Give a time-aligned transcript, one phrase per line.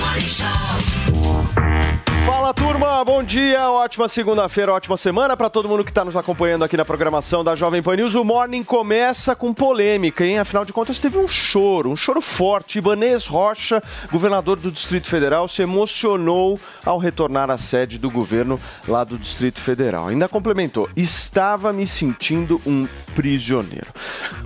[0.00, 1.89] Morning Show.
[2.26, 6.64] Fala turma, bom dia, ótima segunda-feira, ótima semana para todo mundo que está nos acompanhando
[6.64, 8.14] aqui na programação da Jovem Pan News.
[8.14, 10.38] O Morning começa com polêmica, hein?
[10.38, 12.78] Afinal de contas, teve um choro, um choro forte.
[12.78, 19.02] Ibanez Rocha, governador do Distrito Federal, se emocionou ao retornar à sede do governo lá
[19.04, 20.08] do Distrito Federal.
[20.08, 23.88] Ainda complementou: estava me sentindo um prisioneiro.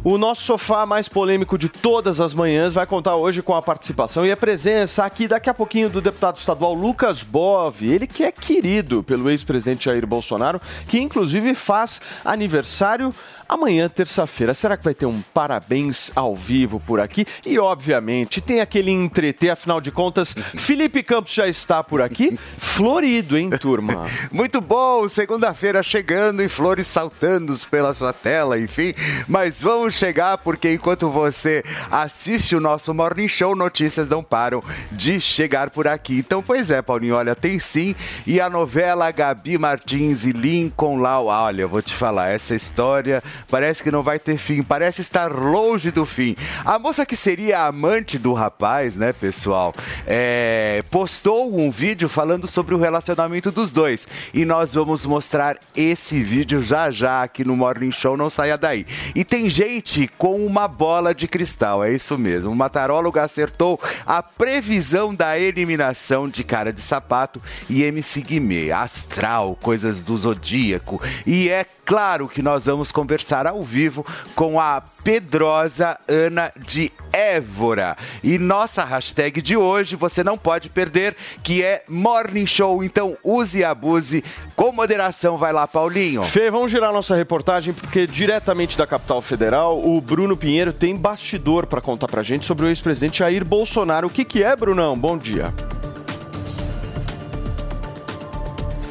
[0.02, 4.26] O nosso sofá mais polêmico de todas as manhãs vai contar hoje com a participação
[4.26, 7.22] e a presença aqui daqui a pouquinho do deputado estadual Lucas
[7.64, 13.14] Bov, ele que é querido pelo ex-presidente Jair Bolsonaro, que inclusive faz aniversário
[13.54, 14.54] amanhã, terça-feira.
[14.54, 17.26] Será que vai ter um parabéns ao vivo por aqui?
[17.44, 22.38] E, obviamente, tem aquele entreter, afinal de contas, Felipe Campos já está por aqui.
[22.58, 24.04] Florido, hein, turma?
[24.30, 28.92] Muito bom, segunda-feira chegando e flores saltando pela sua tela, enfim.
[29.28, 35.20] Mas vamos chegar porque enquanto você assiste o nosso Morning Show, notícias não param de
[35.20, 36.18] chegar por aqui.
[36.18, 37.94] Então, pois é, Paulinho, olha, tem sim.
[38.26, 43.22] E a novela Gabi Martins e Lincoln Lau, olha, eu vou te falar, essa história
[43.50, 46.34] parece que não vai ter fim, parece estar longe do fim.
[46.64, 49.74] A moça que seria amante do rapaz, né, pessoal,
[50.06, 54.06] é, postou um vídeo falando sobre o relacionamento dos dois.
[54.32, 58.86] E nós vamos mostrar esse vídeo já já aqui no Morning Show, não saia daí.
[59.14, 62.50] E tem gente com uma bola de cristal, é isso mesmo.
[62.50, 69.56] Uma taróloga acertou a previsão da eliminação de cara de sapato e MC Guimê, astral,
[69.60, 71.00] coisas do zodíaco.
[71.26, 77.96] E é claro que nós vamos conversar ao vivo com a Pedrosa Ana de Évora.
[78.22, 82.82] E nossa hashtag de hoje você não pode perder, que é Morning Show.
[82.82, 84.24] Então use e abuse
[84.56, 85.36] com moderação.
[85.36, 86.24] Vai lá, Paulinho.
[86.24, 91.66] Fê, vamos girar nossa reportagem, porque diretamente da capital federal, o Bruno Pinheiro tem bastidor
[91.66, 94.06] para contar pra gente sobre o ex-presidente Jair Bolsonaro.
[94.06, 94.96] O que, que é, Brunão?
[94.96, 95.52] Bom dia.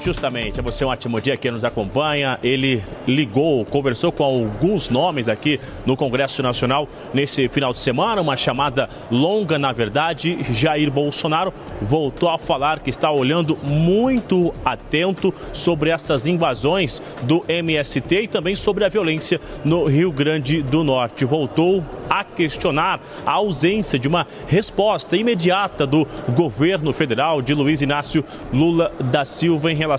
[0.04, 2.38] Justamente, é você um ótimo dia que nos acompanha.
[2.44, 8.36] Ele ligou, conversou com alguns nomes aqui no Congresso Nacional nesse final de semana, uma
[8.36, 10.40] chamada longa, na verdade.
[10.52, 18.24] Jair Bolsonaro voltou a falar que está olhando muito atento sobre essas invasões do MST
[18.24, 21.24] e também sobre a violência no Rio Grande do Norte.
[21.24, 26.06] Voltou a questionar a ausência de uma resposta imediata do
[26.36, 29.93] governo federal de Luiz Inácio Lula da Silva em relação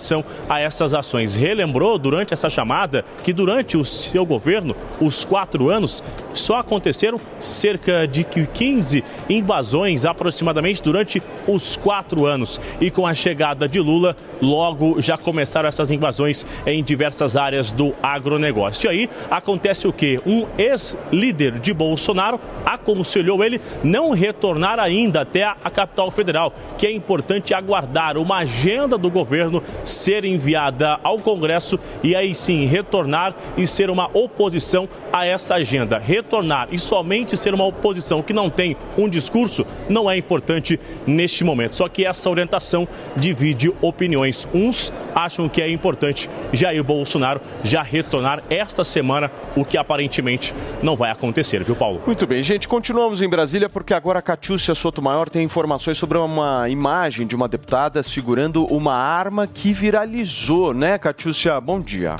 [0.49, 1.37] a essas ações.
[1.37, 8.07] Relembrou durante essa chamada que durante o seu governo, os quatro anos, só aconteceram cerca
[8.07, 12.61] de 15 invasões aproximadamente durante os quatro anos.
[12.81, 17.93] E com a chegada de Lula, logo já começaram essas invasões em diversas áreas do
[18.03, 18.87] agronegócio.
[18.87, 20.21] E aí acontece o que?
[20.27, 26.93] Um ex-líder de Bolsonaro aconselhou ele não retornar ainda até a capital federal, que é
[26.93, 33.67] importante aguardar uma agenda do governo ser enviada ao Congresso e aí sim retornar e
[33.67, 35.99] ser uma oposição a essa agenda.
[35.99, 41.45] Retornar e somente ser uma oposição que não tem um discurso não é importante neste
[41.45, 41.77] momento.
[41.77, 44.49] Só que essa orientação divide opiniões.
[44.53, 50.97] Uns acham que é importante Jair Bolsonaro já retornar esta semana, o que aparentemente não
[50.97, 52.03] vai acontecer, viu, Paulo?
[52.07, 56.69] Muito bem, gente, continuamos em Brasília porque agora a Catiúcia Sotomayor tem informações sobre uma
[56.69, 61.61] imagem de uma deputada segurando uma arma que viralizou, né, Catiúcia?
[61.61, 62.17] Bom dia.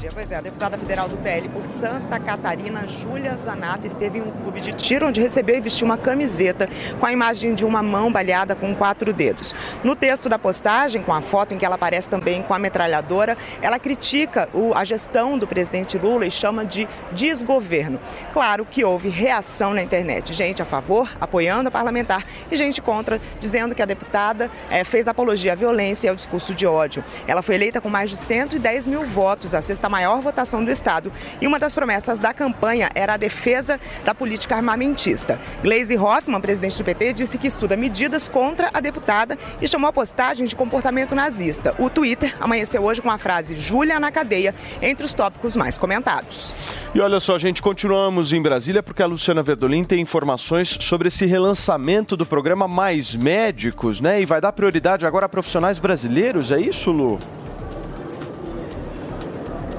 [0.00, 0.10] Dia.
[0.12, 4.30] Pois é, a deputada federal do PL por Santa Catarina, Júlia Zanata, esteve em um
[4.30, 6.68] clube de tiro onde recebeu e vestiu uma camiseta
[7.00, 9.54] com a imagem de uma mão baleada com quatro dedos.
[9.82, 13.38] No texto da postagem, com a foto em que ela aparece também com a metralhadora,
[13.62, 17.98] ela critica a gestão do presidente Lula e chama de desgoverno.
[18.32, 20.34] Claro que houve reação na internet.
[20.34, 25.08] Gente a favor, apoiando a parlamentar, e gente contra, dizendo que a deputada eh, fez
[25.08, 27.02] apologia à violência e ao discurso de ódio.
[27.26, 31.12] Ela foi eleita com mais de 110 mil votos, a sexta maior votação do Estado.
[31.40, 35.38] E uma das promessas da campanha era a defesa da política armamentista.
[35.62, 39.92] Gleisi Hoffmann, presidente do PT, disse que estuda medidas contra a deputada e chamou a
[39.92, 41.74] postagem de comportamento nazista.
[41.78, 46.54] O Twitter amanheceu hoje com a frase Júlia na cadeia entre os tópicos mais comentados.
[46.94, 51.26] E olha só, gente, continuamos em Brasília porque a Luciana Verdolim tem informações sobre esse
[51.26, 54.20] relançamento do programa Mais Médicos, né?
[54.20, 57.18] E vai dar prioridade agora a profissionais brasileiros, é isso, Lu?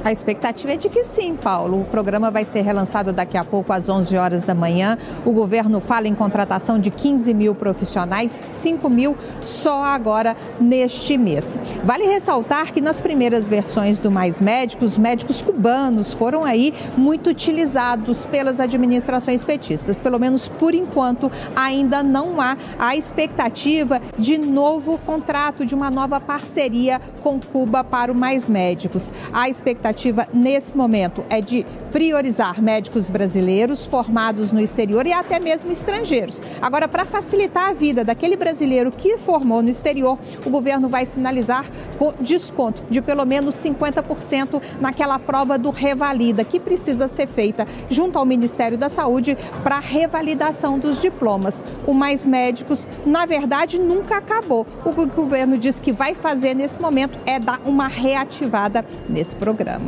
[0.07, 1.81] A expectativa é de que sim, Paulo.
[1.81, 4.98] O programa vai ser relançado daqui a pouco às 11 horas da manhã.
[5.25, 11.59] O governo fala em contratação de 15 mil profissionais, 5 mil só agora neste mês.
[11.83, 17.30] Vale ressaltar que nas primeiras versões do Mais Médicos, os médicos cubanos foram aí muito
[17.30, 20.00] utilizados pelas administrações petistas.
[20.00, 26.18] Pelo menos por enquanto, ainda não há a expectativa de novo contrato, de uma nova
[26.21, 29.12] parceria com Cuba para o Mais Médicos.
[29.33, 29.96] A expectativa
[30.33, 36.41] nesse momento é de priorizar médicos brasileiros formados no exterior e até mesmo estrangeiros.
[36.61, 41.65] Agora, para facilitar a vida daquele brasileiro que formou no exterior, o governo vai sinalizar
[41.97, 48.19] com desconto de pelo menos 50% naquela prova do Revalida, que precisa ser feita junto
[48.19, 51.63] ao Ministério da Saúde para revalidação dos diplomas.
[51.85, 54.65] O Mais Médicos, na verdade, nunca acabou.
[54.85, 59.35] O que o governo diz que vai fazer nesse momento é dar uma reativada nesse
[59.35, 59.87] programa.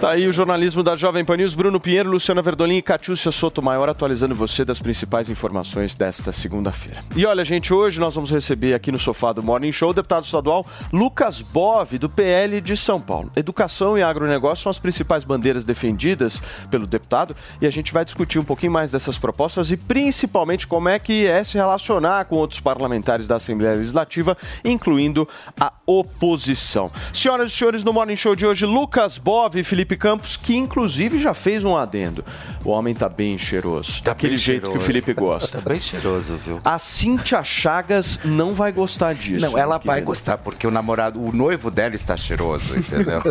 [0.00, 3.88] Tá aí o jornalismo da Jovem Pan News, Bruno Pinheiro, Luciana Verdolim e Catiúcia Sotomayor
[3.88, 7.02] atualizando você das principais informações desta segunda-feira.
[7.16, 10.24] E olha, gente, hoje nós vamos receber aqui no sofá do Morning Show o deputado
[10.24, 13.30] estadual Lucas Bove, do PL de São Paulo.
[13.34, 18.38] Educação e agronegócio são as principais bandeiras defendidas pelo deputado e a gente vai discutir
[18.38, 22.60] um pouquinho mais dessas propostas e principalmente como é que é se relacionar com outros
[22.60, 25.26] parlamentares da Assembleia Legislativa, incluindo
[25.58, 26.90] a oposição.
[27.12, 31.18] Senhoras e senhores, no Morning Show de hoje, Lucas Bove e Felipe Campos, que inclusive
[31.18, 32.22] já fez um adendo.
[32.62, 34.86] O homem tá bem cheiroso, daquele bem jeito que o cheiroso.
[34.86, 35.58] Felipe gosta.
[35.62, 36.60] Tá bem cheiroso, viu?
[36.62, 39.40] A Cíntia Chagas não vai gostar disso.
[39.46, 40.04] Não, ela vai querida.
[40.06, 43.22] gostar, porque o namorado, o noivo dela está cheiroso, entendeu?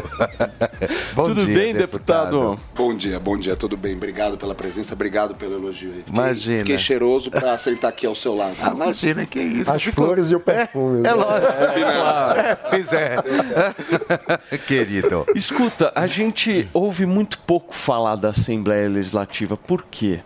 [1.13, 2.59] Bom Tudo dia, bem, deputado?
[2.75, 3.93] Bom dia, bom dia, tudo bem?
[3.95, 5.97] Obrigado pela presença, obrigado pelo elogio aí.
[5.97, 6.59] Fiquei, Imagina.
[6.59, 8.55] Fiquei cheiroso pra sentar aqui ao seu lado.
[8.63, 9.71] Ah, imagina, que isso.
[9.71, 11.07] As Ficou- flores e o perfume.
[11.07, 11.53] É lógico.
[12.39, 13.17] É, pois é.
[14.65, 15.25] Querido.
[15.35, 19.57] Escuta, a gente ouve muito pouco falar da Assembleia Legislativa.
[19.57, 20.19] Por quê?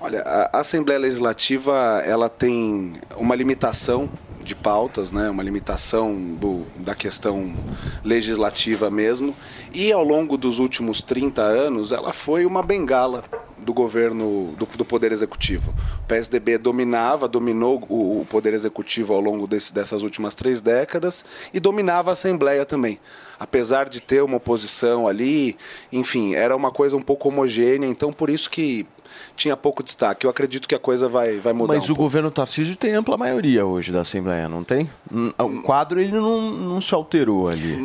[0.00, 4.10] Olha, a Assembleia Legislativa, ela tem uma limitação
[4.42, 5.30] de pautas, né?
[5.30, 7.54] uma limitação do, da questão
[8.02, 9.36] legislativa mesmo,
[9.72, 13.22] e ao longo dos últimos 30 anos ela foi uma bengala
[13.62, 15.72] do governo, do, do Poder Executivo.
[16.04, 21.24] O PSDB dominava, dominou o, o Poder Executivo ao longo desse, dessas últimas três décadas
[21.54, 22.98] e dominava a Assembleia também.
[23.38, 25.56] Apesar de ter uma oposição ali,
[25.92, 28.86] enfim, era uma coisa um pouco homogênea, então por isso que
[29.36, 30.26] tinha pouco destaque.
[30.26, 31.74] Eu acredito que a coisa vai, vai mudar.
[31.74, 32.02] Mas um o pouco.
[32.02, 34.88] governo Tarcísio tem ampla maioria hoje da Assembleia, não tem?
[35.12, 37.76] Hum, O quadro ele não, não se alterou ali.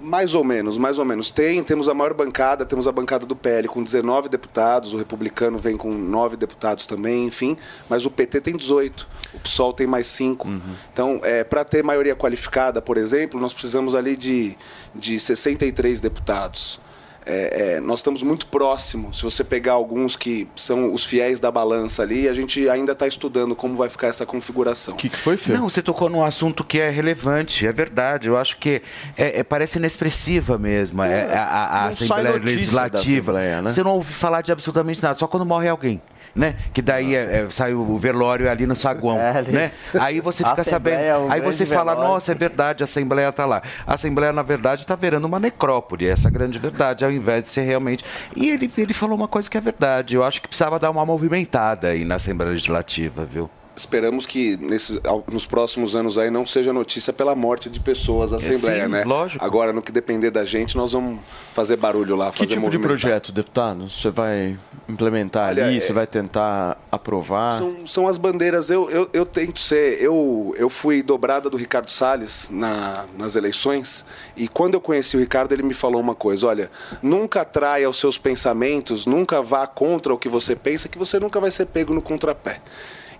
[0.00, 1.30] Mais ou menos, mais ou menos.
[1.30, 5.58] Tem, temos a maior bancada, temos a bancada do PL com 19 deputados, o republicano
[5.58, 7.56] vem com 9 deputados também, enfim,
[7.88, 10.48] mas o PT tem 18, o PSOL tem mais 5.
[10.92, 14.56] Então, é, para ter maioria qualificada, por exemplo, nós precisamos ali de,
[14.94, 16.80] de 63 deputados.
[17.30, 19.18] É, é, nós estamos muito próximos.
[19.18, 23.06] Se você pegar alguns que são os fiéis da balança ali, a gente ainda está
[23.06, 24.94] estudando como vai ficar essa configuração.
[24.94, 25.52] O que, que foi, Fê?
[25.52, 28.28] Não, você tocou num assunto que é relevante, é verdade.
[28.28, 28.80] Eu acho que
[29.16, 32.98] é, é- parece inexpressiva mesmo é, a, a- a Assembleia Legislativa.
[33.32, 33.70] Assembleia, né?
[33.70, 36.00] Você não ouve falar de absolutamente nada, só quando morre alguém.
[36.38, 36.54] Né?
[36.72, 39.18] Que daí é- é- sai o velório ali no saguão.
[39.28, 39.68] É, né?
[40.00, 41.00] Aí você fica sabendo.
[41.00, 42.12] é um aí você fala, velório.
[42.14, 43.60] nossa, é verdade, a Assembleia está lá.
[43.84, 47.62] A Assembleia, na verdade, está virando uma necrópole, essa grande verdade, ao invés de ser
[47.62, 48.04] realmente.
[48.36, 50.14] E ele, ele falou uma coisa que é verdade.
[50.14, 53.50] Eu acho que precisava dar uma movimentada aí na Assembleia Legislativa, viu?
[53.78, 54.98] Esperamos que nesses,
[55.30, 59.04] nos próximos anos aí não seja notícia pela morte de pessoas da Assembleia, sim, né?
[59.04, 59.44] lógico.
[59.44, 61.20] Agora, no que depender da gente, nós vamos
[61.54, 63.88] fazer barulho lá, Que fazer tipo de projeto, deputado?
[63.88, 64.58] Você vai
[64.88, 65.76] implementar Olha, ali?
[65.76, 67.52] é- Você vai tentar aprovar?
[67.52, 68.70] São, são as bandeiras.
[68.70, 70.02] Eu, eu, eu tento ser.
[70.02, 74.04] Eu, eu fui dobrada do Ricardo Salles na, nas eleições.
[74.36, 76.70] E quando eu conheci o Ricardo, ele me falou uma coisa: olha,
[77.02, 81.38] nunca traia os seus pensamentos, nunca vá contra o que você pensa, que você nunca
[81.40, 82.60] vai ser pego no contrapé.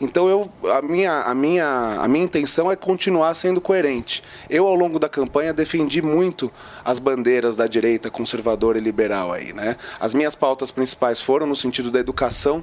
[0.00, 4.22] Então eu, a, minha, a, minha, a minha intenção é continuar sendo coerente.
[4.48, 6.52] Eu, ao longo da campanha, defendi muito
[6.84, 9.76] as bandeiras da direita conservadora e liberal aí, né?
[9.98, 12.62] As minhas pautas principais foram no sentido da educação,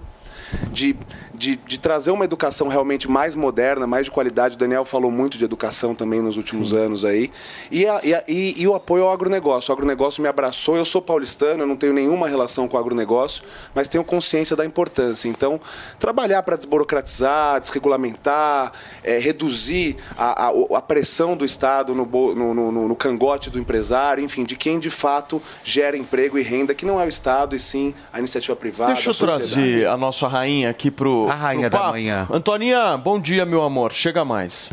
[0.72, 0.96] de,
[1.36, 4.56] de, de trazer uma educação realmente mais moderna, mais de qualidade.
[4.56, 7.30] O Daniel falou muito de educação também nos últimos anos aí.
[7.70, 9.72] E, a- e, a- e- e o apoio ao agronegócio.
[9.72, 10.76] O agronegócio me abraçou.
[10.78, 14.66] Eu sou paulistano, eu não tenho nenhuma relação com o agronegócio, mas tenho consciência da
[14.66, 15.28] importância.
[15.28, 15.60] Então,
[16.00, 18.72] trabalhar para desburocratizar, desregulamentar,
[19.04, 24.44] eh, reduzir a, a, pressão do Estado no, no, no, no- cangote do empresário, enfim,
[24.44, 27.94] de quem de fato gera emprego e renda, que não é o Estado e sim
[28.14, 28.94] a iniciativa privada.
[28.94, 31.25] Deixa eu a trazer a nossa rainha aqui pro.
[31.30, 31.92] A rainha pro da papo.
[31.94, 32.28] manhã.
[32.32, 33.92] Antoninha, bom dia, meu amor.
[33.94, 34.70] Chega mais.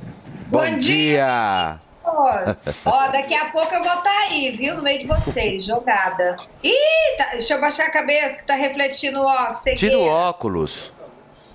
[0.47, 1.78] Bom dia!
[2.04, 2.75] Nossa.
[2.85, 4.76] Ó, daqui a pouco eu vou estar aí, viu?
[4.76, 6.37] No meio de vocês, jogada.
[6.62, 9.62] Ih, tá- deixa eu baixar a cabeça que tá refletindo o óculos.
[9.76, 10.92] Tira o óculos.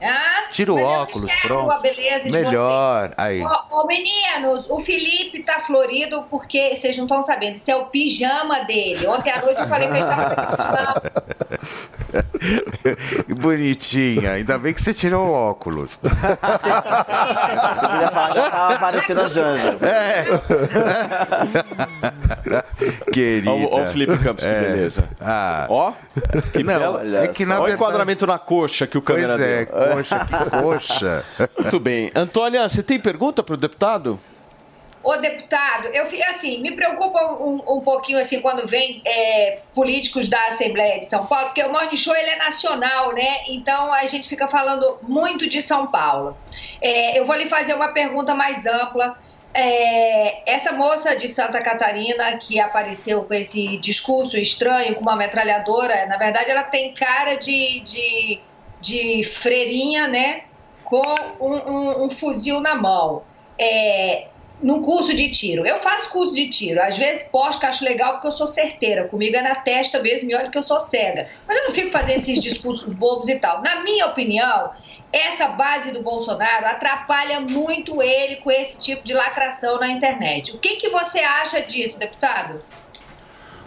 [0.02, 1.82] Ah, Tira o óculos, enxergo pronto.
[2.24, 3.14] de Melhor.
[3.18, 3.42] Aí.
[3.44, 7.86] Ô, ô, meninos, o Felipe tá florido porque vocês não estão sabendo, isso é o
[7.88, 9.06] pijama dele.
[9.08, 10.94] Ontem à noite eu falei que ele tava de pijama.
[13.42, 14.32] Bonitinha.
[14.34, 15.98] Ainda bem que você tirou o óculos.
[15.98, 19.78] Você podia falar que tava parecendo a Janja.
[23.12, 23.52] Querida.
[23.52, 24.62] Ó, o- ó o Felipe Campos, que É.
[24.62, 25.04] beleza.
[25.20, 25.66] Ah.
[25.70, 25.92] Ó,
[26.54, 27.24] que Não, bela.
[27.24, 29.96] é que na Olha o verdade- enquadramento na coxa que o Pois câmera é, deu.
[29.96, 31.26] coxa, que coxa.
[31.60, 32.12] Muito bem.
[32.16, 34.20] Antônia, você tem pergunta pro deputado?
[35.08, 40.48] Ô, deputado, eu assim, me preocupa um, um pouquinho assim quando vem é, políticos da
[40.48, 43.46] Assembleia de São Paulo, porque o Morning Show ele é nacional, né?
[43.48, 46.38] Então a gente fica falando muito de São Paulo.
[46.82, 49.18] É, eu vou lhe fazer uma pergunta mais ampla.
[49.54, 56.06] É, essa moça de Santa Catarina que apareceu com esse discurso estranho, com uma metralhadora,
[56.08, 58.40] na verdade ela tem cara de, de,
[58.82, 60.42] de freirinha, né?
[60.84, 61.04] Com
[61.40, 63.24] um, um- um fuzil na mão.
[63.60, 64.28] É,
[64.62, 65.66] num curso de tiro.
[65.68, 66.82] Eu faço curso de tiro.
[66.82, 69.08] Às vezes posto que acho legal porque eu sou certeira.
[69.08, 71.28] Comigo é na testa mesmo e olha que eu sou cega.
[71.48, 73.62] Mas eu não fico fazendo esses discursos bobos e tal.
[73.62, 74.72] Na minha opinião,
[75.12, 80.56] essa base do Bolsonaro atrapalha muito ele com esse tipo de lacração na internet.
[80.56, 82.60] O que, que você acha disso, deputado?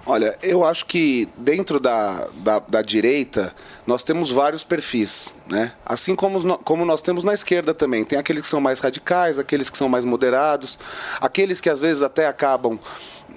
[0.06, 3.54] Olha, eu acho que dentro da, da, da direita
[3.86, 5.72] nós temos vários perfis, né?
[5.84, 8.04] Assim como, como nós temos na esquerda também.
[8.04, 10.78] Tem aqueles que são mais radicais, aqueles que são mais moderados,
[11.20, 12.78] aqueles que às vezes até acabam,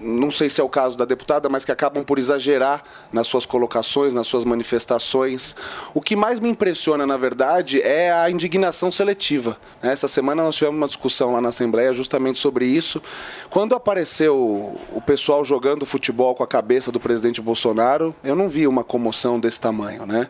[0.02, 3.46] não sei se é o caso da deputada, mas que acabam por exagerar nas suas
[3.46, 5.56] colocações, nas suas manifestações.
[5.94, 9.58] O que mais me impressiona, na verdade, é a indignação seletiva.
[9.82, 9.94] né?
[9.94, 13.02] Essa semana nós tivemos uma discussão lá na Assembleia justamente sobre isso.
[13.50, 18.68] Quando apareceu o pessoal jogando futebol com a cabeça do presidente Bolsonaro, eu não vi
[18.68, 20.28] uma comoção desse tamanho, né?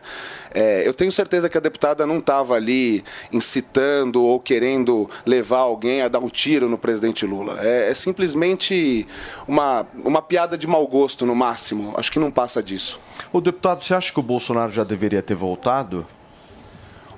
[0.52, 3.02] É, eu tenho certeza que a deputada não estava ali
[3.32, 7.58] incitando ou querendo levar alguém a dar um tiro no presidente Lula.
[7.60, 9.06] É, é simplesmente
[9.48, 9.53] uma,
[9.94, 11.94] uma piada de mau gosto, no máximo.
[11.96, 13.00] Acho que não passa disso.
[13.32, 16.06] O deputado, você acha que o Bolsonaro já deveria ter voltado?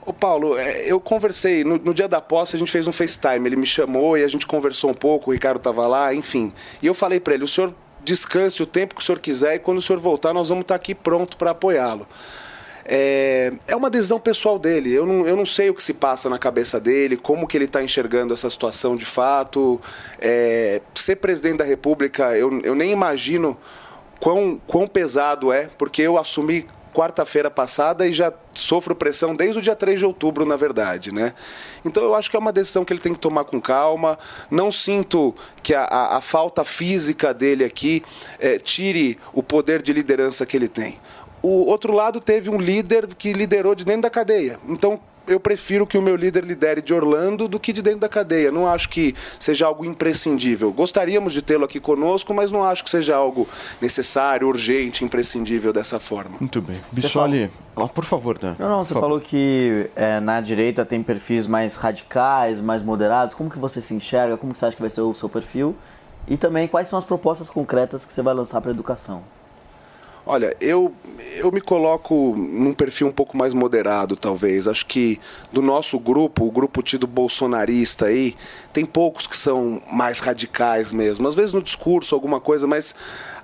[0.04, 3.48] Ô Paulo, é, eu conversei, no, no dia da posse a gente fez um FaceTime,
[3.48, 6.52] ele me chamou e a gente conversou um pouco, o Ricardo estava lá, enfim.
[6.80, 7.74] E eu falei para ele, o senhor
[8.04, 10.76] descanse o tempo que o senhor quiser e quando o senhor voltar nós vamos estar
[10.76, 12.06] aqui pronto para apoiá-lo.
[12.88, 14.92] É, é uma decisão pessoal dele.
[14.92, 17.64] Eu não, eu não sei o que se passa na cabeça dele, como que ele
[17.64, 19.80] está enxergando essa situação de fato.
[20.20, 23.56] É, ser presidente da República, eu, eu nem imagino
[24.20, 29.60] quão, quão pesado é, porque eu assumi quarta-feira passada e já sofro pressão desde o
[29.62, 31.34] dia 3 de outubro, na verdade, né?
[31.84, 34.18] Então eu acho que é uma decisão que ele tem que tomar com calma.
[34.50, 38.02] Não sinto que a, a- a falta física dele aqui
[38.38, 40.98] eh, tire o poder de liderança que ele tem.
[41.48, 44.58] O outro lado teve um líder que liderou de dentro da cadeia.
[44.68, 44.98] Então
[45.28, 48.50] eu prefiro que o meu líder lidere de Orlando do que de dentro da cadeia.
[48.50, 50.72] Não acho que seja algo imprescindível.
[50.72, 53.46] Gostaríamos de tê-lo aqui conosco, mas não acho que seja algo
[53.80, 56.36] necessário, urgente, imprescindível dessa forma.
[56.40, 56.80] Muito bem.
[57.76, 58.56] Ah, por favor, Dan.
[58.58, 63.36] Não, não, você falou que é, na direita tem perfis mais radicais, mais moderados.
[63.36, 64.36] Como que você se enxerga?
[64.36, 65.76] Como que você acha que vai ser o seu perfil?
[66.26, 69.22] E também quais são as propostas concretas que você vai lançar para a educação?
[70.28, 70.92] Olha, eu,
[71.36, 74.66] eu me coloco num perfil um pouco mais moderado, talvez.
[74.66, 75.20] Acho que
[75.52, 78.34] do nosso grupo, o grupo tido bolsonarista aí,
[78.72, 81.28] tem poucos que são mais radicais mesmo.
[81.28, 82.92] Às vezes no discurso, alguma coisa, mas.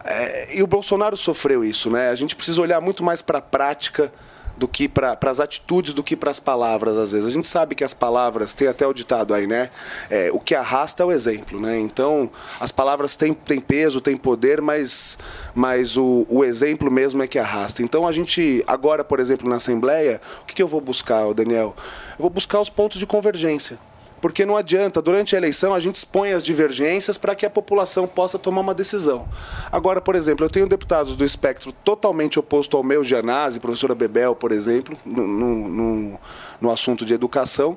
[0.04, 2.10] é, e o Bolsonaro sofreu isso, né?
[2.10, 4.12] A gente precisa olhar muito mais para a prática
[4.56, 7.26] do que para as atitudes do que para as palavras às vezes.
[7.26, 9.70] A gente sabe que as palavras, tem até o ditado aí, né?
[10.10, 11.78] É, o que arrasta é o exemplo, né?
[11.78, 12.30] Então,
[12.60, 15.18] as palavras têm, têm peso, têm poder, mas,
[15.54, 17.82] mas o, o exemplo mesmo é que arrasta.
[17.82, 21.74] Então, a gente, agora, por exemplo, na Assembleia, o que, que eu vou buscar, Daniel?
[22.12, 23.78] Eu vou buscar os pontos de convergência.
[24.22, 28.06] Porque não adianta, durante a eleição, a gente expõe as divergências para que a população
[28.06, 29.28] possa tomar uma decisão.
[29.70, 34.36] Agora, por exemplo, eu tenho deputados do espectro totalmente oposto ao meu, Gianazzi, professora Bebel,
[34.36, 36.20] por exemplo, no, no, no,
[36.60, 37.76] no assunto de educação,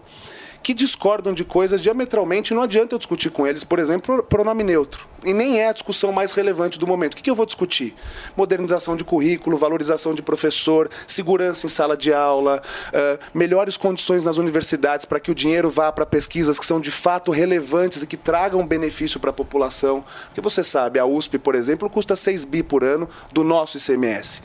[0.65, 2.51] que discordam de coisas diametralmente.
[2.51, 5.07] Não adianta eu discutir com eles, por exemplo, pronome neutro.
[5.23, 7.13] E nem é a discussão mais relevante do momento.
[7.13, 7.93] O que, eu vou discutir?
[8.35, 14.37] Modernização de currículo, valorização de professor, segurança em sala de aula, eh, melhores condições nas
[14.37, 18.17] universidades para que o dinheiro vá para pesquisas que são de fato relevantes e que
[18.17, 20.03] tragam benefício para a população.
[20.29, 24.41] Porque você sabe, a USP, por exemplo, custa 6 bi por ano do nosso ICMS.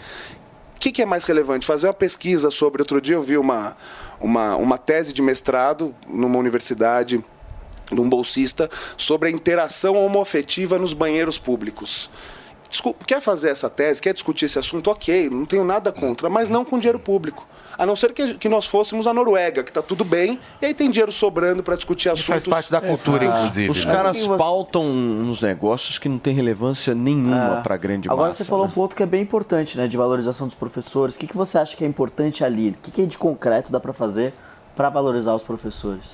[0.80, 1.66] Que, que é mais relevante?
[1.66, 2.80] Fazer uma pesquisa sobre.
[2.80, 3.76] Outro dia eu vi uma,
[4.18, 7.22] uma, uma tese de mestrado numa universidade,
[7.92, 12.10] de um bolsista, sobre a interação homoafetiva nos banheiros públicos.
[12.70, 14.90] Desculpa, quer fazer essa tese, quer discutir esse assunto?
[14.90, 17.46] Ok, não tenho nada contra, mas não com dinheiro público.
[17.80, 20.74] A não ser que, que nós fôssemos a Noruega, que está tudo bem, e aí
[20.74, 22.26] tem dinheiro sobrando para discutir assuntos.
[22.26, 23.70] faz parte da cultura, inclusive.
[23.70, 23.94] Os né?
[23.94, 27.62] caras você- pautam uns negócios que não tem relevância nenhuma É.
[27.62, 28.44] para a grande Agora massa.
[28.44, 28.70] você falou né?
[28.70, 29.88] um ponto que é bem importante, né?
[29.88, 31.14] De valorização dos professores.
[31.14, 32.68] O que, que você acha que é importante ali?
[32.68, 34.34] O que, que de concreto dá para fazer
[34.76, 36.04] para valorizar os professores?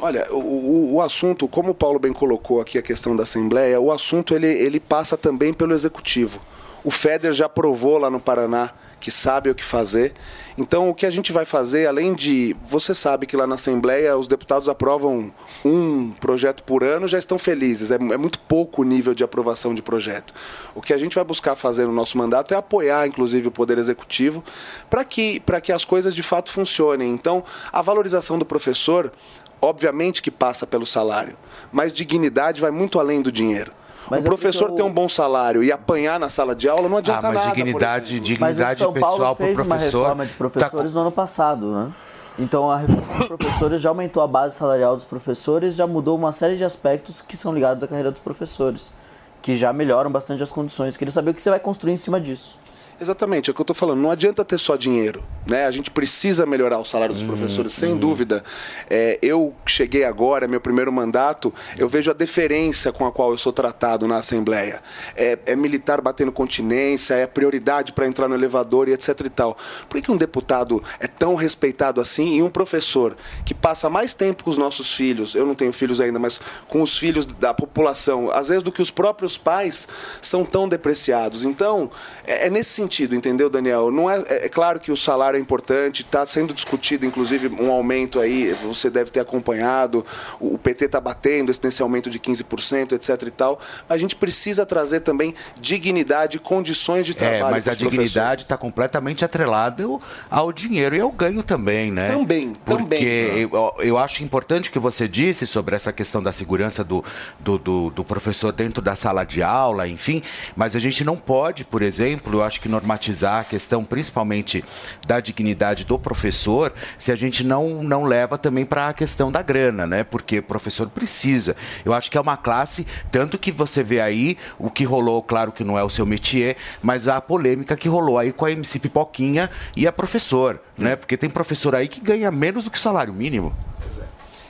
[0.00, 3.80] Olha, o, o, o assunto, como o Paulo bem colocou aqui a questão da Assembleia,
[3.80, 6.40] o assunto ele, ele passa também pelo Executivo.
[6.82, 8.70] O FEDER já provou lá no Paraná
[9.02, 10.12] que sabe o que fazer.
[10.56, 12.54] Então, o que a gente vai fazer, além de.
[12.62, 17.36] Você sabe que lá na Assembleia os deputados aprovam um projeto por ano, já estão
[17.36, 17.90] felizes.
[17.90, 20.32] É, é muito pouco o nível de aprovação de projeto.
[20.72, 23.76] O que a gente vai buscar fazer no nosso mandato é apoiar, inclusive, o Poder
[23.76, 24.44] Executivo
[24.88, 27.12] para que, que as coisas de fato funcionem.
[27.12, 27.42] Então,
[27.72, 29.12] a valorização do professor,
[29.60, 31.36] obviamente que passa pelo salário,
[31.72, 33.72] mas dignidade vai muito além do dinheiro.
[34.12, 36.86] Mas o é professor porque ter um bom salário e apanhar na sala de aula
[36.88, 37.48] não adianta Ah, mas nada.
[37.48, 38.40] por dignidade, exemplo.
[38.40, 39.98] Mas o dignidade São Paulo pessoal fez uma professor.
[40.02, 41.92] reforma de tá professores no ano passado, né?
[42.38, 46.32] Então a reforma dos professores já aumentou a base salarial dos professores, já mudou uma
[46.32, 48.92] série de aspectos que são ligados à carreira dos professores,
[49.40, 50.96] que já melhoram bastante as condições.
[50.96, 52.58] Queria saber o que você vai construir em cima disso.
[53.00, 54.00] Exatamente, é o que eu estou falando.
[54.00, 55.22] Não adianta ter só dinheiro.
[55.46, 55.66] Né?
[55.66, 58.44] A gente precisa melhorar o salário dos professores, sem dúvida.
[58.88, 63.38] É, eu cheguei agora, meu primeiro mandato, eu vejo a deferência com a qual eu
[63.38, 64.80] sou tratado na Assembleia.
[65.16, 69.56] É, é militar batendo continência, é prioridade para entrar no elevador e etc e tal.
[69.88, 74.14] Por que, que um deputado é tão respeitado assim e um professor que passa mais
[74.14, 77.52] tempo com os nossos filhos, eu não tenho filhos ainda, mas com os filhos da
[77.52, 79.88] população, às vezes do que os próprios pais,
[80.20, 81.44] são tão depreciados.
[81.44, 81.90] Então,
[82.24, 83.90] é, é nesse sentido, entendeu, Daniel?
[83.90, 88.18] Não é, é claro que o salário é importante, está sendo discutido, inclusive, um aumento
[88.20, 90.04] aí, você deve ter acompanhado,
[90.40, 93.98] o, o PT está batendo esse- nesse aumento de 15%, etc e tal, mas a
[93.98, 99.84] gente precisa trazer também dignidade condições de trabalho É, mas a dignidade está completamente atrelada
[100.30, 102.08] ao- dinheiro e ao ganho também, né?
[102.10, 103.40] Também, Porque também.
[103.40, 107.02] eu, eu acho importante o que você disse sobre essa questão da segurança do,
[107.40, 110.22] do, do- do professor dentro da sala de aula, enfim,
[110.54, 114.64] mas a gente não pode, por exemplo, eu acho que normatizar a questão principalmente
[115.06, 119.42] da dignidade do professor se a gente não, não leva também para a questão da
[119.42, 120.02] grana, né?
[120.02, 121.54] Porque o professor precisa.
[121.84, 125.52] Eu acho que é uma classe, tanto que você vê aí o que rolou, claro
[125.52, 128.78] que não é o seu métier, mas a polêmica que rolou aí com a MC
[128.78, 130.96] Pipoquinha e a professor, né?
[130.96, 133.54] Porque tem professor aí que ganha menos do que o salário mínimo.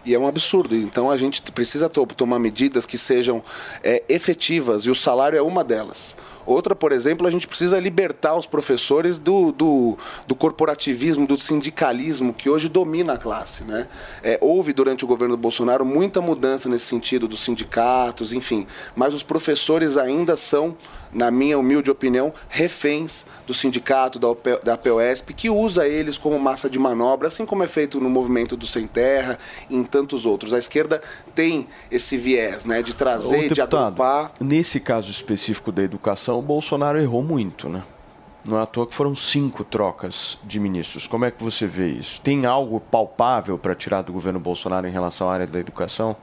[0.05, 0.75] E é um absurdo.
[0.75, 3.43] Então a gente precisa to- tomar medidas que sejam
[3.85, 6.17] é, efetivas e o salário é uma delas.
[6.45, 12.33] Outra, por exemplo, a gente precisa libertar os professores do, do, do corporativismo, do sindicalismo
[12.33, 13.65] que hoje domina a classe.
[13.65, 13.87] Né?
[14.23, 19.23] É, houve durante o governo Bolsonaro muita mudança nesse sentido dos sindicatos, enfim, mas os
[19.23, 20.77] professores ainda são,
[21.13, 26.39] na minha humilde opinião, reféns do sindicato, da, OP da POSP, que usa eles como
[26.39, 30.25] massa de manobra, assim como é feito no movimento do Sem Terra e em tantos
[30.25, 30.55] outros.
[30.55, 31.01] A esquerda
[31.35, 34.33] tem esse viés né, de trazer, Ô, de deputado, agrupar.
[34.41, 37.83] Nesse caso específico da educação, o Bolsonaro errou muito, né?
[38.45, 41.07] Não é à toa que foram cinco trocas de ministros.
[41.07, 42.21] Como é que você vê isso?
[42.23, 46.17] Tem algo palpável para tirar do governo Bolsonaro em relação à área da educação?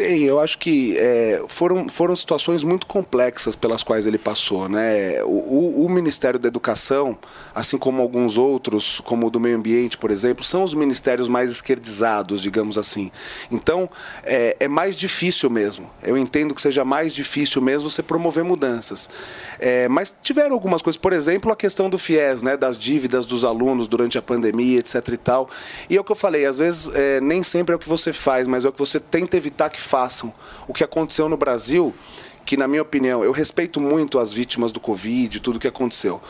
[0.00, 4.66] Tem, eu acho que é, foram, foram situações muito complexas pelas quais ele passou.
[4.66, 5.22] Né?
[5.24, 7.18] O, o- o Ministério da Educação,
[7.54, 11.50] assim como alguns outros, como o do Meio Ambiente, por exemplo, são os ministérios mais
[11.50, 13.12] esquerdizados, digamos assim.
[13.50, 13.90] Então,
[14.24, 15.90] é, é mais difícil mesmo.
[16.02, 19.10] Eu entendo que seja mais difícil mesmo você promover mudanças.
[19.58, 23.44] É, mas tiveram algumas coisas, por exemplo, a questão do FIES, né, das dívidas dos
[23.44, 25.08] alunos durante a pandemia, etc.
[25.12, 25.50] e tal.
[25.90, 28.14] E é o que eu falei, às vezes é, nem sempre é o que você
[28.14, 30.32] faz, mas é o que você tenta evitar que façam.
[30.68, 31.92] O que aconteceu no Brasil,
[32.46, 36.20] que na minha opinião, eu respeito muito as vítimas do Covid tudo que aconteceu.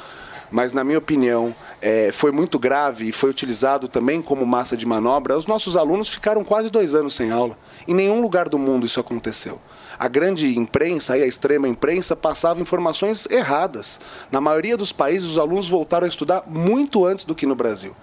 [0.50, 4.84] Mas, na minha opinião, é, foi muito grave e foi utilizado também como massa de
[4.84, 5.36] manobra.
[5.36, 7.56] Os nossos alunos ficaram quase dois anos sem aula.
[7.86, 9.60] Em nenhum lugar do mundo isso aconteceu.
[9.96, 14.00] A grande imprensa e a extrema imprensa passava informações erradas.
[14.32, 17.94] Na maioria dos países, os alunos voltaram a estudar muito antes do que no Brasil.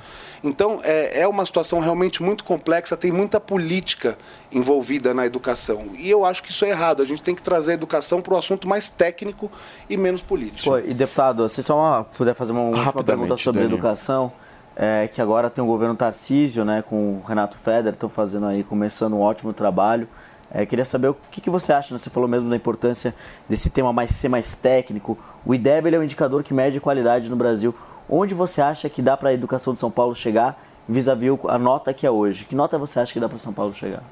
[0.43, 4.17] Então, é, é uma situação realmente muito complexa, tem muita política
[4.51, 5.87] envolvida na educação.
[5.97, 7.01] E eu acho que isso é errado.
[7.01, 9.51] A gente tem que trazer a educação para o assunto mais técnico
[9.89, 10.69] e menos político.
[10.69, 13.73] Pô, e deputado, se só uma, puder fazer uma última pergunta sobre Dani.
[13.73, 14.31] educação,
[14.75, 18.63] é, que agora tem o governo Tarcísio, né, com o Renato Feder, estão fazendo aí,
[18.63, 20.07] começando um ótimo trabalho.
[20.49, 21.99] É, queria saber o que, que você acha, né?
[21.99, 23.13] você falou mesmo da importância
[23.49, 25.17] desse tema mais ser mais técnico.
[25.45, 27.75] O IDEB ele é um indicador que mede qualidade no Brasil.
[28.09, 31.57] Onde você acha que dá para a educação de São Paulo chegar vis-à-vis o- a
[31.57, 32.45] nota que é hoje?
[32.45, 34.03] Que nota você acha que dá para São Paulo chegar?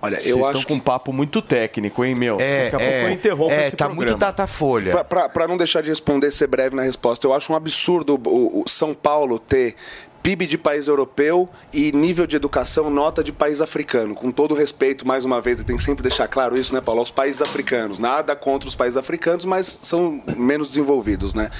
[0.00, 2.36] Olha, Vocês eu estão acho com um papo muito técnico, hein, meu?
[2.38, 4.10] É, Daqui a pouco eu é, interrompo é, esse tá programa.
[4.12, 5.04] muito datafolha.
[5.04, 8.68] Para não deixar de responder, ser breve na resposta, eu acho um absurdo o, o
[8.68, 9.74] São Paulo ter
[10.22, 14.14] PIB de país europeu e nível de educação nota de país africano.
[14.14, 16.80] Com todo o respeito, mais uma vez, e tem que sempre deixar claro isso, né,
[16.80, 17.00] Paulo?
[17.00, 17.98] Aos países africanos.
[17.98, 21.50] Nada contra os países africanos, mas são menos desenvolvidos, né?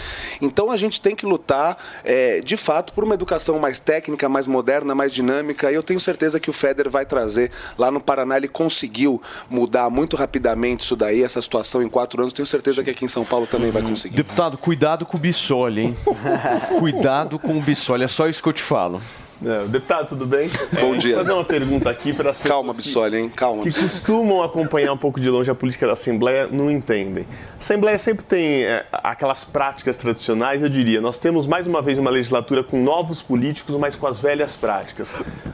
[0.41, 4.47] Então a gente tem que lutar, é, de fato, por uma educação mais técnica, mais
[4.47, 5.71] moderna, mais dinâmica.
[5.71, 7.51] E eu tenho certeza que o Feder vai trazer.
[7.77, 12.33] Lá no Paraná ele conseguiu mudar muito rapidamente isso daí, essa situação em quatro anos.
[12.33, 14.17] Tenho certeza que aqui em São Paulo também vai conseguir.
[14.17, 15.97] Deputado, cuidado com o Bissoli, hein?
[16.79, 19.03] cuidado com o Bissoli, é só isso que eu te falo.
[19.45, 20.49] É, deputado, tudo bem?
[20.81, 21.15] Bom É, dia.
[21.15, 23.29] Vou fazer uma pergunta aqui para as pessoas Calma, Bissoli, hein?
[23.29, 23.63] Calma.
[23.63, 27.25] que, costumam acompanhar um pouco de longe a política da Assembleia não entendem.
[27.55, 31.01] A Assembleia sempre tem é, aquelas práticas tradicionais, eu diria.
[31.01, 35.13] Nós temos mais uma vez uma legislatura com novos políticos, mas com as velhas práticas.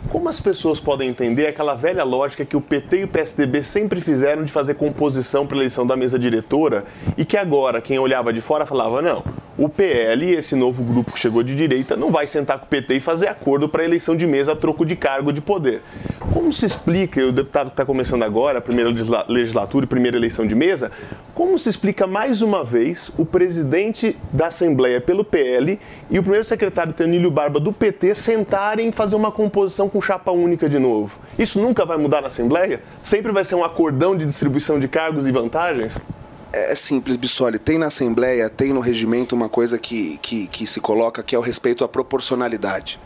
[0.08, 4.00] Como as pessoas podem entender aquela velha lógica que o PT e o PSDB sempre
[4.00, 6.84] fizeram de fazer composição para a eleição da mesa diretora
[7.18, 9.22] e que agora quem olhava de fora falava: não,
[9.56, 12.96] o PL, esse novo grupo que chegou de direita, não vai sentar com o PT
[12.96, 15.82] e fazer acordo para eleição de mesa a troco de cargo de poder.
[16.32, 20.16] Como se explica, e o deputado está começando agora, a primeira legisla- legislatura e primeira
[20.16, 20.92] eleição de mesa,
[21.34, 26.44] como se explica mais uma vez o presidente da Assembleia pelo PL e o primeiro
[26.44, 31.18] secretário Tenílio Barba do PT sentarem e fazer uma composição com chapa única de novo?
[31.36, 32.80] Isso nunca vai mudar na Assembleia?
[33.02, 35.98] Sempre vai ser um acordão de distribuição de cargos e vantagens?
[36.52, 37.58] É simples, Bissoli.
[37.58, 41.38] Tem na Assembleia, tem no regimento uma coisa que, que, que se coloca que é
[41.38, 43.00] o respeito à proporcionalidade.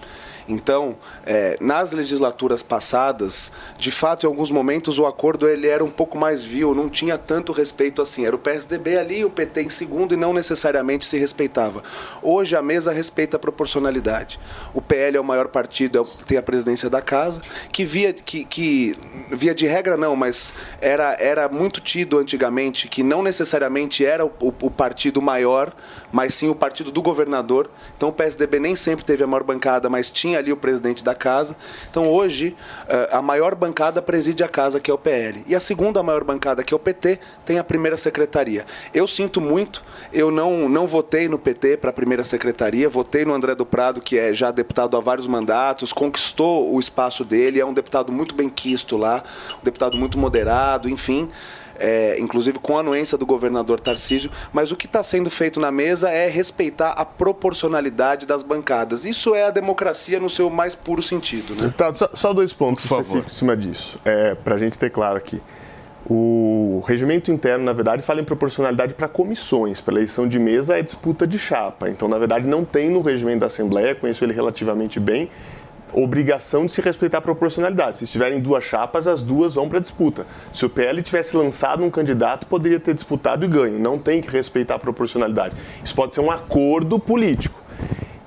[0.49, 5.91] Então, é, nas legislaturas passadas, de fato, em alguns momentos o acordo ele era um
[5.91, 8.25] pouco mais vil, não tinha tanto respeito assim.
[8.25, 11.83] Era o PSDB ali, o PT em segundo e não necessariamente se respeitava.
[12.23, 14.41] Hoje a mesa respeita a proporcionalidade.
[14.73, 18.45] O PL é o maior partido, é tem a presidência da casa, que via, que,
[18.45, 18.97] que,
[19.31, 24.33] via de regra não, mas era, era muito tido antigamente que não necessariamente era o,
[24.41, 25.75] o- o partido maior,
[26.11, 27.71] mas sim o partido do governador.
[27.97, 31.15] Então o PSDB nem sempre teve a maior bancada, mas tinha ali o presidente da
[31.15, 31.57] casa.
[31.91, 32.57] Então hoje
[32.89, 35.45] eh, a maior bancada preside a casa, que é o PL.
[35.47, 38.65] E a segunda maior bancada, que é o PT, tem a primeira secretaria.
[38.93, 43.35] Eu sinto muito, eu não, não votei no PT para a primeira secretaria, votei no
[43.35, 47.67] André do Prado, que é já deputado há vários mandatos, conquistou o espaço dele, é
[47.67, 49.23] um deputado muito bem quisto lá,
[49.61, 51.29] um deputado muito moderado, enfim.
[51.79, 55.71] É, inclusive com a anuência do governador Tarcísio, mas o que está sendo feito na
[55.71, 59.05] mesa é respeitar a proporcionalidade das bancadas.
[59.05, 61.55] Isso é a democracia no seu mais puro sentido.
[61.55, 61.63] Né?
[61.63, 63.03] Deputado, só, só dois pontos Por favor.
[63.03, 65.41] específicos em cima disso, é, para a gente ter claro aqui.
[66.11, 69.79] O regimento interno, na verdade, fala em proporcionalidade para comissões.
[69.79, 71.91] Para eleição de mesa é disputa de chapa.
[71.91, 75.29] Então, na verdade, não tem no regimento da Assembleia, conheço ele relativamente bem,
[75.93, 77.99] obrigação de se respeitar a proporcionalidade.
[77.99, 80.27] Se estiverem duas chapas, as duas vão para disputa.
[80.53, 83.79] Se o PL tivesse lançado um candidato, poderia ter disputado e ganho.
[83.79, 85.57] Não tem que respeitar a proporcionalidade.
[85.85, 87.63] Isso pode ser um acordo político.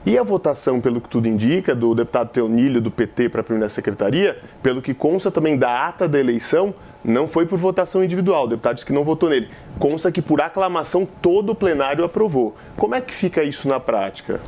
[0.03, 3.69] E a votação, pelo que tudo indica, do deputado Teonílio do PT para a primeira
[3.69, 8.45] secretaria, pelo que consta também da ata da eleição, não foi por votação individual.
[8.45, 9.49] O deputado disse que não votou nele.
[9.77, 12.55] Consta que por aclamação todo o plenário aprovou.
[12.75, 14.39] Como é que fica isso na prática?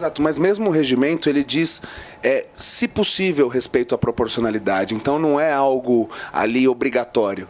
[0.00, 1.82] Exato, mas mesmo o regimento ele diz,
[2.22, 4.94] é, se possível, respeito à proporcionalidade.
[4.94, 7.46] Então não é algo ali obrigatório.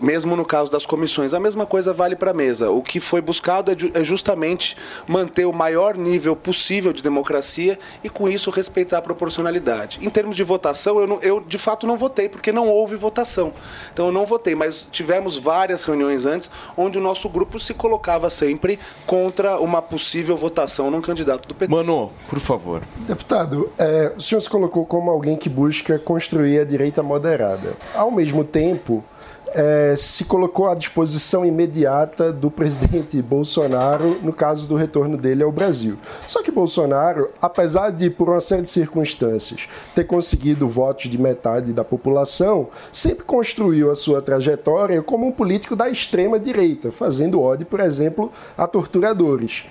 [0.00, 2.70] Mesmo no caso das comissões, a mesma coisa vale para a mesa.
[2.70, 8.08] O que foi buscado é, é justamente manter o maior nível possível de democracia e
[8.08, 9.98] com isso respeitar a proporcionalidade.
[10.02, 13.52] Em termos de votação, eu, não- eu de fato não votei porque não houve votação.
[13.92, 18.28] Então eu não votei, mas tivemos várias reuniões antes onde o nosso grupo se colocava
[18.30, 21.70] sempre contra uma possível votação num candidato do PT.
[21.72, 22.82] Mano, por favor.
[22.96, 27.74] Deputado, é, o senhor se colocou como alguém que busca construir a direita moderada.
[27.94, 29.04] Ao mesmo tempo,
[29.54, 35.52] é, se colocou à disposição imediata do presidente Bolsonaro no caso do retorno dele ao
[35.52, 35.98] Brasil.
[36.26, 41.72] Só que Bolsonaro, apesar de, por uma série de circunstâncias, ter conseguido votos de metade
[41.72, 47.66] da população, sempre construiu a sua trajetória como um político da extrema direita, fazendo ódio,
[47.66, 49.64] por exemplo, a torturadores.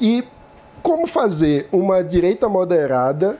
[0.00, 0.24] E
[0.82, 3.38] como fazer uma direita moderada,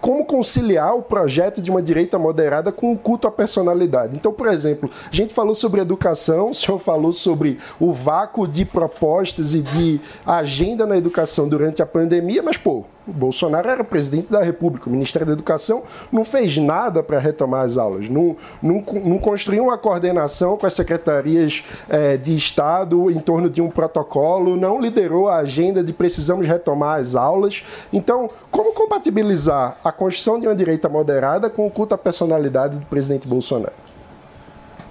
[0.00, 4.16] como conciliar o projeto de uma direita moderada com o culto à personalidade.
[4.16, 8.64] Então, por exemplo, a gente falou sobre educação, o senhor falou sobre o vácuo de
[8.64, 14.30] propostas e de agenda na educação durante a pandemia, mas, pô, o Bolsonaro era presidente
[14.30, 18.84] da República, o Ministério da Educação não fez nada para retomar as aulas, não, não,
[19.04, 24.56] não construiu uma coordenação com as secretarias eh, de Estado em torno de um protocolo,
[24.56, 27.64] não liderou a agenda de precisamos retomar as aulas.
[27.92, 32.86] Então, como compatibilizar a construção de uma direita moderada com o culto à personalidade do
[32.86, 33.85] presidente Bolsonaro?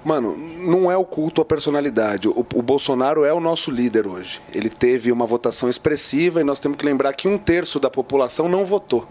[0.06, 2.28] Mano, não é o culto à personalidade.
[2.28, 4.40] O, o Bolsonaro é o nosso líder hoje.
[4.54, 8.48] Ele teve uma votação expressiva e nós temos que lembrar que um terço da população
[8.48, 9.04] não votou.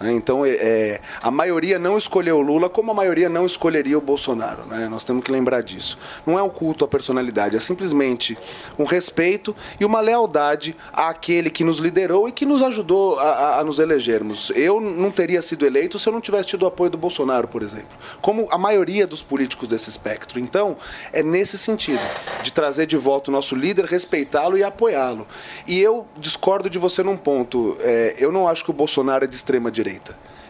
[0.00, 0.12] Né?
[0.12, 4.00] Então, é, é, a maioria não escolheu o Lula, como a maioria não escolheria o
[4.00, 4.64] Bolsonaro.
[4.66, 4.88] né?
[4.88, 5.98] Nós temos que lembrar disso.
[6.26, 8.36] Não é um culto à personalidade, é simplesmente
[8.78, 13.64] um respeito e uma lealdade àquele que nos liderou e que nos ajudou a, a-
[13.64, 14.50] nos elegermos.
[14.54, 17.62] Eu não teria sido eleito se eu não tivesse tido o apoio do Bolsonaro, por
[17.62, 17.96] exemplo.
[18.20, 20.38] Como a maioria dos políticos desse espectro.
[20.38, 20.76] Então,
[21.12, 22.00] é nesse sentido,
[22.42, 25.26] de trazer de volta o nosso líder, respeitá-lo e apoiá-lo.
[25.66, 27.76] E eu discordo de você num ponto.
[27.80, 29.87] É, eu não acho que o Bolsonaro é de extrema direita.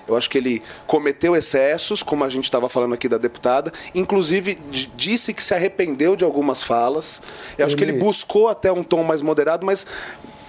[0.06, 4.58] Eu acho que ele cometeu excessos, como a gente estava falando aqui da deputada, inclusive
[4.96, 7.20] disse que se arrependeu de algumas falas.
[7.58, 9.86] Eu acho que ele Ele- buscou até um tom mais moderado, mas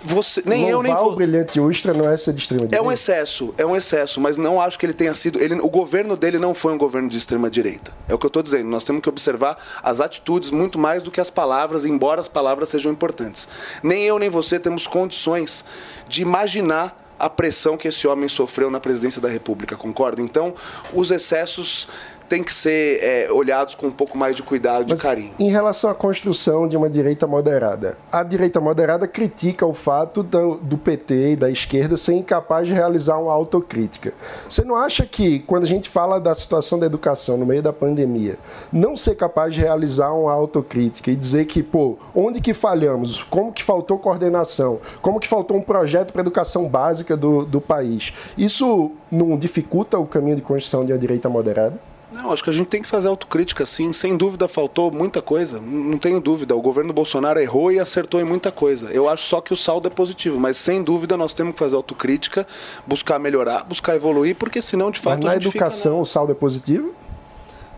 [0.02, 2.68] você, nem eu nem Louvar vo- o brilhante Ustra não é ser de extrema é
[2.68, 2.86] direita?
[2.86, 5.38] um excesso, é um excesso, mas não acho que ele tenha sido.
[5.44, 7.92] Ele, o governo dele não foi um governo de extrema direita.
[8.08, 8.70] É o que eu estou dizendo.
[8.70, 12.70] Nós temos que observar as atitudes muito mais do que as palavras, embora as palavras
[12.70, 13.46] sejam importantes.
[13.84, 15.66] Nem eu nem você temos condições
[16.08, 20.22] de imaginar a pressão que esse homem sofreu na presidência da República, concorda?
[20.22, 20.56] Então,
[20.94, 21.88] os excessos
[22.30, 25.32] têm que ser é, olhados com um pouco mais de cuidado, de Mas, carinho.
[25.40, 30.56] Em relação à construção de uma direita moderada, a direita moderada critica o fato do,
[30.58, 34.14] do PT e da esquerda ser incapaz de realizar uma autocrítica.
[34.48, 37.74] Você não acha que, quando a gente fala da situação da educação no meio da
[37.74, 38.38] pandemia,
[38.72, 43.24] não ser capaz de realizar uma autocrítica e dizer que, pô, onde que falhamos?
[43.24, 44.80] Como que faltou coordenação?
[45.02, 48.14] Como que faltou um projeto para a educação básica do, do país?
[48.38, 51.89] Isso não dificulta o caminho de construção de uma direita moderada?
[52.22, 53.94] Não, acho que a gente tem que fazer autocrítica, sim.
[53.94, 56.54] Sem dúvida faltou muita coisa, não tenho dúvida.
[56.54, 58.92] O governo Bolsonaro errou e acertou em muita coisa.
[58.92, 61.78] Eu acho só que o saldo é positivo, mas sem dúvida nós temos que fazer
[61.78, 62.46] autocrítica,
[62.86, 66.06] buscar melhorar, buscar evoluir, porque senão, de Mas fato, na a gente fica educação o
[66.06, 66.94] saldo é positivo?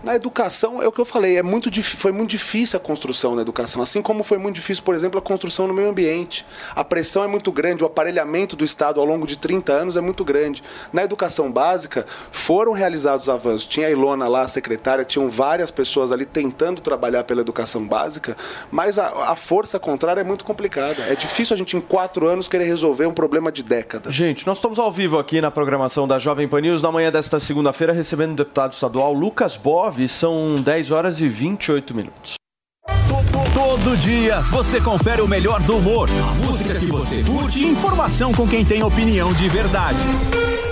[0.04, 3.44] Na educação, é o que eu falei, é muito, foi muito difícil a construção na
[3.44, 6.44] educação, assim como foi muito difícil, por exemplo, a construção no meio ambiente.
[6.76, 10.02] A pressão é muito grande, o aparelhamento do Estado ao longo de 30 anos é
[10.02, 10.64] muito grande.
[10.92, 13.68] Na educação básica, foram realizados avanços.
[13.68, 18.36] Tinha a Ilona lá, a secretária, tinham várias pessoas ali tentando trabalhar pela educação básica,
[18.72, 21.04] mas a, a força contrária é muito complicada.
[21.04, 24.16] É difícil a gente, em quatro anos, querer resolver um problema de décadas.
[24.16, 27.40] Gente, nós estamos ao vivo aqui na programação da Jovem Pan News na manhã desta
[27.40, 29.56] segunda-feira, recebendo o deputado estadual Lucas
[29.92, 30.08] Bove.
[30.08, 32.36] São 10 horas e 28 minutos.
[33.54, 38.32] Todo dia você confere o melhor do humor, a música que você curte e informação
[38.34, 40.00] com quem tem opinião de verdade.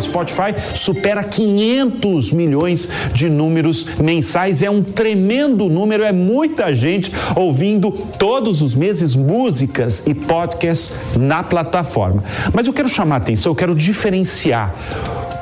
[0.00, 4.62] Spotify supera 500 milhões de números mensais.
[4.62, 11.42] É um tremendo número, é muita gente ouvindo todos os meses músicas e podcasts na
[11.42, 12.22] plataforma.
[12.52, 14.74] Mas eu quero chamar a atenção, eu quero diferenciar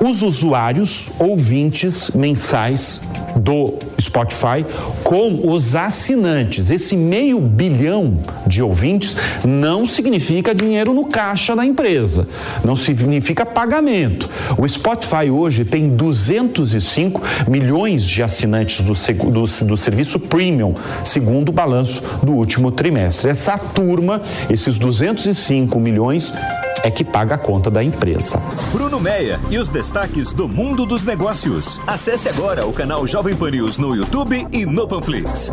[0.01, 3.01] os usuários ouvintes mensais
[3.37, 4.65] do Spotify
[5.03, 6.71] com os assinantes.
[6.71, 12.27] Esse meio bilhão de ouvintes não significa dinheiro no caixa da empresa,
[12.65, 14.29] não significa pagamento.
[14.59, 18.95] O Spotify hoje tem 205 milhões de assinantes do,
[19.31, 23.31] do, do serviço premium, segundo o balanço do último trimestre.
[23.31, 26.35] Essa turma, esses 205 milhões,
[26.83, 28.41] é que paga a conta da empresa.
[28.73, 31.81] Bruno Meia e os destaques do mundo dos negócios.
[31.87, 35.53] Acesse agora o canal Jovem Pan News no YouTube e no Panflix.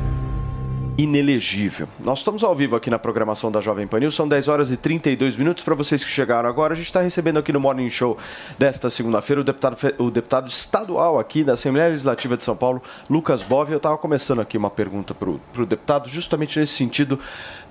[1.01, 1.87] Inelegível.
[1.99, 4.77] Nós estamos ao vivo aqui na programação da Jovem Pan News, são 10 horas e
[4.77, 5.63] 32 minutos.
[5.63, 8.19] Para vocês que chegaram agora, a gente está recebendo aqui no Morning Show
[8.59, 13.41] desta segunda-feira o deputado, o deputado estadual aqui da Assembleia Legislativa de São Paulo, Lucas
[13.41, 13.71] Bove.
[13.71, 17.17] Eu estava começando aqui uma pergunta para o deputado, justamente nesse sentido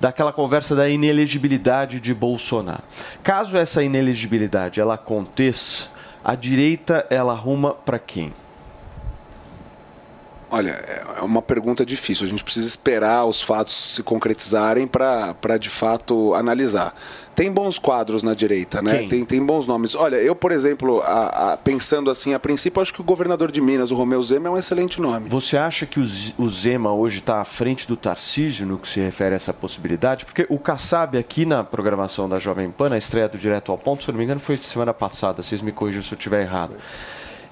[0.00, 2.82] daquela conversa da inelegibilidade de Bolsonaro.
[3.22, 5.88] Caso essa inelegibilidade ela aconteça,
[6.24, 8.32] a direita ela arruma para quem?
[10.52, 10.70] Olha,
[11.16, 12.26] é uma pergunta difícil.
[12.26, 16.92] A gente precisa esperar os fatos se concretizarem para de fato analisar.
[17.36, 18.98] Tem bons quadros na direita, né?
[18.98, 19.08] Quem?
[19.08, 19.94] Tem, tem bons nomes.
[19.94, 23.60] Olha, eu, por exemplo, a- a- pensando assim, a princípio, acho que o governador de
[23.60, 25.28] Minas, o Romeu Zema, é um excelente nome.
[25.28, 29.34] Você acha que o Zema hoje está à frente do Tarcísio no que se refere
[29.34, 30.24] a essa possibilidade?
[30.24, 34.02] Porque o Kassab aqui na programação da Jovem Pan, na estreia do Direto ao Ponto,
[34.02, 36.74] se eu não me engano, foi semana passada, vocês me corrijam se eu estiver errado.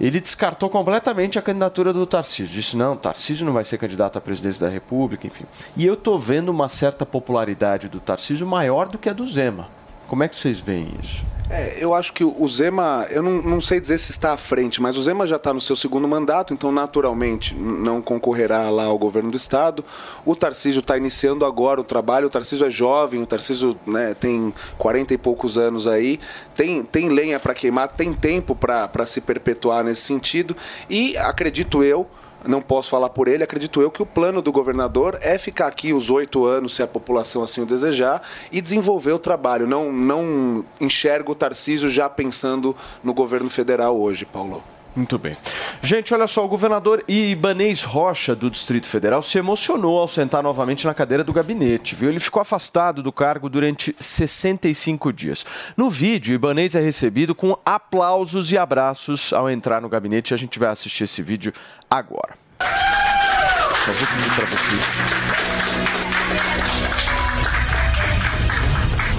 [0.00, 2.54] Ele descartou completamente a candidatura do Tarcísio.
[2.54, 5.44] Disse, não, Tarcísio não vai ser candidato à presidência da República, enfim.
[5.76, 9.68] E eu estou vendo uma certa popularidade do Tarcísio maior do que a do Zema.
[10.06, 11.22] Como é que vocês veem isso?
[11.50, 14.82] É, eu acho que o Zema, eu não, não sei dizer se está à frente,
[14.82, 18.98] mas o Zema já está no seu segundo mandato, então naturalmente não concorrerá lá ao
[18.98, 19.82] governo do estado.
[20.26, 24.52] O Tarcísio está iniciando agora o trabalho, o Tarcísio é jovem, o Tarcísio né, tem
[24.76, 26.20] 40 e poucos anos aí,
[26.54, 30.54] tem, tem lenha para queimar, tem tempo para se perpetuar nesse sentido,
[30.90, 32.06] e acredito eu.
[32.46, 35.92] Não posso falar por ele, acredito eu que o plano do governador é ficar aqui
[35.92, 38.22] os oito anos, se a população assim o desejar,
[38.52, 39.66] e desenvolver o trabalho.
[39.66, 44.62] Não, não enxergo o Tarcísio já pensando no governo federal hoje, Paulo.
[44.98, 45.36] Muito bem.
[45.80, 50.84] Gente, olha só, o governador Ibanez Rocha, do Distrito Federal, se emocionou ao sentar novamente
[50.84, 52.10] na cadeira do gabinete, viu?
[52.10, 55.46] Ele ficou afastado do cargo durante 65 dias.
[55.76, 60.34] No vídeo, Ibanez é recebido com aplausos e abraços ao entrar no gabinete.
[60.34, 61.52] A gente vai assistir esse vídeo
[61.88, 62.34] agora.
[62.58, 64.84] Só vou pedir vocês.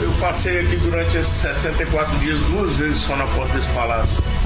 [0.02, 4.39] Eu passei aqui durante esses 64 dias duas vezes só na porta desse palácio.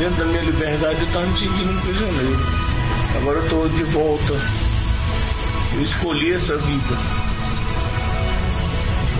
[0.00, 2.40] Dentro da minha liberdade eu estava me sentindo um prisioneiro.
[3.18, 4.32] Agora eu estou de volta.
[5.74, 6.96] Eu escolhi essa vida.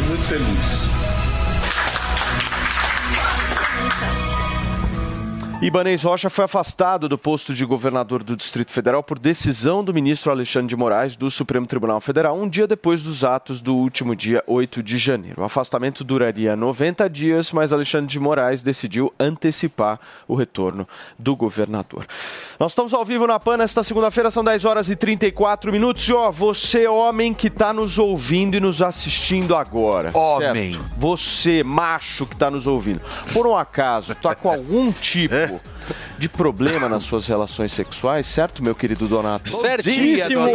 [0.08, 0.89] Muito feliz.
[5.62, 10.32] Ibanez Rocha foi afastado do posto de governador do Distrito Federal por decisão do ministro
[10.32, 14.42] Alexandre de Moraes do Supremo Tribunal Federal, um dia depois dos atos do último dia
[14.46, 15.42] 8 de janeiro.
[15.42, 22.06] O afastamento duraria 90 dias, mas Alexandre de Moraes decidiu antecipar o retorno do governador.
[22.58, 26.08] Nós estamos ao vivo na PAN nesta segunda-feira, são 10 horas e 34 minutos.
[26.08, 30.10] E ó, você, homem que está nos ouvindo e nos assistindo agora.
[30.14, 30.72] Homem.
[30.72, 30.90] certo?
[30.96, 33.02] Você, macho que está nos ouvindo.
[33.34, 35.79] Por um acaso, está com algum tipo 하고.
[36.18, 39.48] De problema nas suas relações sexuais, certo, meu querido Donato?
[39.48, 40.46] Certíssimo!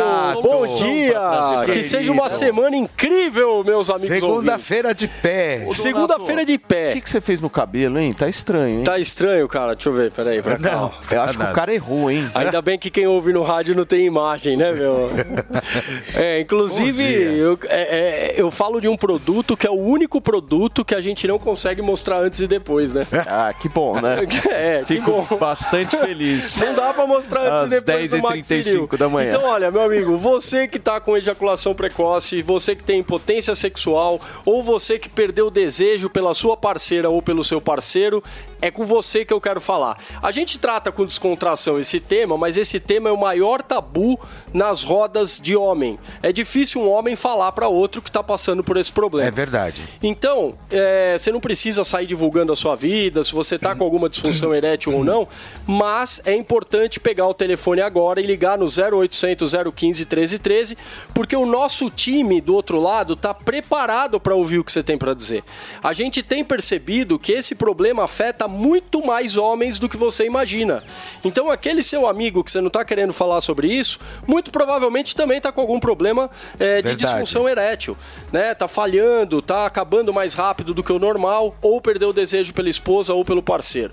[0.41, 1.21] Bom dia!
[1.65, 5.67] Que seja uma semana incrível, meus amigos Segunda-feira de pé.
[5.71, 6.89] Segunda-feira de pé.
[6.89, 8.13] O que, que você fez no cabelo, hein?
[8.13, 8.83] Tá estranho, hein?
[8.83, 9.75] Tá estranho, cara.
[9.75, 10.71] Deixa eu ver, peraí, pra cá.
[10.71, 12.29] Não, eu acho que o cara errou, hein?
[12.33, 15.09] Ainda bem que quem ouve no rádio não tem imagem, né, meu?
[16.15, 20.86] É, inclusive, eu, é, é, eu falo de um produto que é o único produto
[20.86, 23.05] que a gente não consegue mostrar antes e depois, né?
[23.27, 24.19] Ah, que bom, né?
[24.49, 25.24] É, que Fico bom.
[25.39, 26.59] bastante feliz.
[26.59, 28.88] Não dá pra mostrar antes Às e depois do Max 10h35 Viril.
[28.97, 29.28] da manhã.
[29.30, 34.19] Então, olha, meu amigo, você que tá com ejaculação precoce, você que tem impotência sexual,
[34.45, 38.23] ou você que perdeu o desejo pela sua parceira ou pelo seu parceiro,
[38.61, 39.97] é com você que eu quero falar.
[40.21, 44.19] A gente trata com descontração esse tema, mas esse tema é o maior tabu
[44.55, 45.99] nas rodas de homem.
[46.23, 49.27] É difícil um homem falar pra outro que tá passando por esse problema.
[49.27, 49.83] É verdade.
[50.01, 54.07] Então, é, você não precisa sair divulgando a sua vida, se você tá com alguma
[54.07, 55.27] disfunção erétil ou não,
[55.67, 60.77] mas é importante pegar o telefone agora e ligar no 0800 015 1313,
[61.13, 64.97] porque o nosso time do outro lado tá preparado para ouvir o que você tem
[64.97, 65.43] para dizer.
[65.83, 70.81] A gente tem percebido que esse problema afeta muito mais homens do que você imagina.
[71.25, 75.39] Então, aquele seu amigo que você não tá querendo falar sobre isso, muito provavelmente também
[75.41, 76.29] tá com algum problema
[76.59, 77.97] é, de disfunção erétil,
[78.31, 78.53] né?
[78.53, 82.69] Tá falhando, tá acabando mais rápido do que o normal, ou perdeu o desejo pela
[82.69, 83.91] esposa ou pelo parceiro.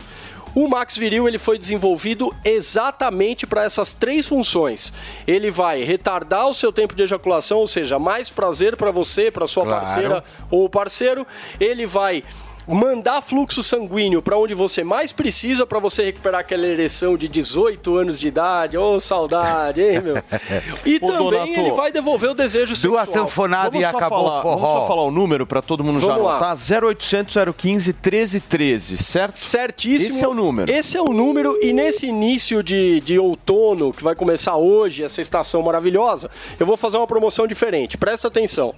[0.55, 4.93] O Max Viril ele foi desenvolvido exatamente para essas três funções.
[5.27, 9.47] Ele vai retardar o seu tempo de ejaculação, ou seja, mais prazer para você, para
[9.47, 9.81] sua Claro.
[9.81, 11.27] parceira ou parceiro.
[11.59, 12.23] Ele vai
[12.67, 17.97] mandar fluxo sanguíneo para onde você mais precisa para você recuperar aquela ereção de 18
[17.97, 18.77] anos de idade.
[18.79, 20.15] Ô, saudade, hein, meu?
[20.87, 23.05] E Ô, também Donato, ele vai devolver o desejo sexual.
[23.07, 26.37] Vamos só falar- Vamos só falar o número para todo mundo já Vamos lá.
[26.37, 26.57] anotar.
[26.57, 29.37] 0800 015 1313, certo?
[29.39, 30.09] Certíssimo.
[30.11, 30.71] Esse é o número.
[30.73, 35.21] Esse é o número, e nesse início de, de outono, que vai começar hoje, essa
[35.21, 37.97] estação maravilhosa, eu vou fazer uma promoção diferente.
[37.99, 38.75] Presta atenção.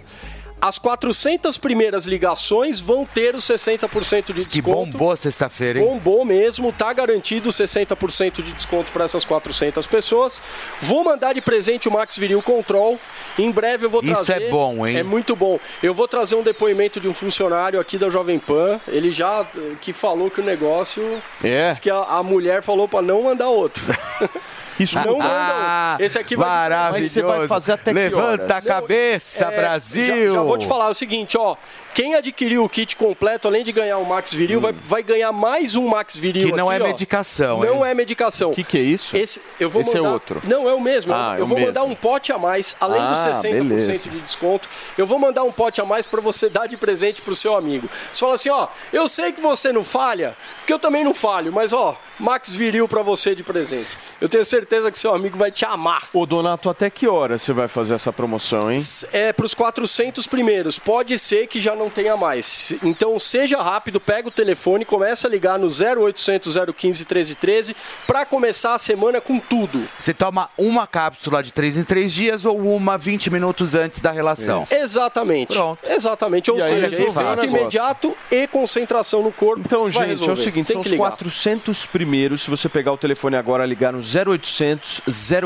[0.64, 4.92] As 400 primeiras ligações vão ter os 60% de Que desconto.
[4.92, 5.84] bombou sexta-feira, hein?
[5.84, 10.40] Bombou mesmo, tá garantido 60% de desconto para essas 400 pessoas.
[10.80, 12.98] Vou mandar de presente o Max Viril Control.
[13.38, 14.44] Em breve eu vou Isso trazer.
[14.44, 14.96] é bom, hein?
[14.96, 15.60] É muito bom.
[15.82, 18.80] Eu vou trazer um depoimento de um funcionário aqui da Jovem Pan.
[18.88, 21.22] Ele já eh, que falou que o negócio.
[21.42, 21.68] É.
[21.68, 23.84] Diz que a, a mulher falou para não mandar outro.
[24.78, 26.06] Isso não manda Ah, outro.
[26.06, 26.48] Esse aqui vai.
[26.48, 27.02] maravilhoso.
[27.02, 28.50] Mas você vai fazer até que Levanta horas?
[28.50, 30.26] a cabeça, É, Brasil!
[30.26, 31.56] Já, já vou te falar o seguinte, ó.
[31.94, 35.76] Quem adquiriu o kit completo, além de ganhar o Max Viril, vai, vai ganhar mais
[35.76, 36.48] um Max Viril.
[36.48, 36.50] Hum.
[36.50, 36.86] Que não aqui, é ó.
[36.88, 37.90] medicação, Não hein?
[37.92, 38.50] é medicação.
[38.50, 39.16] O que, que é isso?
[39.16, 40.42] Esse, eu vou Esse é mandar- outro.
[40.44, 41.14] Não, é o mesmo.
[41.14, 41.92] Ah, é eu o vou mandar mesmo.
[41.92, 44.08] um pote a mais, além Ah, dos 60% beleza.
[44.10, 44.68] de desconto.
[44.98, 47.88] Eu vou mandar um pote a mais para você dar de presente pro seu amigo.
[48.12, 51.52] Você fala assim, ó, eu sei que você não falha, porque eu também não falho,
[51.52, 53.96] mas ó, Max Viril para você de presente.
[54.20, 56.08] Eu tenho certeza que seu amigo vai te amar.
[56.12, 58.80] Ô, Donato, até que hora você vai fazer essa promoção, hein?
[59.12, 60.76] É para os 400 primeiros.
[60.76, 62.74] Pode ser que já não tenha mais.
[62.82, 67.76] Então seja rápido, pega o telefone, começa a ligar no 0800 015 1313
[68.06, 69.86] para começar a semana com tudo.
[69.98, 74.10] Você toma uma cápsula de 3 em 3 dias ou uma 20 minutos antes da
[74.10, 74.66] relação.
[74.70, 75.56] Exatamente.
[75.88, 76.50] Exatamente.
[76.50, 79.62] Ou E seja, efeito imediato e concentração no corpo.
[79.64, 80.32] Então, vai gente, é resolver.
[80.32, 81.10] o seguinte, Tem são que os ligar.
[81.10, 82.42] 400 primeiros.
[82.42, 85.02] Se você pegar o telefone agora, ligar no 0800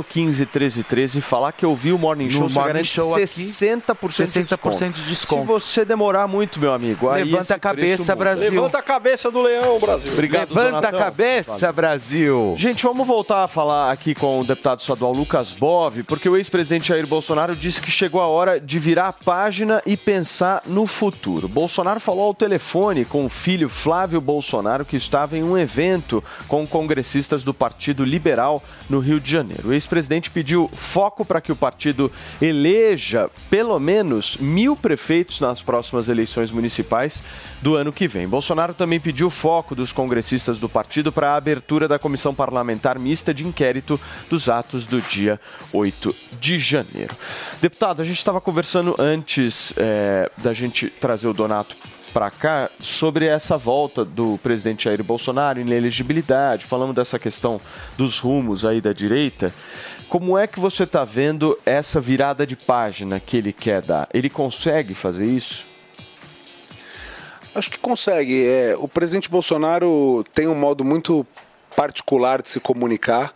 [0.09, 3.25] 015 1313 e falar que ouviu o Morning No Show, você Morning garante Show aqui,
[3.25, 4.93] 60% de 60% desconto.
[5.01, 5.41] de desconto.
[5.43, 7.09] Se você demorar muito, meu amigo.
[7.11, 8.15] Aí Levanta esse a cabeça.
[8.15, 8.51] Brasil.
[8.51, 10.13] Levanta a cabeça do leão, Brasil.
[10.13, 11.01] Obrigado, Levanta Donatão.
[11.01, 12.55] a cabeça, Brasil.
[12.57, 16.89] Gente, vamos voltar a falar aqui com o deputado estadual Lucas Bove, porque o ex-presidente
[16.89, 21.49] Jair Bolsonaro disse que chegou a hora de virar a página e pensar no futuro.
[21.49, 26.67] Bolsonaro falou ao telefone com o filho Flávio Bolsonaro, que estava em um evento com
[26.67, 29.69] congressistas do Partido Liberal no Rio de Janeiro.
[29.69, 36.09] O ex-presidente pediu foco para que o partido eleja pelo menos mil prefeitos nas próximas
[36.09, 36.18] eleições
[36.51, 37.23] municipais
[37.61, 38.27] do ano que vem.
[38.27, 43.33] Bolsonaro também pediu foco dos congressistas do partido para a abertura da comissão parlamentar mista
[43.33, 45.41] de inquérito dos atos do dia
[45.73, 47.17] 8 de janeiro.
[47.61, 51.77] Deputado, a gente estava conversando antes eh, da gente trazer o Donato
[52.13, 57.61] para cá sobre essa volta do presidente Jair Bolsonaro em elegibilidade, falamos dessa questão
[57.97, 59.53] dos rumos aí da direita.
[60.09, 64.09] Como é que você está vendo essa virada de página que ele quer dar?
[64.13, 65.68] Ele consegue fazer isso?
[67.55, 68.47] Acho que consegue.
[68.47, 71.27] É, o presidente Bolsonaro tem um modo muito
[71.75, 73.35] particular de se comunicar,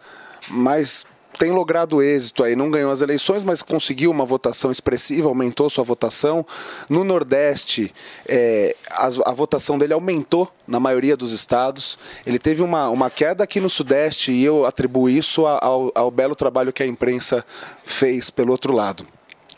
[0.49, 1.07] mas
[1.39, 2.55] tem logrado êxito aí.
[2.55, 6.47] Não ganhou as eleições, mas conseguiu uma votação expressiva, aumentou sua votação.
[6.89, 7.93] No Nordeste,
[8.27, 11.99] é, a, a votação dele aumentou na maioria dos estados.
[12.27, 16.35] Ele teve uma, uma queda aqui no Sudeste e eu atribuo isso ao, ao belo
[16.35, 17.45] trabalho que a imprensa
[17.85, 19.07] fez pelo outro lado.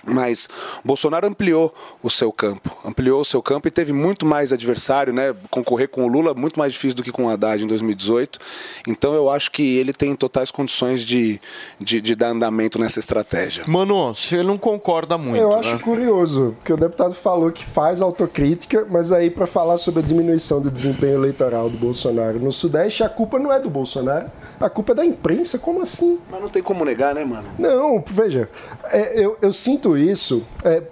[0.07, 0.49] Mas
[0.85, 5.35] Bolsonaro ampliou o seu campo, ampliou o seu campo e teve muito mais adversário, né?
[5.51, 8.39] Concorrer com o Lula muito mais difícil do que com o Haddad em 2018.
[8.87, 11.41] Então eu acho que ele tem totais condições de,
[11.79, 13.65] de, de dar andamento nessa estratégia.
[13.67, 15.59] Mano, você não concorda muito, Eu né?
[15.59, 20.07] acho curioso, porque o deputado falou que faz autocrítica, mas aí para falar sobre a
[20.07, 24.31] diminuição do desempenho eleitoral do Bolsonaro no Sudeste, a culpa não é do Bolsonaro,
[24.61, 25.59] a culpa é da imprensa.
[25.59, 26.19] Como assim?
[26.31, 27.49] Mas não tem como negar, né, mano?
[27.59, 28.49] Não, veja,
[28.91, 30.43] é, eu, eu sinto isso.
[30.65, 30.83] é,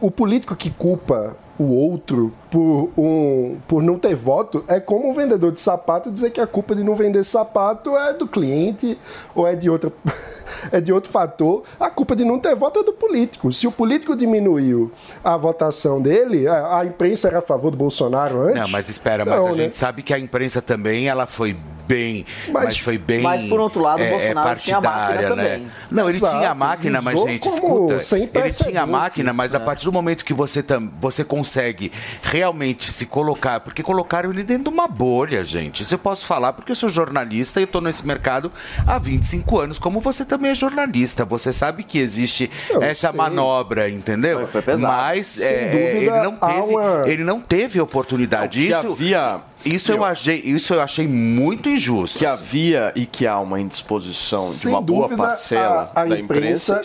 [0.00, 5.12] o político que culpa o outro por, um, por não ter voto é como um
[5.12, 8.98] vendedor de sapato dizer que a culpa de não vender sapato é do cliente
[9.34, 9.92] ou é de outra
[10.72, 11.62] é de outro fator.
[11.78, 13.52] A culpa de não ter voto é do político.
[13.52, 14.90] Se o político diminuiu
[15.22, 18.60] a votação dele, a, a imprensa era a favor do Bolsonaro antes.
[18.60, 19.64] Não, mas espera, mas Não, a né?
[19.64, 21.54] gente sabe que a imprensa também, ela foi
[21.90, 24.80] bem, mas, Mas- foi bem mas, por outro lado, o é, Bolsonaro é tinha a
[24.80, 25.28] máquina né?
[25.28, 25.66] também.
[25.90, 29.54] Não, ele Exato, tinha a máquina, mas gente, escuta, sem ele tinha a máquina, mas
[29.54, 31.90] a partir do momento que você tam, você consegue
[32.22, 35.82] realmente se colocar, porque colocaram ele dentro de uma bolha, gente.
[35.82, 38.52] Isso eu posso falar porque eu sou jornalista e eu tô nesse mercado
[38.86, 41.24] há 25 anos, como você também é jornalista.
[41.24, 43.16] Você sabe que existe Eu essa sei.
[43.16, 44.46] manobra, entendeu?
[44.46, 44.92] Foi pesado.
[44.94, 48.68] Mas Sem é, dúvida, ele não teve, uma- ele não teve oportunidade.
[48.68, 52.18] Isso, havia- isso eu achei, isso eu achei muito injusto.
[52.18, 56.04] Que havia e que há uma indisposição de Sem uma boa dúvida, parcela a- a
[56.06, 56.80] da imprensa,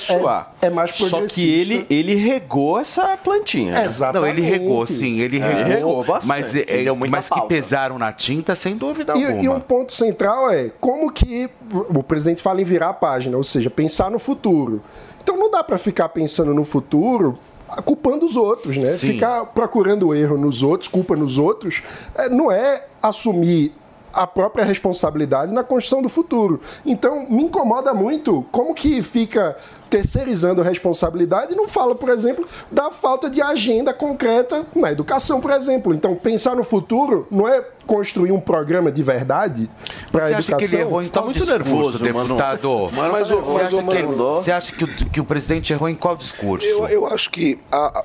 [0.61, 3.81] é- é mais Só que ele, ele regou essa plantinha.
[3.83, 4.19] Exato.
[4.19, 4.63] Não, ele Exatamente.
[4.63, 6.27] regou, sim, ele É, regou, ele regou bastante.
[6.27, 7.47] mas, é, Ele deu muita mas que pauta.
[7.47, 9.31] pesaram na tinta, sem dúvida alguma.
[9.31, 13.37] E, e um ponto central é como que o presidente fala em virar a página,
[13.37, 14.81] ou seja, pensar no futuro.
[15.23, 17.37] Então não dá para ficar pensando no futuro
[17.83, 18.87] culpando os outros, né?
[18.87, 19.13] Sim.
[19.13, 21.81] Ficar procurando erro nos outros, culpa nos outros,
[22.15, 23.73] é, não é assumir
[24.15, 26.61] a própria responsabilidade na construção do futuro.
[26.85, 29.57] Então, me incomoda muito como que fica
[29.89, 35.39] terceirizando a responsabilidade e não fala, por exemplo, da falta de agenda concreta na educação,
[35.41, 35.93] por exemplo.
[35.93, 39.69] Então, pensar no futuro não é construir um programa de verdade
[40.11, 40.57] para a Você acha educação.
[40.57, 42.27] que ele errou em Você tá qual muito discurso, nervoso, Mano.
[42.35, 42.89] deputado?
[42.93, 45.93] Mas, você, acha o que, Mano- você acha que o, que o presidente errou em
[45.95, 46.65] qual discurso?
[46.65, 48.03] Eu, eu acho que a, a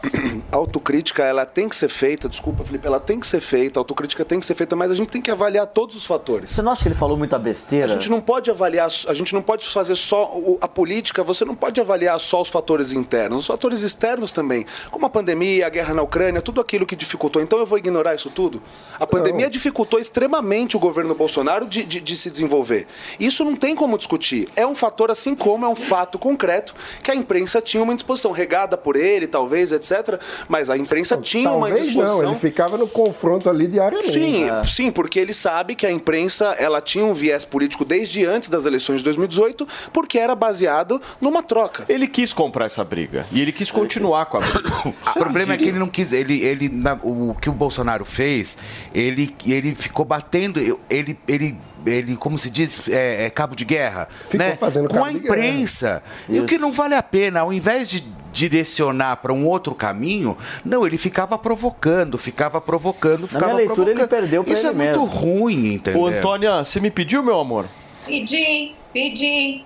[0.52, 4.24] autocrítica ela tem que ser feita, desculpa, Felipe, ela tem que ser feita, a autocrítica
[4.24, 6.50] tem que ser feita, mas a gente tem que avaliar todos os fatores.
[6.50, 7.88] Você não acha que ele falou muita A besteira?
[7.94, 11.54] gente não pode avaliar, a gente não pode fazer só o- a política, você não
[11.54, 15.92] pode avaliar só os fatores internos, os fatores externos também, como a pandemia, a guerra
[15.92, 17.42] na Ucrânia, tudo aquilo que dificultou.
[17.42, 18.62] Então eu vou ignorar isso tudo?
[18.98, 22.86] A pandemia dificultou extremamente o governo Bolsonaro de, de- de se desenvolver.
[23.18, 24.48] Isso não tem como discutir.
[24.56, 28.30] É um fator, assim como é um fato concreto, que a imprensa tinha uma indisposição,
[28.32, 30.18] regada por ele, talvez, etc.
[30.48, 32.22] Mas a imprensa tinha uma Talvez indisposição.
[32.22, 34.10] não, ele ficava no confronto ali diariamente.
[34.12, 34.64] Sim, É.
[34.64, 38.64] sim, porque ele sabe que a imprensa ela tinha um viés político desde antes das
[38.64, 41.59] eleições de 2018, porque era baseado numa troca.
[41.88, 43.26] Ele quis comprar essa briga.
[43.32, 44.70] E ele quis continuar com a briga.
[45.10, 46.12] O problema é que ele não quis.
[46.12, 48.56] Ele, ele, na- o que o Bolsonaro fez,
[48.94, 50.58] ele, ele ficou batendo.
[50.88, 54.08] Ele, ele, ele como se diz, é, é cabo de guerra.
[54.28, 54.56] Ficou né?
[54.56, 55.36] fazendo Com cabo a de guerra.
[55.36, 56.02] imprensa.
[56.28, 60.36] E o que não vale a pena, ao invés de direcionar para um outro caminho,
[60.64, 64.20] não, ele ficava provocando, ficava provocando, ficava minha leitura, ele provocando.
[64.20, 65.04] perdeu pra Isso ele é muito mesmo.
[65.06, 66.00] ruim, entendeu?
[66.00, 67.66] Ô, Antônia, você me pediu, meu amor?
[68.06, 69.64] Pedi, pedi.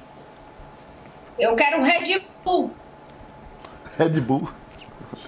[1.39, 2.71] Eu quero um Red Bull.
[3.99, 4.49] Red Bull.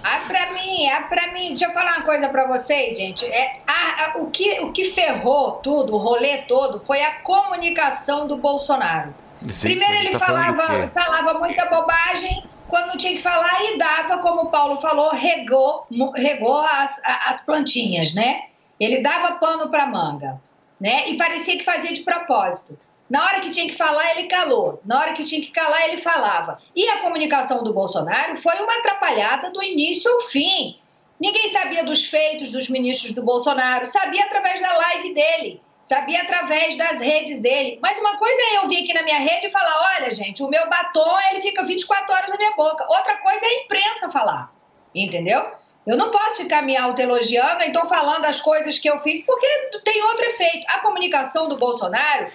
[0.03, 3.25] Ah, pra mim, ah, pra mim, deixa eu falar uma coisa pra vocês, gente.
[3.25, 8.27] É, a- a- o, que, o que ferrou tudo, o rolê todo, foi a comunicação
[8.27, 9.13] do Bolsonaro.
[9.51, 14.17] Sim, Primeiro ele tá falava, falava muita bobagem quando não tinha que falar e dava,
[14.19, 15.85] como o Paulo falou, regou,
[16.15, 18.43] regou as, as plantinhas, né?
[18.79, 20.39] Ele dava pano pra manga,
[20.79, 21.07] né?
[21.09, 22.77] E parecia que fazia de propósito.
[23.09, 24.81] Na hora que tinha que falar, ele calou.
[24.85, 26.59] Na hora que tinha que calar, ele falava.
[26.75, 30.77] E a comunicação do Bolsonaro foi uma atrapalhada do início ao fim.
[31.19, 36.77] Ninguém sabia dos feitos dos ministros do Bolsonaro, sabia através da live dele, sabia através
[36.77, 37.79] das redes dele.
[37.81, 40.49] Mas uma coisa é eu vir aqui na minha rede e falar: olha, gente, o
[40.49, 42.85] meu batom ele fica 24 horas na minha boca.
[42.87, 44.51] Outra coisa é a imprensa falar,
[44.93, 45.43] entendeu?
[45.87, 49.47] Eu não posso ficar me autoelogiando, então falando as coisas que eu fiz, porque
[49.85, 50.65] tem outro efeito.
[50.67, 52.27] A comunicação do Bolsonaro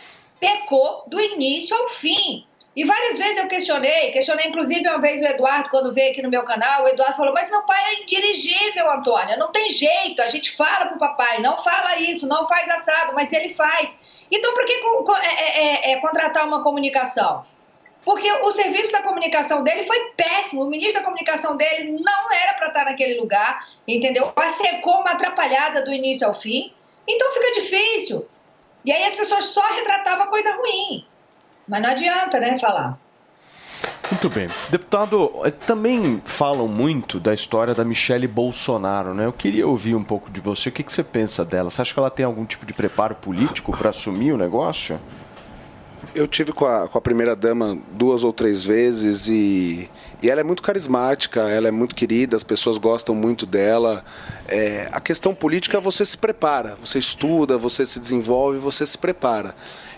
[0.43, 2.45] pecou do início ao fim.
[2.75, 6.31] E várias vezes eu questionei, questionei inclusive uma vez o Eduardo, quando veio aqui no
[6.31, 10.29] meu canal, o Eduardo falou, mas meu pai é indirigível, Antônia, não tem jeito, a
[10.29, 14.01] gente fala pro papai, não fala isso, não faz assado, mas ele faz.
[14.33, 17.45] Então por que é- é- é- é contratar uma comunicação?
[18.05, 20.65] Porque o serviço da comunicação dele foi péssimo.
[20.65, 24.33] O ministro da comunicação dele não era para estar naquele lugar, entendeu?
[24.49, 26.73] Secou uma atrapalhada do início ao fim.
[27.07, 28.27] Então fica difícil.
[28.85, 31.07] E aí as pessoas só retratavam coisa ruim.
[31.69, 32.99] Mas não adianta, né, falar.
[34.11, 34.49] Muito bem.
[34.69, 39.25] Deputado, eh, também falam muito da história da Michele Bolsonaro, né?
[39.25, 40.69] Eu queria ouvir um pouco de você.
[40.69, 41.71] O que, que você pensa dela?
[41.71, 45.01] Você acha que ela tem algum tipo de preparo político para assumir o negócio?
[46.15, 49.89] Eu tive com a, com a primeira dama duas ou três vezes e,
[50.23, 54.05] e ela é muito carismática, ela é muito querida, as pessoas gostam muito dela.
[54.49, 59.55] É, a questão política você se prepara, você estuda, você se desenvolve, você se prepara.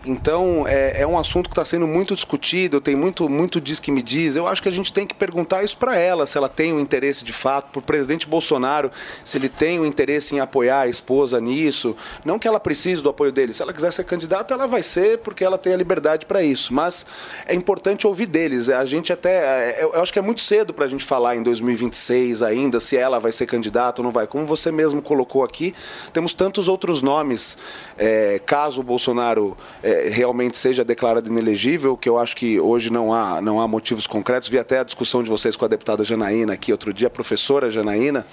[0.06, 3.90] Então é, é um assunto que está sendo muito discutido, tem muito, muito diz que
[3.90, 4.36] me diz.
[4.36, 6.80] Eu acho que a gente tem que perguntar isso para ela, se ela tem o
[6.80, 8.90] interesse de fato, para o presidente Bolsonaro,
[9.24, 11.96] se ele tem o interesse em apoiar a esposa nisso.
[12.24, 13.54] Não que ela precise do apoio dele.
[13.54, 16.72] Se ela quiser ser candidata, ela vai ser, porque ela tem a liberdade para isso.
[16.72, 17.06] Mas
[17.46, 18.68] é importante ouvir deles.
[18.68, 19.82] A gente até.
[19.82, 22.96] Eu eu acho que é muito cedo para a gente falar em 2026 ainda se
[22.96, 24.28] ela vai ser candidata ou não vai.
[24.28, 25.74] Como você mesmo colocou aqui,
[26.12, 27.58] temos tantos outros nomes,
[27.98, 33.12] é, caso o Bolsonaro é, realmente seja declarado inelegível, que eu acho que hoje não
[33.12, 34.48] há, não há motivos concretos.
[34.48, 37.68] Vi até a discussão de vocês com a deputada Janaína aqui outro dia, a professora
[37.68, 38.24] Janaína.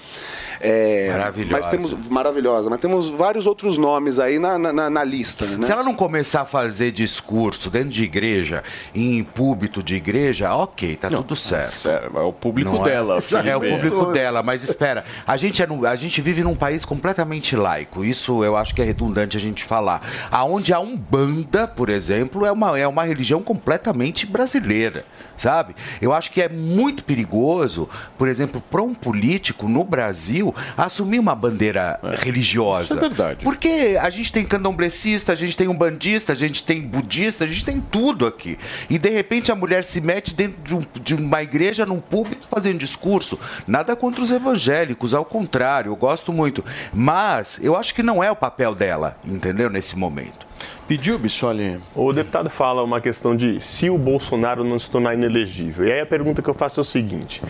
[0.60, 1.52] É, Maravilhosa.
[1.52, 2.70] Mas temos, maravilhosa.
[2.70, 5.44] Mas temos vários outros nomes aí na, na, na- lista.
[5.46, 5.64] Né?
[5.66, 8.62] Se ela não começar a fazer discurso dentro de igreja,
[8.94, 11.88] em púlpito de igreja, ok, tá tudo certo.
[11.88, 13.48] É, o público Não dela, É, Felipe.
[13.48, 16.84] é o público dela, mas espera, a gente, é num- a gente vive num país
[16.84, 20.00] completamente laico, isso eu acho que é redundante a gente falar.
[20.30, 25.04] Aonde a Umbanda, por exemplo, é uma, é uma religião completamente brasileira,
[25.36, 25.74] sabe?
[26.00, 30.41] Eu acho que é muito perigoso, por exemplo, para um político no Brasil
[30.76, 32.84] assumir uma bandeira religiosa.
[32.84, 33.44] isso é verdade.
[33.44, 37.64] Porque a gente tem candomblecista, a gente tem umbandista, a gente tem budista, a gente
[37.64, 38.58] tem tudo aqui.
[38.88, 42.42] E de repente a mulher se mete dentro de, um- de uma igreja, num público,
[42.48, 43.38] fazendo discurso.
[43.66, 46.64] Nada contra os evangélicos, ao contrário, eu gosto muito.
[46.92, 49.68] Mas eu acho que não é o papel dela, entendeu?
[49.68, 50.46] Nesse momento.
[50.86, 51.80] Pediu, Bissoli?
[51.94, 55.86] O deputado fala uma questão de se o Bolsonaro não se tornar inelegível.
[55.86, 57.42] E aí a pergunta que eu faço é o seguinte.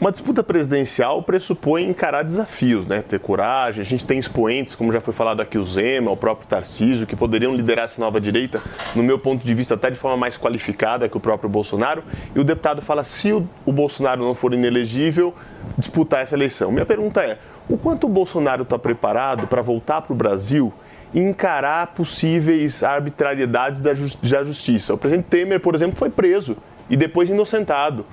[0.00, 3.02] Uma disputa presidencial pressupõe encarar desafios, né?
[3.02, 3.82] ter coragem.
[3.82, 7.16] A gente tem expoentes, como já foi falado aqui, o Zema, o próprio Tarcísio, que
[7.16, 8.62] poderiam liderar essa nova direita,
[8.94, 12.04] no meu ponto de vista, até de forma mais qualificada que o próprio Bolsonaro.
[12.32, 15.34] E o deputado fala: se o, Bolsonaro não for inelegível,
[15.76, 16.70] disputar essa eleição.
[16.70, 17.36] Minha pergunta é:
[17.68, 20.72] o quanto o Bolsonaro está preparado para voltar para o Brasil
[21.12, 24.94] encarar possíveis arbitrariedades da justiça?
[24.94, 26.56] O presidente Temer, por exemplo, foi preso
[26.90, 28.04] e depois inocentado.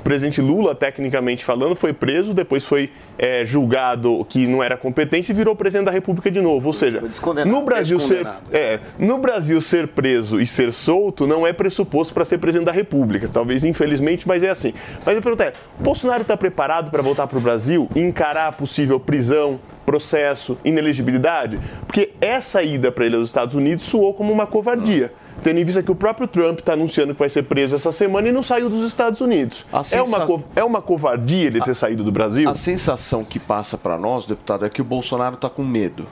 [0.00, 5.32] O presidente Lula, tecnicamente falando, foi preso, depois foi é, julgado que não era competência
[5.32, 6.66] e virou presidente da República de novo.
[6.66, 7.00] Ou seja,
[7.46, 8.44] no Brasil, ser, Descondenado.
[8.52, 12.72] é, no Brasil ser preso e ser solto não é pressuposto para ser presidente da
[12.72, 13.30] República.
[13.32, 14.74] Talvez, infelizmente, mas é assim.
[15.06, 18.52] Mas a pergunta é: Bolsonaro está preparado para voltar para o Brasil e encarar a
[18.52, 21.58] possível prisão, processo, inelegibilidade?
[21.86, 25.12] Porque essa ida para ele aos Estados Unidos soou como uma covardia.
[25.42, 28.28] Tendo em vista que o próprio Trump está anunciando que vai ser preso essa semana
[28.28, 29.64] e não saiu dos Estados Unidos.
[29.72, 32.48] A É, sensa- uma, co- é uma covardia ele ter saído do Brasil?
[32.48, 36.06] A sensação que passa para nós, deputado, é que o Bolsonaro está com medo.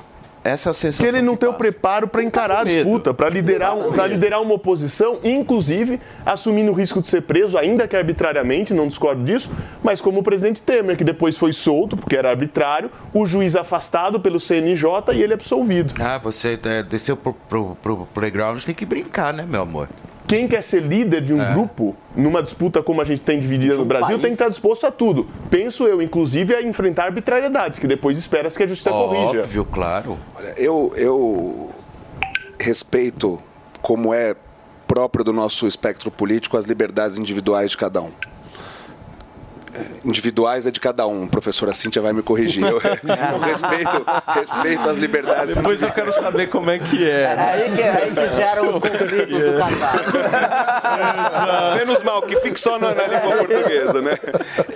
[0.45, 1.07] Essa é a sensação.
[1.07, 1.63] que ele não que tem o passa.
[1.65, 4.13] preparo para encarar a disputa, para liderar, um- pra Exatamente.
[4.15, 9.23] liderar uma oposição, inclusive assumindo o risco de ser preso, ainda que arbitrariamente, não discordo
[9.25, 9.51] disso,
[9.85, 14.19] mas como o presidente Temer, que depois foi solto, porque era arbitrário, o juiz afastado
[14.19, 15.95] pelo CNJ e ele absolvido.
[16.01, 19.89] Ah, você é, desceu pro, pro, pro playground, tem que brincar, né, meu amor?
[20.27, 23.85] Quem quer ser líder de um grupo, numa disputa como a gente tem dividida no
[23.85, 25.27] Brasil, tem que estar disposto a tudo.
[25.51, 29.43] Penso eu, inclusive, a enfrentar arbitrariedades, que depois espera-se que a justiça corrija.
[29.43, 30.19] Óbvio, claro.
[30.35, 31.71] Olha, eu, eu
[32.59, 33.39] respeito,
[33.81, 34.35] como é
[34.87, 38.11] próprio do nosso espectro político, as liberdades individuais de cada um.
[39.75, 42.63] É, Individuais é de cada um, professora Cíntia vai me corrigir.
[42.65, 44.05] Eu, eu respeito,
[44.35, 45.57] respeito as liberdades.
[45.57, 47.27] Depois eu quero saber como é que é.
[47.27, 49.93] aí que, aí que geram os conflitos do casal.
[51.79, 54.19] Menos mal, que fique só na, na língua portuguesa, né?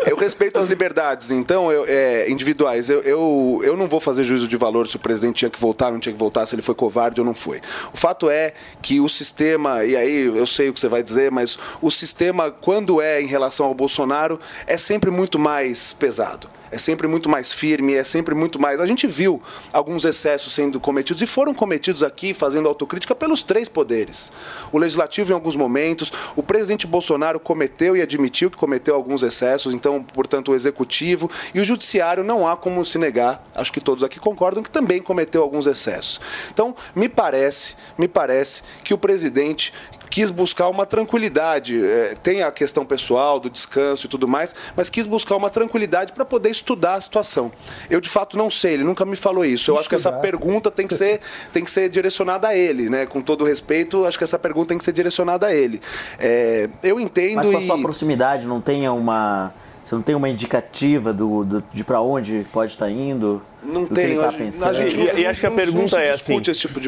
[0.07, 2.89] Eu respeito as liberdades, então, eu, é, individuais.
[2.89, 5.91] Eu, eu, eu não vou fazer juízo de valor se o presidente tinha que voltar,
[5.91, 7.61] não tinha que voltar, se ele foi covarde ou não foi.
[7.93, 11.31] O fato é que o sistema, e aí eu sei o que você vai dizer,
[11.31, 16.49] mas o sistema, quando é em relação ao Bolsonaro, é sempre muito mais pesado.
[16.71, 18.81] É sempre muito mais firme, é sempre muito mais.
[18.81, 19.41] A gente viu
[19.73, 24.33] alguns excessos sendo cometidos e foram cometidos aqui, fazendo autocrítica, pelos três poderes.
[24.73, 29.73] O legislativo, em alguns momentos, o presidente Bolsonaro cometeu e admitiu que cometeu alguns excessos,
[29.73, 33.45] então, portanto, o executivo e o judiciário não há como se negar.
[33.55, 36.21] Acho que todos aqui concordam que também cometeu alguns excessos.
[36.53, 39.73] Então, me parece, me parece que o presidente
[40.11, 41.85] quis buscar uma tranquilidade.
[41.85, 46.13] É, tem a questão pessoal do descanso e tudo mais, mas quis buscar uma tranquilidade
[46.13, 47.51] para poder estudar a situação.
[47.91, 49.71] Eu de fato não sei, ele nunca me falou isso.
[49.71, 51.21] Eu acho que essa pergunta tem que ser,
[51.53, 53.07] tem que ser direcionada a ele, né?
[53.07, 55.81] Com todo respeito, acho que essa pergunta tem que ser direcionada a ele.
[56.19, 59.53] É, eu entendo Mas com a e sua proximidade, não tem uma.
[59.87, 63.41] Você não tem uma indicativa do, do- de para onde pode estar indo?
[63.63, 64.71] Não do que ele tenho, tá a gente- pensando?
[64.71, 66.41] a gente E, e acho que a pergunta é assim,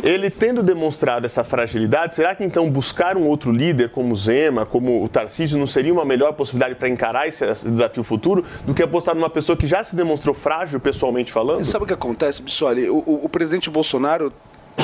[0.03, 4.67] ele tendo demonstrado essa fragilidade, será que então buscar um outro líder como o Zema,
[4.67, 8.75] como o Tarcísio, não seria uma melhor possibilidade para encarar esse, esse desafio futuro do
[8.75, 11.65] que apostar numa pessoa que já se demonstrou frágil pessoalmente falando?
[11.65, 12.91] Sabe o que acontece, Bissoli?
[12.91, 14.33] O, o, o presidente Bolsonaro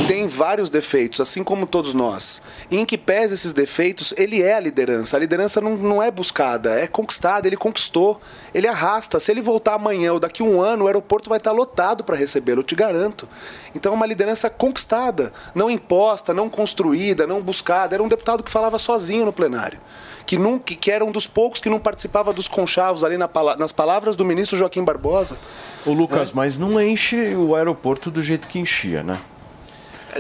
[0.07, 2.43] tem vários defeitos, assim como todos nós.
[2.69, 5.17] E em que pese esses defeitos, ele é a liderança.
[5.17, 7.47] A liderança não, não é buscada, é conquistada.
[7.47, 8.21] Ele conquistou,
[8.53, 9.21] ele arrasta.
[9.21, 12.17] Se ele voltar amanhã ou daqui a um ano, o aeroporto vai estar lotado para
[12.17, 13.29] recebê-lo, eu te garanto.
[13.75, 17.95] Então é uma liderança conquistada, não imposta, não construída, não buscada.
[17.95, 19.79] Era um deputado que falava sozinho no plenário.
[20.27, 23.29] Que, nunca, que era um dos poucos que não participava dos conchavos ali na
[23.59, 25.37] nas palavras do ministro Joaquim Barbosa.
[25.85, 29.21] O Lucas, mas não enche o aeroporto do jeito que enchia, né?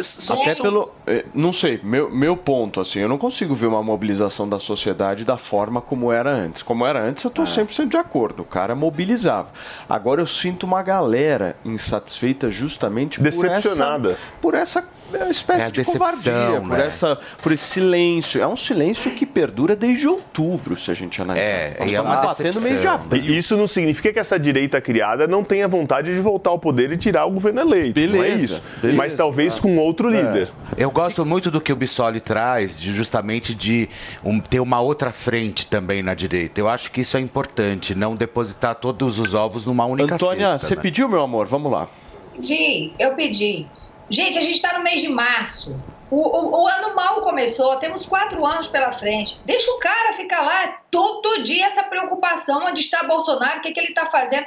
[0.02, 0.90] São- Até são- pelo.
[1.06, 5.24] eh, Não sei, meu, meu ponto, assim, eu não consigo ver uma mobilização da sociedade
[5.24, 6.62] da forma como era antes.
[6.62, 8.42] Como era antes, eu estou 100% de acordo.
[8.42, 9.48] O cara mobilizava.
[9.88, 14.16] Agora eu sinto uma galera insatisfeita justamente Decepcionada.
[14.40, 14.78] por essa.
[14.78, 16.86] Por essa eh, espécie É de decepção, covardia, por, né?
[16.86, 18.40] essa, por esse silêncio.
[18.42, 21.44] É um silêncio que perdura desde outubro, se a gente analisar.
[21.46, 23.24] É, Nós e é estamos uma batendo mês de abril.
[23.24, 26.90] E Isso não significa que essa direita criada não tenha vontade de voltar ao poder
[26.92, 27.98] e tirar o governo eleito.
[28.00, 28.62] não é Beleza, isso.
[28.80, 28.96] beleza.
[28.98, 30.50] Mas talvez com outro líder.
[30.76, 33.88] Eu gosto muito do que o Bissoli traz, de justamente de
[34.24, 36.60] um- ter uma outra frente também na direita.
[36.60, 40.68] Eu acho que isso é importante, não depositar todos os ovos numa única Antônia, cesta,
[40.68, 40.82] você né?
[40.82, 41.46] pediu, meu amor?
[41.46, 41.88] Vamos lá.
[42.34, 43.66] Pedi, eu pedi.
[44.10, 45.80] Gente, a gente está no mês de março.
[46.10, 49.40] O, o- o ano mal começou, temos quatro anos pela frente.
[49.44, 53.80] Deixa o cara ficar lá todo dia essa preocupação onde está Bolsonaro, o que, que
[53.80, 54.46] ele está fazendo.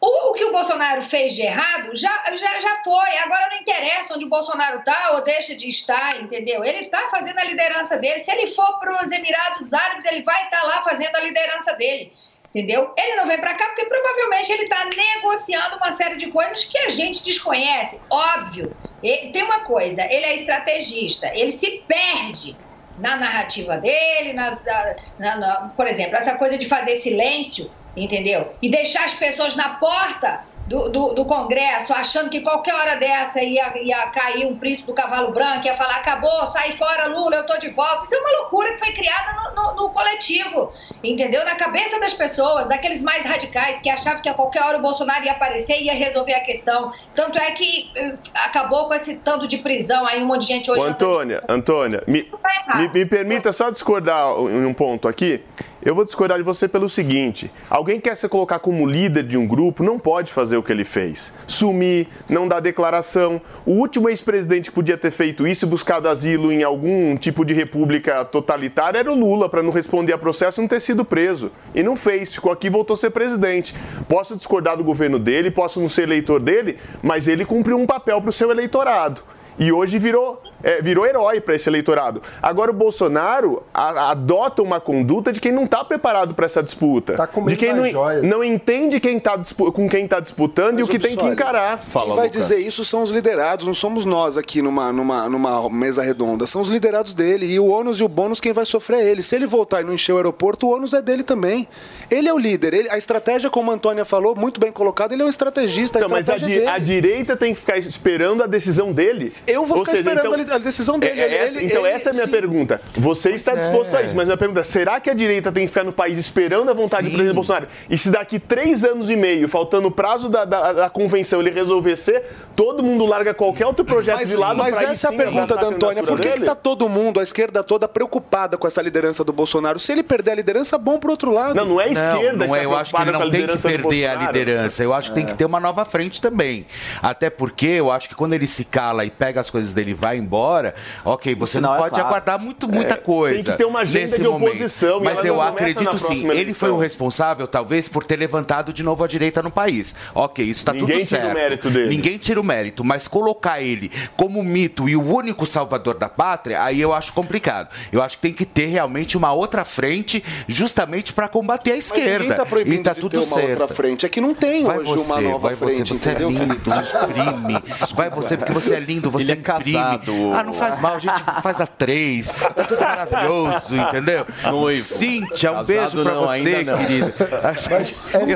[0.00, 3.18] O, o que o Bolsonaro fez de errado já, já, já foi.
[3.18, 6.64] Agora não interessa onde o Bolsonaro está ou deixa de estar, entendeu?
[6.64, 8.18] Ele está fazendo a liderança dele.
[8.20, 12.12] Se ele for para os Emirados Árabes, ele vai estar lá fazendo a liderança dele.
[12.54, 12.92] Entendeu?
[12.98, 16.76] Ele não vem para cá porque provavelmente ele está negociando uma série de coisas que
[16.78, 18.04] a gente desconhece.
[18.10, 18.76] Óbvio.
[19.00, 22.60] Tem uma coisa, ele é estrategista, ele se perde
[22.96, 27.64] na narrativa dele, nas, na- na- na- por exemplo, essa coisa de fazer silêncio,
[27.96, 28.54] entendeu?
[28.62, 33.42] E deixar as pessoas na porta do, do, do Congresso, achando que qualquer hora dessa
[33.42, 37.46] ia, ia cair um príncipe do cavalo branco, ia falar, acabou, sai fora, Lula, eu
[37.46, 38.04] tô de volta.
[38.04, 41.44] Isso é uma loucura que foi criada no, no- no coletivo, entendeu?
[41.44, 45.24] Na cabeça das pessoas, daqueles mais radicais que achavam que a qualquer hora o Bolsonaro
[45.24, 46.92] ia aparecer e ia resolver a questão.
[47.14, 50.70] Tanto é que eh, acabou com esse tanto de prisão aí, um monte de gente
[50.70, 50.80] hoje...
[50.80, 52.78] Ô, Antônia, Antônia, me, errado.
[52.78, 55.44] me, me permita só discordar em um ponto aqui.
[55.84, 59.48] Eu vou discordar de você pelo seguinte: alguém quer se colocar como líder de um
[59.48, 61.32] grupo, não pode fazer o que ele fez.
[61.44, 63.40] Sumir, não dar declaração.
[63.66, 67.52] O último ex-presidente que podia ter feito isso e buscado asilo em algum tipo de
[67.52, 71.50] república totalitária era o Lula, para não responder a processo e não ter sido preso.
[71.74, 73.74] E não fez, ficou aqui e voltou a ser presidente.
[74.08, 78.20] Posso discordar do governo dele, posso não ser eleitor dele, mas ele cumpriu um papel
[78.20, 79.22] para o seu eleitorado.
[79.58, 82.22] E hoje virou, é, virou herói para esse eleitorado.
[82.42, 87.14] Agora o Bolsonaro a- adota uma conduta de quem não está preparado para essa disputa.
[87.54, 87.84] de quem não,
[88.22, 89.38] não entende quem tá
[89.72, 91.78] com quem está disputando e o que tem que encarar.
[92.06, 96.02] Quem vai dizer isso são os liderados, não somos nós aqui numa, numa, numa mesa
[96.02, 97.46] redonda, são os liderados dele.
[97.46, 99.22] E o ônus e o bônus, quem vai sofrer é ele.
[99.22, 101.68] Se ele voltar e não encher o aeroporto, o ônus é dele também.
[102.10, 102.74] Ele é o líder.
[102.74, 105.98] Ele, a estratégia, como a Antônia falou, muito bem colocado, ele é um estrategista.
[105.98, 108.92] A Então, mas a, estratégia di- é a direita tem que ficar esperando a decisão
[108.92, 109.32] dele?
[109.46, 111.20] Eu vou Ou ficar seja, esperando então- a decisão dele.
[111.20, 112.30] É- é Ele- essa- ele- então, ele- essa é a minha sim.
[112.30, 112.80] pergunta.
[112.96, 113.98] Você está Pois disposto é.
[113.98, 115.92] a isso, mas a minha pergunta é: será que a direita tem que ficar no
[115.92, 117.66] país esperando a vontade do presidente Bolsonaro?
[117.90, 121.50] E se daqui três anos e meio, faltando o prazo da, da, da convenção, ele
[121.50, 122.22] resolver ser,
[122.54, 125.56] todo mundo larga qualquer outro projeto Mas, de lado mas essa é a sim pergunta
[125.56, 126.02] da Antônia.
[126.02, 126.54] Por que, tá dele?
[126.62, 129.78] todo mundo, a esquerda toda, preocupada com essa liderança do Bolsonaro?
[129.78, 131.54] Se ele perder a liderança, bom pro outro lado.
[131.54, 133.30] Não, não é a esquerda Não, que é, tá eu acho que ele não a
[133.30, 134.82] tem que perder a liderança.
[134.82, 136.66] Eu acho que tem que ter uma nova frente também.
[137.02, 139.94] Até porque eu acho que quando ele se cala e pega as coisas dele e
[139.94, 140.74] vai embora,
[141.04, 142.06] ok, você não é pode claro.
[142.06, 143.34] aguardar muito, muita coisa.
[143.42, 144.48] tem que ter uma agenda nesse de momento.
[144.50, 146.30] oposição, e Mas eu acredito sim.
[146.30, 149.94] Ele foi o responsável, talvez, por ter levantado de novo a direita no país.
[150.14, 151.34] Ok, isso tá Ninguém tudo tira o certo.
[151.34, 151.88] mérito dele.
[151.88, 152.84] Ninguém tira o mérito.
[152.84, 157.68] Mas colocar ele como mito e o único salvador da pátria, aí eu acho complicado.
[157.92, 161.86] Eu acho que tem que ter realmente uma outra frente, justamente para combater a Mas
[161.86, 162.18] esquerda.
[162.20, 163.60] ninguém tá proibindo e tá tudo ter uma certo.
[163.60, 164.06] outra frente.
[164.06, 166.32] É que não tem Vai hoje você, uma nova vai frente, você, você entendeu, é
[166.32, 167.62] lindo, exprime.
[167.94, 169.72] Vai você, porque você é lindo, você Ele é imprime.
[169.78, 170.12] casado.
[170.34, 172.30] Ah, não faz mal, a gente faz a três.
[172.30, 174.26] Tá tudo maravilhoso, entendeu?
[174.50, 174.84] Noivo.
[174.84, 176.78] Cíntia, um Casado beijo pra não, você, ainda não.
[176.78, 177.12] querido.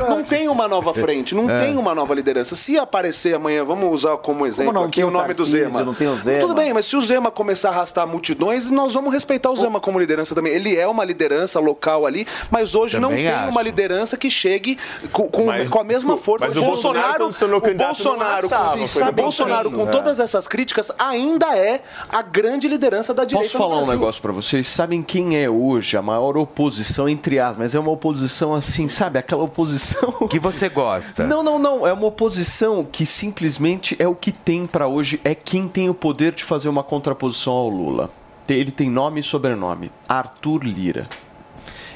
[0.09, 1.67] Não tem uma nova frente, não É.
[1.67, 2.55] tem uma nova liderança.
[2.55, 5.61] Se aparecer amanhã, vamos usar como exemplo não aqui tem o o nome do Tarcísio,
[5.65, 5.85] Zema.
[5.85, 6.41] não tem o Zema?
[6.41, 9.81] Tudo bem, mas se o Zema começar a arrastar multidões, nós vamos respeitar o Zema
[9.81, 10.53] como liderança também.
[10.53, 13.51] Ele é uma liderança local ali, mas hoje não Também tem acho.
[13.51, 14.79] uma liderança que chegue
[15.13, 16.49] com, com- Mas- com a mesma força.
[16.49, 19.87] mas o o Bolsonaro, Bolsonaro, o Bolsonaro, não com- foi o Bolsonaro com é.
[19.91, 24.21] todas essas críticas ainda é a grande liderança da direita Posso no falar um negócio
[24.21, 24.67] pra vocês?
[24.67, 29.19] Sabem quem é hoje a maior oposição, entre aspas, mas é uma oposição assim, sabe?
[29.19, 30.15] Aquela oposição.
[30.29, 31.27] Que você gosta.
[31.27, 31.87] Não, não, não.
[31.87, 35.95] É uma oposição que simplesmente é o que tem pra hoje, é quem tem o
[35.95, 38.11] poder de fazer uma contraposição ao Lula.
[38.49, 41.09] Ele tem nome e sobrenome: Arthur Lira.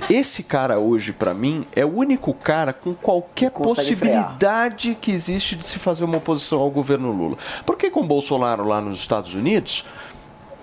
[0.08, 4.24] Esse cara hoje, pra mim, é o único cara com qualquer consegue frear.
[4.24, 7.36] possibilidade que existe de se fazer uma oposição ao governo Lula.
[7.66, 9.84] Porque com Bolsonaro lá nos Estados Unidos,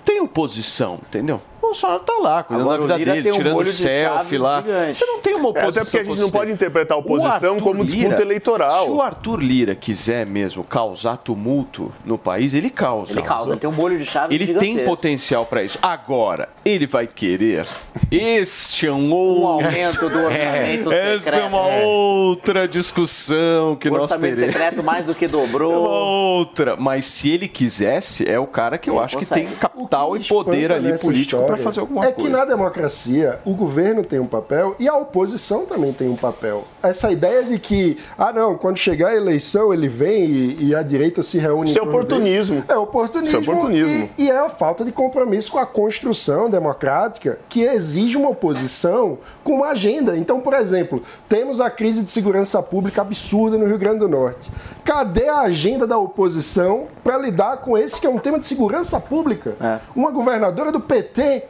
[0.04, 1.42] tem oposição, entendeu?
[1.68, 3.72] O Bolsonaro tá lá, cuidando Agora, o da vida Lira dele, tem um tirando molho
[3.72, 4.62] de selfie lá.
[4.62, 4.98] gigante.
[4.98, 5.70] Você não tem uma É, oposição.
[5.70, 8.86] até porque a gente não pode interpretar a O oposição como disputa eleitoral.
[8.86, 13.12] Se o Arthur Lira quiser mesmo causar tumulto no país, ele causa.
[13.12, 14.90] Ele causa, ele tem um molho de chaves Ele tem gigantesco.
[14.90, 15.78] potencial pra isso.
[15.82, 17.66] Agora, ele vai querer.
[18.10, 19.66] Este é um outro.
[19.68, 21.48] aumento do orçamento Esta é secreto.
[21.48, 24.54] uma outra discussão que O nós orçamento teremos.
[24.56, 25.74] secreto mais do que É uma dobrou.
[25.74, 26.76] outra.
[26.78, 29.42] Mas se ele quisesse, é o cara que eu Ele acho consegue.
[29.42, 32.30] que tem capital e poder ali político pra história fazer alguma é coisa.
[32.30, 36.64] que na democracia o governo tem um papel e a oposição também tem um papel.
[36.82, 40.82] Essa ideia de que, ah não, quando chegar a eleição ele vem e, e a
[40.82, 41.70] direita se reúne.
[41.70, 42.64] Isso é oportunismo.
[42.68, 43.40] É oportunismo.
[43.40, 44.10] Isso é oportunismo.
[44.18, 49.18] E, e é a falta de compromisso com a construção democrática que exige uma oposição
[49.44, 50.18] com uma agenda.
[50.18, 54.52] Então, por exemplo, temos a crise de segurança pública absurda no Rio Grande do Norte.
[54.84, 59.00] Cadê a agenda da oposição para lidar com esse que é um tema de segurança
[59.00, 59.56] pública?
[59.60, 59.80] É.
[59.96, 61.44] Uma governadora do PT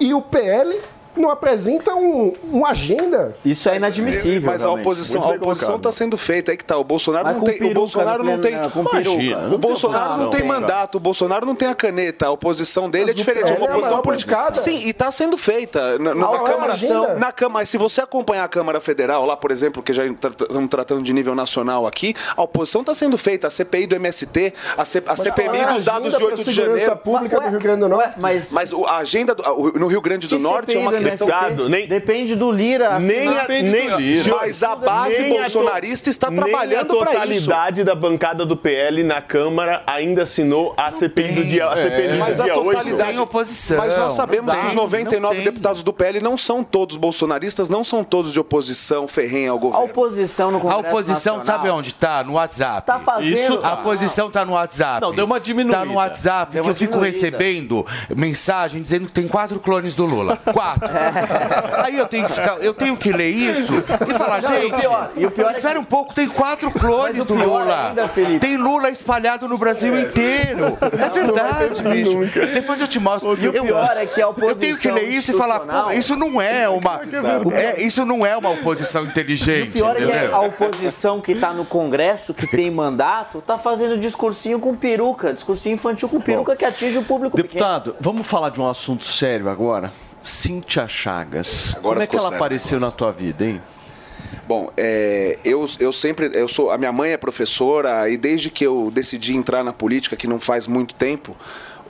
[0.00, 0.80] e o PL
[1.16, 3.36] não apresentam um, uma agenda.
[3.44, 4.50] Isso é inadmissível.
[4.50, 4.86] Mas a realmente.
[4.86, 6.50] oposição, a Muito bem oposição está sendo feita.
[6.52, 6.76] Aí que tá.
[6.76, 7.54] O Bolsonaro Mas não tem.
[7.54, 8.52] O peruca Bolsonaro no não tem.
[8.52, 12.88] Imagina, O Bolsonaro não oposição, tem mandato, o Bolsonaro não tem a caneta, a oposição
[12.88, 14.36] dele Mas é diferente, o é uma é a oposição política.
[14.36, 14.54] bancada.
[14.56, 16.72] Sim, e está sendo feita na, na- na é a Câmara.
[16.72, 17.14] agenda?
[17.16, 21.02] Na Câmara, se você acompanhar a Câmara Federal, lá, por exemplo, que já estamos tratando
[21.02, 25.02] de nível nacional aqui, a oposição está sendo feita, a CPI do MST, a, C-
[25.06, 26.96] a é CPMI a dos dados de 8 pra de segurança janeiro.
[26.98, 28.06] pública Ué, do Rio Grande do Norte.
[28.08, 30.99] ué, mas Mas o- a agenda do- a- no Rio Grande do Norte é uma
[31.56, 32.98] do nem- Depende do Lira.
[32.98, 33.98] Nem a, assinar.
[33.98, 37.46] nem, Mas a base nem a to- bolsonarista está trabalhando a para isso.
[37.46, 42.16] totalidade da bancada do PL na Câmara ainda assinou a CPI do dia, a CPI
[42.18, 42.64] Mas do a dia 8.
[42.64, 43.10] totalidade.
[43.12, 43.76] Tem oposição.
[43.78, 45.44] Mas nós sabemos Exato, que os não 99 tem.
[45.44, 49.60] deputados do PL não são todos bolsonaristas, não são todos de oposição ferrenha ao A
[49.60, 49.86] governo.
[49.86, 52.24] oposição no A Congresso oposição Nacional sabe onde tá?
[52.24, 52.86] No WhatsApp.
[52.86, 53.32] Tá fazendo.
[53.34, 55.00] Isso- A oposição tá no WhatsApp.
[55.00, 55.78] Não, deu uma diminuída.
[55.78, 57.06] Tá no WhatsApp que eu fico diminuída.
[57.06, 60.36] recebendo mensagem dizendo que tem quatro clones do Lula.
[60.52, 60.89] Quatro.
[61.84, 63.72] Aí eu tenho que ficar, eu tenho que ler isso
[64.08, 66.14] e falar, Não, e o gente, pior- e o pior é que- espera um pouco,
[66.14, 67.88] tem quatro clones do Lula.
[67.88, 68.08] ainda,
[68.40, 70.76] tem Lula espalhado no Brasil inteiro.
[70.80, 72.40] É verdade, bicho.
[72.52, 73.36] Depois eu te mostro.
[73.40, 75.94] E o Eu- pior é que a Eu tenho que oposição ler isso e falar,
[75.94, 77.00] isso não é uma.
[77.54, 79.70] é, isso não é uma oposição inteligente.
[79.70, 80.34] O pior é que entendeu?
[80.36, 85.74] a oposição que tá no Congresso, que tem mandato, tá fazendo discursinho com peruca, discursinho
[85.74, 89.92] infantil com peruca que atinge o público Deputado, vamos falar de um assunto sério agora?
[90.22, 91.74] Cíntia Chagas.
[91.76, 93.60] Agora Como é que ela apareceu na tua vida, hein?
[94.46, 98.66] Bom, é, eu, eu sempre, eu sou, a minha mãe é professora e desde que
[98.66, 101.36] eu decidi entrar na política, que não faz muito tempo,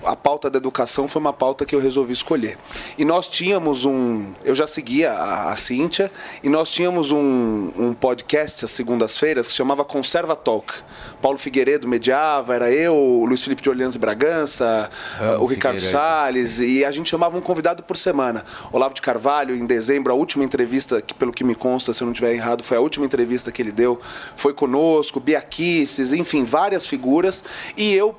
[0.05, 2.57] a pauta da educação foi uma pauta que eu resolvi escolher.
[2.97, 6.11] E nós tínhamos um, eu já seguia a, a Cíntia,
[6.43, 10.73] e nós tínhamos um, um podcast às segundas-feiras que se chamava Conserva Talk.
[11.21, 14.91] Paulo Figueiredo mediava, era eu, o Luiz Felipe de Orleans e Bragança,
[15.21, 16.03] Amo o Ricardo Figueiredo.
[16.03, 18.45] Salles, e a gente chamava um convidado por semana.
[18.73, 22.07] Olavo de Carvalho, em dezembro, a última entrevista, que pelo que me consta, se eu
[22.07, 23.99] não estiver errado, foi a última entrevista que ele deu,
[24.35, 27.45] foi conosco, Bia Kicis, enfim, várias figuras,
[27.77, 28.17] e eu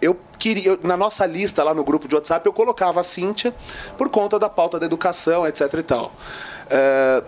[0.00, 3.54] eu queria, eu- na nossa lista lá no grupo de WhatsApp, eu colocava a Cíntia
[3.96, 6.12] por conta da pauta da educação, etc e tal.
[6.70, 7.22] Eh,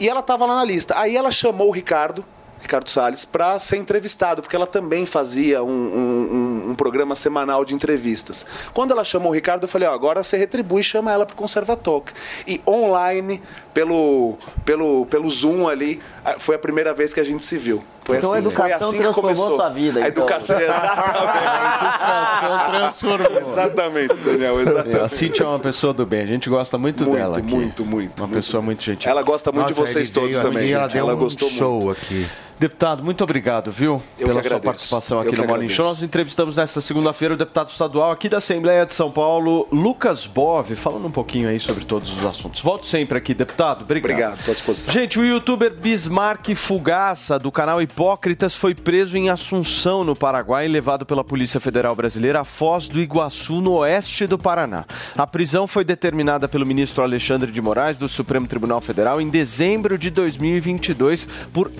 [0.00, 0.98] e ela estava lá na lista.
[0.98, 2.24] Aí ela chamou o Ricardo,
[2.60, 7.74] Ricardo Salles, para ser entrevistado, porque ela também fazia um, um- um- programa semanal de
[7.74, 8.44] entrevistas.
[8.74, 11.34] Quando ela chamou o Ricardo, eu falei, ó, agora você retribui e chama ela para
[11.34, 12.12] o Conservatalk.
[12.46, 13.40] E online,
[13.72, 16.00] pelo, pelo, pelo Zoom ali,
[16.38, 17.82] foi a primeira vez que a gente se viu.
[18.06, 19.56] Foi Então a assim, foi educação assim transformou começou.
[19.56, 20.22] sua vida, A então.
[20.24, 21.08] educação, exatamente.
[21.48, 23.40] A educação transformou.
[23.42, 24.96] Exatamente, Daniel, exatamente.
[25.00, 27.52] A Cíntia é uma pessoa do bem, a gente gosta muito, Muito, dela aqui.
[27.54, 29.10] muito, muito, Uma pessoa muito gentil.
[29.10, 30.72] Ela gosta muito de vocês todos também.
[30.72, 31.90] ela Ela um gostou show muito.
[32.00, 32.26] aqui.
[32.58, 35.68] Deputado, muito obrigado, viu, Eu pela sua participação Eu aqui que no Morning.
[35.68, 35.84] Show.
[35.84, 40.74] Nós entrevistamos nesta segunda-feira o deputado estadual aqui da Assembleia de São Paulo, Lucas Bove,
[40.74, 42.62] falando um pouquinho aí sobre todos os assuntos.
[42.62, 43.82] Volto sempre aqui, deputado.
[43.82, 44.10] Obrigado.
[44.10, 44.92] Obrigado, estou à disposição.
[44.92, 50.68] Gente, o youtuber Bismarck Fugaça, do canal Hipócritas, foi preso em Assunção, no Paraguai, e
[50.68, 54.86] levado pela Polícia Federal Brasileira a Foz do Iguaçu, no oeste do Paraná.
[55.16, 59.98] A prisão foi determinada pelo ministro Alexandre de Moraes, do Supremo Tribunal Federal, em dezembro
[59.98, 61.70] de 2022, por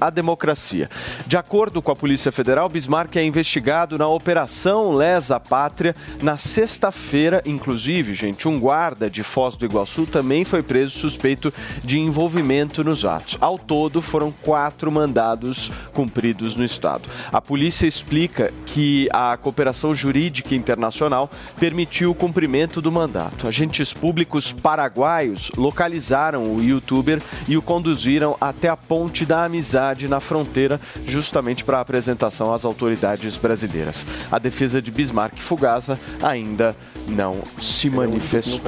[0.00, 0.88] à democracia.
[1.26, 5.94] De acordo com a Polícia Federal, Bismarck é investigado na Operação Lesa Pátria.
[6.22, 11.52] Na sexta-feira, inclusive, gente, um guarda de Foz do Iguaçu também foi preso suspeito
[11.84, 13.36] de envolvimento nos atos.
[13.40, 17.08] Ao todo, foram quatro mandados cumpridos no Estado.
[17.30, 23.46] A polícia explica que a cooperação jurídica internacional permitiu o cumprimento do mandato.
[23.46, 29.65] Agentes públicos paraguaios localizaram o youtuber e o conduziram até a Ponte da Amizade
[30.08, 34.06] na fronteira, justamente para a apresentação às autoridades brasileiras.
[34.30, 36.76] A defesa de Bismarck Fugaza ainda
[37.08, 38.60] não se manifestou.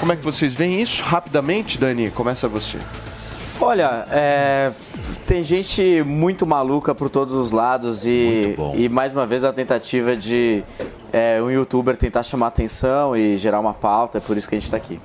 [0.00, 1.02] Como é que vocês veem isso?
[1.02, 2.78] Rapidamente, Dani, começa você.
[3.60, 4.72] Olha, é,
[5.26, 10.16] tem gente muito maluca por todos os lados e, e mais uma vez a tentativa
[10.16, 10.64] de
[11.12, 14.58] é, um youtuber tentar chamar atenção e gerar uma pauta, é por isso que a
[14.58, 15.00] gente está aqui.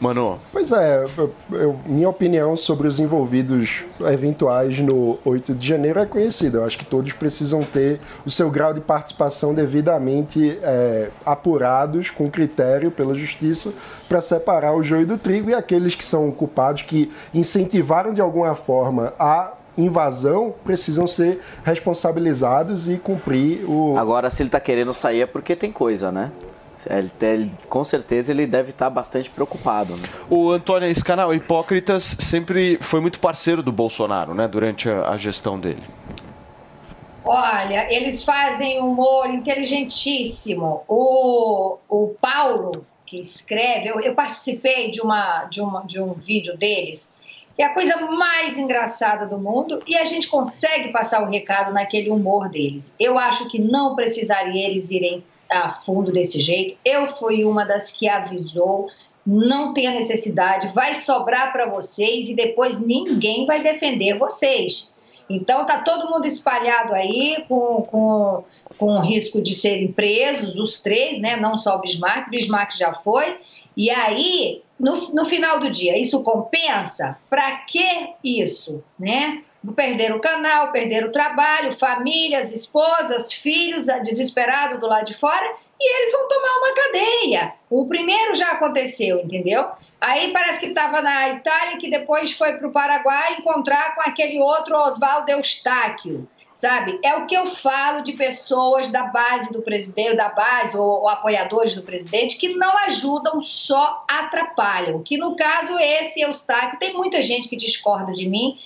[0.00, 5.98] Mano, Pois é, eu- eu- minha opinião sobre os envolvidos eventuais no 8 de janeiro
[5.98, 6.58] é conhecida.
[6.58, 12.30] Eu acho que todos precisam ter o seu grau de participação devidamente é, apurados, com
[12.30, 13.72] critério pela justiça,
[14.08, 18.54] para separar o joio do trigo e aqueles que são culpados, que incentivaram de alguma
[18.54, 23.96] forma a invasão, precisam ser responsabilizados e cumprir o.
[23.96, 26.30] Agora, se ele está querendo sair é porque tem coisa, né?
[26.88, 29.94] Ele, ele- com certeza ele deve estar bastante preocupado.
[29.96, 30.08] Né?
[30.30, 35.16] O Antônio, esse canal Hipócritas sempre foi muito parceiro do Bolsonaro, né, durante a, a
[35.18, 35.82] gestão dele.
[37.24, 40.82] Olha, eles fazem humor inteligentíssimo.
[40.88, 46.56] O, o Paulo, que escreve, eu, eu participei de, uma, de, uma, de um vídeo
[46.56, 47.14] deles,
[47.54, 51.72] que é a coisa mais engraçada do mundo, e a gente consegue passar o recado
[51.72, 52.94] naquele humor deles.
[52.98, 56.78] Eu acho que não precisaria eles irem a fundo desse jeito.
[56.84, 58.88] Eu fui uma das que avisou.
[59.26, 64.90] Não tem a necessidade, vai sobrar para vocês e depois ninguém vai defender vocês.
[65.28, 68.44] Então tá todo mundo espalhado aí com, com,
[68.78, 71.36] com risco de serem presos, os três, né?
[71.36, 73.36] Não só o Bismarck, Bismarck já foi.
[73.76, 77.18] E aí, no, no final do dia, isso compensa?
[77.28, 79.42] Para que isso, né?
[79.74, 85.96] Perder o canal, perder o trabalho, famílias, esposas, filhos desesperados do lado de fora e
[85.96, 87.54] eles vão tomar uma cadeia.
[87.70, 89.70] O primeiro já aconteceu, entendeu?
[90.00, 94.40] Aí parece que estava na Itália, que depois foi para o Paraguai encontrar com aquele
[94.40, 96.28] outro Oswaldo Eustáquio.
[96.54, 96.98] sabe?
[97.04, 101.08] É o que eu falo de pessoas da base do presidente, da base ou, ou
[101.08, 105.00] apoiadores do presidente que não ajudam, só atrapalham.
[105.02, 108.58] Que no caso esse Eustáquio, tem muita gente que discorda de mim,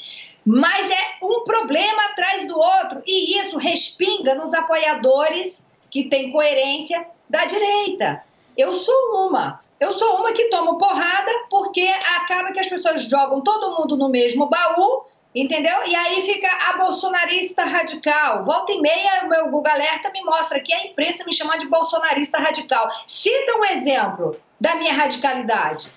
[0.44, 7.06] mas é um problema atrás do outro e isso respinga nos apoiadores que têm coerência
[7.28, 8.22] da direita.
[8.56, 9.60] Eu sou uma.
[9.78, 11.82] Eu sou uma que tomo porrada porque
[12.16, 15.86] acaba que as pessoas jogam todo mundo no mesmo baú Entendeu?
[15.86, 18.44] E aí fica a bolsonarista radical.
[18.44, 21.66] Volta e meia, o meu Google Alerta me mostra que a imprensa me chama de
[21.68, 22.90] bolsonarista radical.
[23.06, 25.90] Cita um exemplo da minha radicalidade.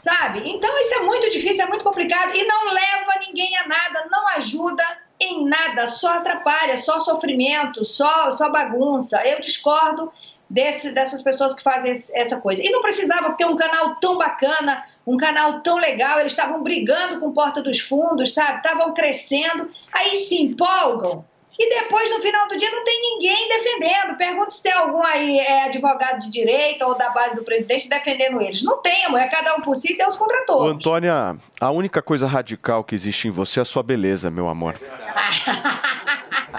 [0.00, 0.48] Sabe?
[0.50, 4.26] Então isso é muito difícil, é muito complicado e não leva ninguém a nada, não
[4.28, 4.82] ajuda
[5.20, 9.22] em nada, só atrapalha, só sofrimento, só, só bagunça.
[9.26, 10.10] Eu discordo
[10.50, 12.62] desse, dessas pessoas que fazem essa coisa.
[12.62, 17.20] E não precisava, é um canal tão bacana, um canal tão legal, eles estavam brigando
[17.20, 18.56] com Porta dos Fundos, sabe?
[18.56, 21.24] Estavam crescendo, aí se empolgam.
[21.62, 24.16] E depois, no final do dia, não tem ninguém defendendo.
[24.16, 28.40] Pergunta se tem algum aí é, advogado de direita ou da base do presidente defendendo
[28.40, 28.62] eles.
[28.62, 29.20] Não tem, amor.
[29.20, 30.70] É cada um por si e Deus contra Ô, todos.
[30.70, 34.74] Antônia, a única coisa radical que existe em você é a sua beleza, meu amor.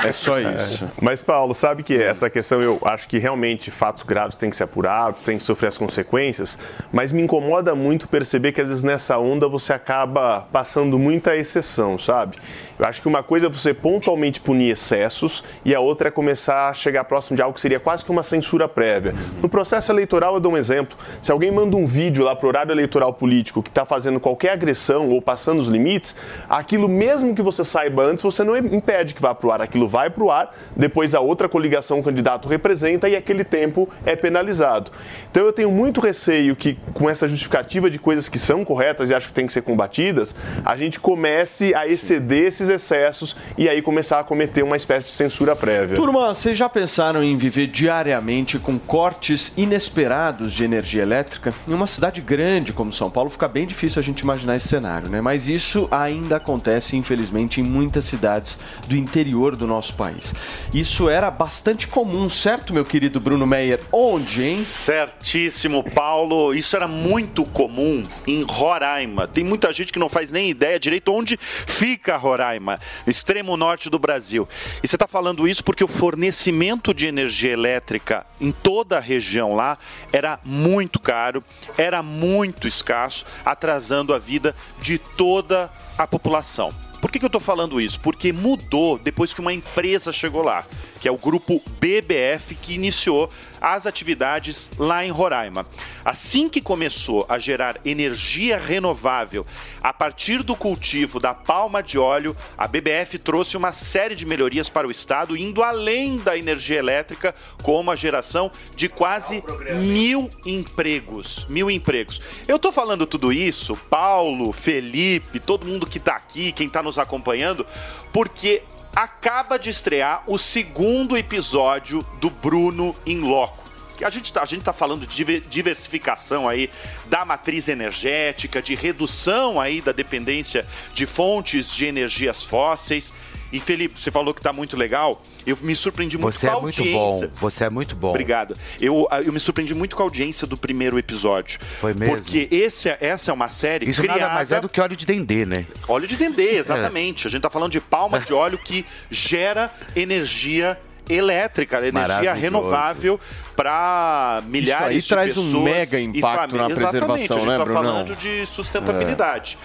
[0.03, 0.87] É só isso.
[1.01, 4.63] Mas, Paulo, sabe que essa questão, eu acho que realmente fatos graves têm que ser
[4.63, 6.57] apurados, tem que sofrer as consequências,
[6.91, 11.99] mas me incomoda muito perceber que às vezes nessa onda você acaba passando muita exceção,
[11.99, 12.37] sabe?
[12.81, 16.67] Eu acho que uma coisa é você pontualmente punir excessos e a outra é começar
[16.67, 19.13] a chegar próximo de algo que seria quase que uma censura prévia.
[19.39, 20.97] No processo eleitoral, eu dou um exemplo.
[21.21, 24.53] Se alguém manda um vídeo lá para o horário eleitoral político que está fazendo qualquer
[24.53, 26.15] agressão ou passando os limites,
[26.49, 29.61] aquilo mesmo que você saiba antes, você não impede que vá para o ar.
[29.61, 33.87] Aquilo vai para o ar, depois a outra coligação o candidato representa e aquele tempo
[34.03, 34.89] é penalizado.
[35.29, 39.13] Então eu tenho muito receio que com essa justificativa de coisas que são corretas e
[39.13, 40.33] acho que tem que ser combatidas,
[40.65, 45.11] a gente comece a exceder esses excessos e aí começar a cometer uma espécie de
[45.11, 45.95] censura prévia.
[45.95, 51.53] Turma, vocês já pensaram em viver diariamente com cortes inesperados de energia elétrica?
[51.67, 55.09] Em uma cidade grande como São Paulo fica bem difícil a gente imaginar esse cenário,
[55.09, 55.21] né?
[55.21, 60.33] Mas isso ainda acontece, infelizmente, em muitas cidades do interior do nosso país.
[60.73, 63.81] Isso era bastante comum, certo, meu querido Bruno Meyer?
[63.91, 64.57] Onde, hein?
[64.57, 66.53] Certíssimo, Paulo.
[66.53, 69.27] Isso era muito comum em Roraima.
[69.27, 73.89] Tem muita gente que não faz nem ideia direito onde fica Roraima, no extremo norte
[73.89, 74.47] do Brasil.
[74.83, 79.53] E você está falando isso porque o fornecimento de energia elétrica em toda a região
[79.53, 79.77] lá
[80.13, 81.43] era muito caro,
[81.77, 86.73] era muito escasso, atrasando a vida de toda a população.
[87.01, 87.99] Por que, que eu estou falando isso?
[87.99, 90.65] Porque mudou depois que uma empresa chegou lá,
[91.01, 93.27] que é o grupo BBF, que iniciou
[93.59, 95.65] as atividades lá em Roraima.
[96.05, 99.45] Assim que começou a gerar energia renovável
[99.81, 104.69] a partir do cultivo da palma de óleo, a BBF trouxe uma série de melhorias
[104.69, 107.33] para o estado, indo além da energia elétrica,
[107.63, 109.43] como a geração de quase
[109.81, 111.47] mil empregos.
[111.49, 112.21] Mil empregos.
[112.47, 116.99] Eu tô falando tudo isso, Paulo, Felipe, todo mundo que tá aqui, quem tá nos
[116.99, 117.65] acompanhando,
[118.13, 118.61] porque
[118.95, 123.69] acaba de estrear o segundo episódio do Bruno em Loco.
[124.03, 126.71] A gente tá, gente tá falando de diver- diversificação aí
[127.05, 133.13] da matriz energética, de redução aí da dependência de fontes de energias fósseis.
[133.51, 135.21] E Felipe, você falou que tá muito legal.
[135.45, 137.27] Eu me surpreendi muito Você com a é muito audiência.
[137.27, 137.33] bom.
[137.35, 138.09] Você é muito bom.
[138.09, 138.55] Obrigado.
[138.79, 141.59] Eu, eu me surpreendi muito com a audiência do primeiro episódio.
[141.79, 142.15] Foi mesmo?
[142.15, 144.19] Porque esse, essa é uma série Isso criada...
[144.21, 145.65] nada mais é do que óleo de dendê, né?
[145.87, 147.27] Óleo de dendê, exatamente.
[147.27, 150.77] A gente tá falando de palma de óleo que gera energia
[151.09, 153.19] elétrica, energia renovável
[153.55, 155.63] para milhares Isso aí de traz um pessoas.
[155.63, 156.79] mega e impacto na famílias.
[156.79, 157.83] preservação, Exatamente, a gente né, tá Brunão?
[157.83, 159.57] falando de sustentabilidade.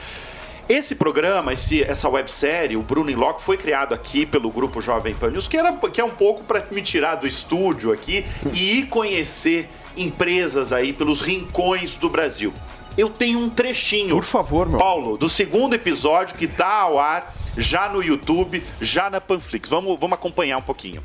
[0.69, 5.15] Esse programa, esse, essa websérie, o Bruno em Loco, foi criado aqui pelo grupo Jovem
[5.15, 8.81] Pan News, que, era, que é um pouco para me tirar do estúdio aqui e
[8.81, 12.53] ir conhecer empresas aí pelos rincões do Brasil.
[12.99, 14.17] Eu tenho um trechinho.
[14.17, 14.79] Por favor, meu.
[14.79, 19.69] Paulo, do segundo episódio que tá ao ar já no YouTube, já na Panflix.
[19.69, 21.03] Vamos, vamos acompanhar um pouquinho.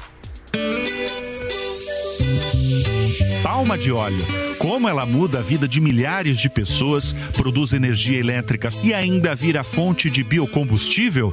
[3.61, 4.25] Palma de óleo.
[4.57, 9.63] Como ela muda a vida de milhares de pessoas, produz energia elétrica e ainda vira
[9.63, 11.31] fonte de biocombustível?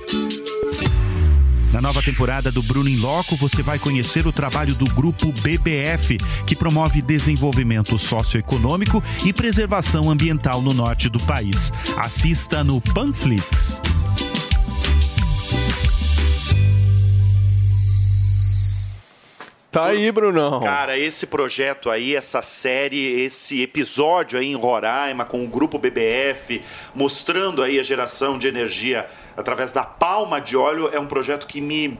[1.73, 6.19] Na nova temporada do Bruno em Loco, você vai conhecer o trabalho do grupo BBF,
[6.47, 11.73] que promove desenvolvimento socioeconômico e preservação ambiental no norte do país.
[11.97, 13.81] Assista no Panflix.
[19.71, 20.61] Tá aí, Brunão.
[20.61, 26.63] Cara, esse projeto aí, essa série, esse episódio aí em Roraima com o grupo BBF,
[26.95, 29.07] mostrando aí a geração de energia
[29.37, 31.99] através da palma de óleo, é um projeto que me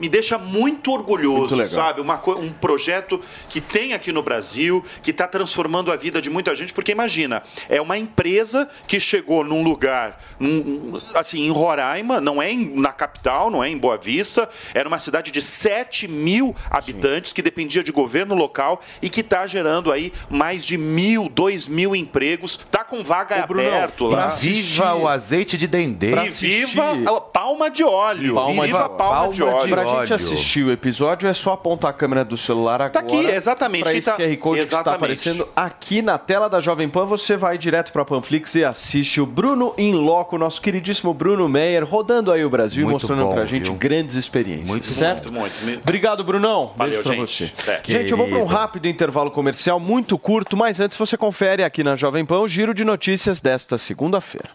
[0.00, 2.00] me deixa muito orgulhoso, Muito sabe?
[2.00, 6.54] Uma um projeto que tem aqui no Brasil, que está transformando a vida de muita
[6.54, 12.40] gente, porque imagina, é uma empresa que chegou num lugar, num- assim, em Roraima, não
[12.40, 16.54] é em- na capital, não é em Boa Vista, era uma cidade de 7 mil
[16.70, 21.66] habitantes que dependia de governo local e que está gerando aí mais de mil, dois
[21.66, 24.28] mil empregos, tá com vaga aberto lá.
[24.28, 24.30] E
[24.62, 26.14] viva o azeite de dendê.
[26.24, 28.34] E viva a palma de óleo.
[28.34, 29.68] Palma viva de a palma, de óleo.
[29.90, 32.90] Pra gente assistir o episódio, é só apontar a câmera do celular agora.
[32.90, 33.82] Tá aqui, exatamente.
[33.82, 34.96] Pra Quem esse tá- QR Code que está Exatamente.
[34.96, 39.26] aparecendo aqui na tela da Jovem Pan, você vai direto pra Panflix e assiste o
[39.26, 43.44] Bruno in Loco, nosso queridíssimo Bruno Meyer, rodando aí o Brasil e mostrando bom, pra
[43.46, 43.74] gente viu?
[43.74, 44.68] grandes experiências.
[44.68, 45.32] Muito, certo?
[45.32, 45.80] muito, muito.
[45.82, 46.72] Obrigado, Brunão.
[46.76, 47.52] Valeu, Beijo pra gente.
[47.56, 47.70] você.
[47.70, 47.80] É.
[47.86, 51.82] Gente, eu vou para um rápido intervalo comercial, muito curto, mas antes você confere aqui
[51.84, 54.48] na Jovem Pan o giro de notícias desta segunda-feira.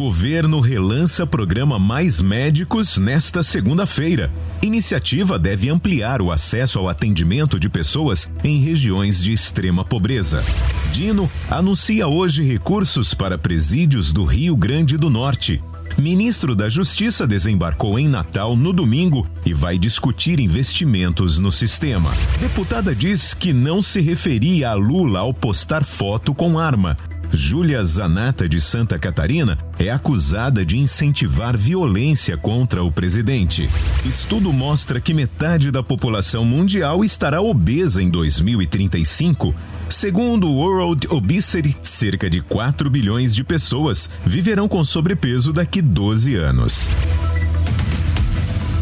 [0.00, 4.32] Governo relança programa Mais Médicos nesta segunda-feira.
[4.62, 10.42] Iniciativa deve ampliar o acesso ao atendimento de pessoas em regiões de extrema pobreza.
[10.90, 15.62] Dino anuncia hoje recursos para presídios do Rio Grande do Norte.
[15.98, 22.10] Ministro da Justiça desembarcou em Natal no domingo e vai discutir investimentos no sistema.
[22.40, 26.96] Deputada diz que não se referia a Lula ao postar foto com arma.
[27.32, 33.70] Júlia Zanata de Santa Catarina é acusada de incentivar violência contra o presidente.
[34.04, 39.54] Estudo mostra que metade da população mundial estará obesa em 2035.
[39.88, 46.34] Segundo o World Obesity, cerca de 4 bilhões de pessoas viverão com sobrepeso daqui 12
[46.36, 46.88] anos.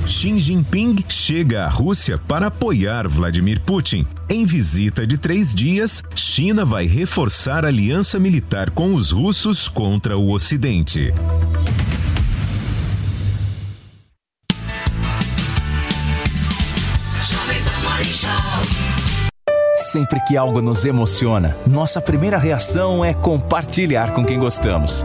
[0.08, 4.06] Xi Jinping chega à Rússia para apoiar Vladimir Putin.
[4.28, 10.30] Em visita de três dias, China vai reforçar aliança militar com os russos contra o
[10.30, 11.12] Ocidente.
[19.76, 25.04] Sempre que algo nos emociona, nossa primeira reação é compartilhar com quem gostamos.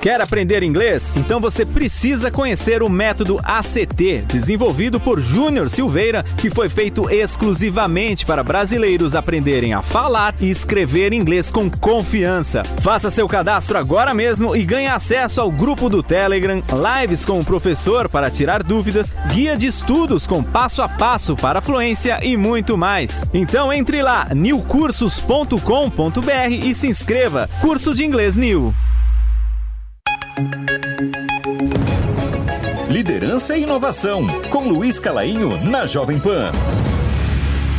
[0.00, 1.10] Quer aprender inglês?
[1.16, 8.24] Então você precisa conhecer o método ACT, desenvolvido por Júnior Silveira, que foi feito exclusivamente
[8.24, 12.62] para brasileiros aprenderem a falar e escrever inglês com confiança.
[12.80, 16.62] Faça seu cadastro agora mesmo e ganhe acesso ao grupo do Telegram,
[17.00, 21.60] lives com o professor para tirar dúvidas, guia de estudos com passo a passo para
[21.60, 23.24] fluência e muito mais.
[23.34, 27.50] Então entre lá, newcursos.com.br e se inscreva.
[27.60, 28.72] Curso de Inglês New.
[32.88, 36.52] Liderança e inovação, com Luiz Calainho na Jovem Pan.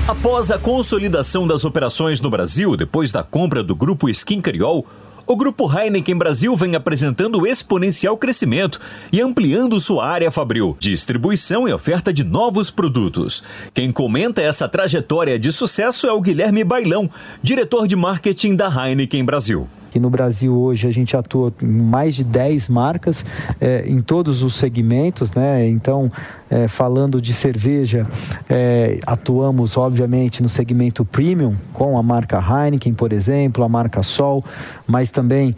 [0.08, 4.86] Após a consolidação das operações no Brasil, depois da compra do grupo Skin Cariol,
[5.26, 8.80] o grupo Heineken Brasil vem apresentando exponencial crescimento
[9.12, 13.44] e ampliando sua área fabril, distribuição e oferta de novos produtos.
[13.74, 17.10] Quem comenta essa trajetória de sucesso é o Guilherme Bailão,
[17.42, 19.70] diretor de marketing da Heineken Brasil.
[19.92, 23.26] Que no Brasil hoje a gente atua em mais de 10 marcas
[23.60, 25.68] eh, em todos os segmentos, né?
[25.68, 26.12] Então,
[26.50, 28.08] eh, falando de cerveja,
[28.50, 34.44] eh, atuamos obviamente no segmento premium com a marca Heineken, por exemplo, a marca Sol,
[34.90, 35.56] mas também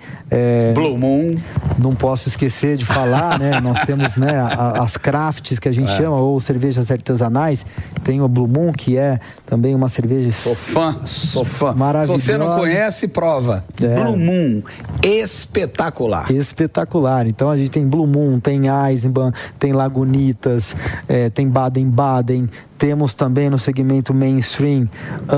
[0.76, 1.36] Blue Moon.
[1.80, 3.60] Não posso esquecer de falar, né?
[3.64, 5.98] Nós temos né, a- as crafts que a gente É.
[5.98, 7.66] chama ou cervejas artesanais.
[8.04, 11.74] Tem o Blue Moon que é também uma cerveja Sou fã, sou fã.
[11.74, 12.20] maravilhosa.
[12.22, 13.64] Se você não conhece, prova.
[13.82, 14.04] É.
[14.04, 14.62] Blue Moon,
[15.02, 16.30] espetacular.
[16.32, 17.26] Espetacular.
[17.28, 20.76] Então a gente tem Blue Moon, tem Eisenbahn, tem Lagunitas,
[21.08, 22.50] eh, tem Baden-Baden.
[22.78, 24.88] Temos também no segmento mainstream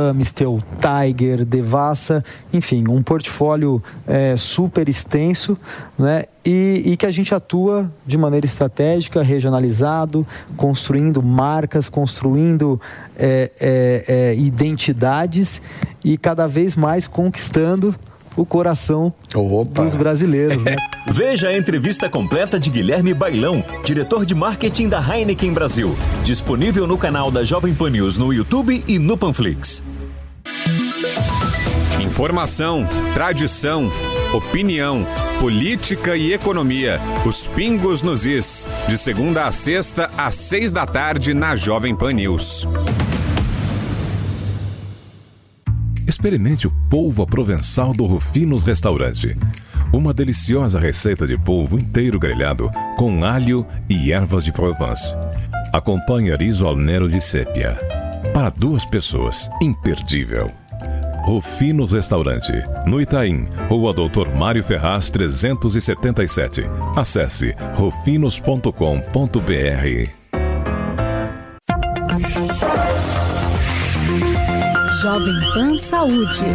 [0.09, 5.57] Amistel, Tiger, Devassa, enfim, um portfólio eh, super extenso,
[5.97, 6.23] né?
[6.45, 10.27] E, e que a gente atua de maneira estratégica, regionalizado,
[10.57, 12.79] construindo marcas, construindo
[13.15, 15.61] eh, eh, eh, identidades
[16.03, 17.95] e cada vez mais conquistando
[18.35, 19.13] o coração
[19.71, 20.75] dos brasileiros, né?
[21.07, 26.97] Veja a entrevista completa de Guilherme Bailão, diretor de marketing da Heineken Brasil, disponível no
[26.97, 29.83] canal da Jovem Pan News no YouTube e no Panflix.
[32.03, 33.89] Informação, tradição
[34.35, 35.05] opinião,
[35.39, 36.99] política e economia.
[37.25, 38.67] Os Pingos nos Is.
[38.87, 42.67] De segunda a sexta, às seis da tarde, na Jovem Pan News.
[46.07, 49.37] Experimente o polvo provençal do Rufinos Restaurante.
[49.91, 55.15] Uma deliciosa receita de polvo inteiro grelhado com alho e ervas de Provence.
[55.71, 57.77] Acompanhe riso al nero de sépia.
[58.33, 60.62] Para duas pessoas, imperdível.
[61.23, 62.51] Rufinos Restaurante,
[62.85, 66.63] no Itaim, Rua Doutor Mário Ferraz 377.
[66.97, 68.71] Acesse rufinos.com.br.
[75.01, 76.45] Jovem Pan Saúde.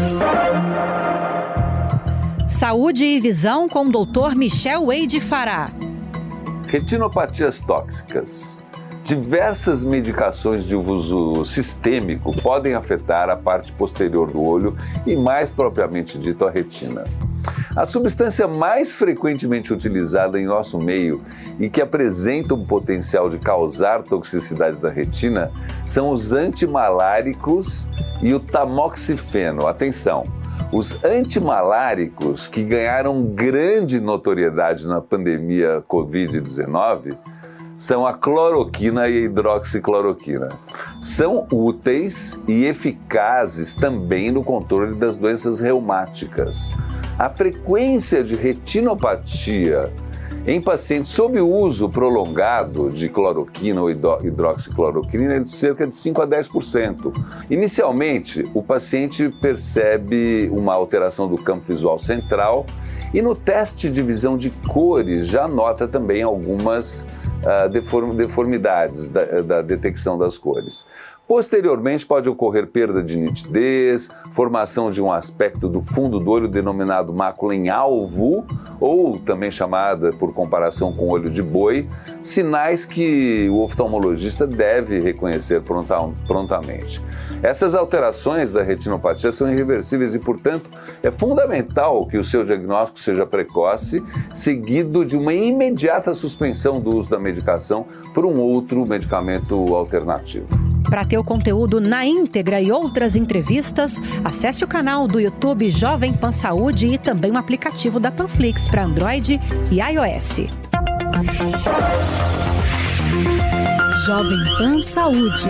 [2.46, 4.36] Saúde e visão com o Dr.
[4.36, 5.70] Michel Wade Fará.
[6.66, 8.57] Retinopatias tóxicas.
[9.08, 14.76] Diversas medicações de uso sistêmico podem afetar a parte posterior do olho
[15.06, 17.04] e, mais propriamente dito, a retina.
[17.74, 21.22] A substância mais frequentemente utilizada em nosso meio
[21.58, 25.50] e que apresenta um potencial de causar toxicidade da retina
[25.86, 27.88] são os antimaláricos
[28.20, 29.66] e o tamoxifeno.
[29.66, 30.22] Atenção!
[30.70, 37.16] Os antimaláricos que ganharam grande notoriedade na pandemia Covid-19
[37.78, 40.48] são a cloroquina e a hidroxicloroquina.
[41.00, 46.70] São úteis e eficazes também no controle das doenças reumáticas.
[47.16, 49.92] A frequência de retinopatia
[50.46, 56.22] em pacientes sob uso prolongado de cloroquina ou hidro- hidroxicloroquina é de cerca de 5
[56.22, 57.12] a 10%.
[57.48, 62.66] Inicialmente, o paciente percebe uma alteração do campo visual central
[63.14, 67.04] e no teste de visão de cores já nota também algumas
[68.14, 70.86] deformidades da, da detecção das cores.
[71.28, 77.12] Posteriormente, pode ocorrer perda de nitidez, formação de um aspecto do fundo do olho denominado
[77.12, 78.46] mácula em alvo,
[78.80, 81.86] ou também chamada por comparação com olho de boi,
[82.22, 86.98] sinais que o oftalmologista deve reconhecer pronta- prontamente.
[87.42, 90.70] Essas alterações da retinopatia são irreversíveis e, portanto,
[91.02, 94.02] é fundamental que o seu diagnóstico seja precoce,
[94.34, 100.46] seguido de uma imediata suspensão do uso da medicação por um outro medicamento alternativo.
[100.90, 106.32] Ter o conteúdo na íntegra e outras entrevistas, acesse o canal do YouTube Jovem Pan
[106.32, 109.40] Saúde e também o aplicativo da Panflix para Android
[109.70, 110.46] e iOS.
[114.06, 115.48] Jovem Pan Saúde.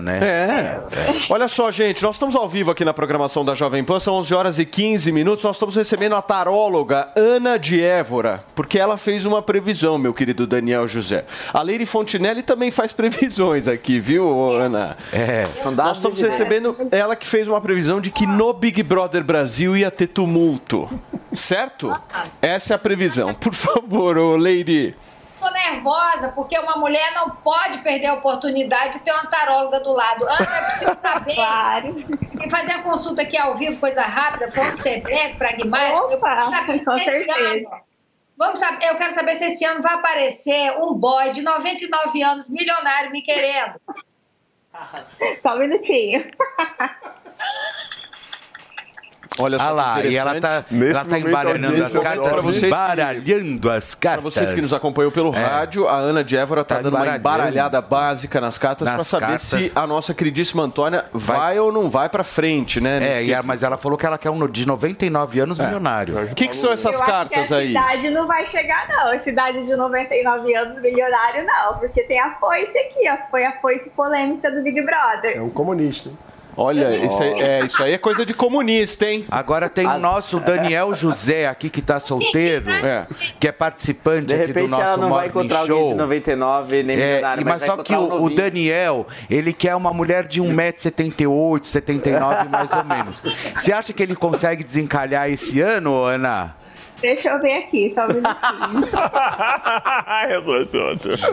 [0.00, 0.18] Né?
[0.22, 0.80] É.
[1.30, 4.34] Olha só, gente, nós estamos ao vivo aqui na programação da Jovem Pan, são 11
[4.34, 5.44] horas e 15 minutos.
[5.44, 10.46] Nós estamos recebendo a taróloga Ana de Évora, porque ela fez uma previsão, meu querido
[10.46, 11.24] Daniel José.
[11.52, 14.96] A Leire Fontinelli também faz previsões aqui, viu, Ana?
[15.12, 15.46] É.
[15.76, 19.90] Nós estamos recebendo ela que fez uma previsão de que no Big Brother Brasil ia
[19.90, 20.88] ter tumulto.
[21.32, 21.94] Certo?
[22.40, 23.34] Essa é a previsão.
[23.34, 24.94] Por favor, ô Leire.
[25.38, 29.92] Tô nervosa porque uma mulher não pode perder a oportunidade de ter uma taróloga do
[29.92, 30.24] lado.
[30.24, 31.34] Ana, eu preciso saber.
[31.34, 32.04] claro.
[32.44, 36.12] E fazer a consulta aqui ao vivo, coisa rápida, vamos ser breve, pragmático.
[36.12, 37.38] Eu preciso saber com certeza.
[37.38, 37.88] ano-
[38.36, 42.48] Vamos saber, eu quero saber se esse ano vai aparecer um boy de 99 anos,
[42.48, 43.80] milionário, me querendo.
[45.42, 46.24] Só um minutinho.
[49.38, 53.70] Olha só Ah que lá, e ela tá, ela tá embaralhando as cartas, vocês embaralhando
[53.70, 54.24] as Para cartas.
[54.24, 55.38] vocês que nos acompanham pelo É.
[55.44, 59.26] rádio, a Ana de Évora está Tá dando uma embaralhada básica nas cartas para saber
[59.26, 59.42] cartas.
[59.42, 63.18] se a nossa queridíssima Antônia vai, ou não vai para frente, né?
[63.18, 66.16] É, e a- mas ela falou que ela quer um de 99 anos milionário.
[66.30, 67.68] O que, que são essas Eu acho cartas que a aí?
[67.68, 69.12] cidade não vai chegar, não.
[69.12, 71.78] A cidade de 99 anos milionário, não.
[71.78, 73.30] Porque tem a foice aqui, ó.
[73.30, 75.36] Foi a foice polêmica do Big Brother.
[75.36, 76.10] É um comunista.
[76.60, 79.24] Olha, isso aí, é, isso aí é coisa de comunista, hein?
[79.30, 82.64] Agora tem o nosso Daniel José aqui que tá solteiro,
[83.38, 85.76] que é participante De aqui do repente nosso ela não vai encontrar Show.
[85.76, 88.30] alguém de 99 nem É, milionário, mas, mas vai só que um o, o.
[88.34, 93.22] Daniel, ele quer uma mulher de 1,78m, 79 mais ou menos.
[93.54, 96.56] Você acha que ele consegue desencalhar esse ano, Ana?
[97.00, 98.88] Deixa eu ver aqui, só um minutinho.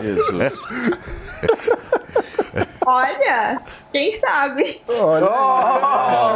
[0.00, 0.62] Jesus.
[2.88, 3.60] Olha,
[3.92, 4.80] quem sabe?
[4.88, 5.26] Olha,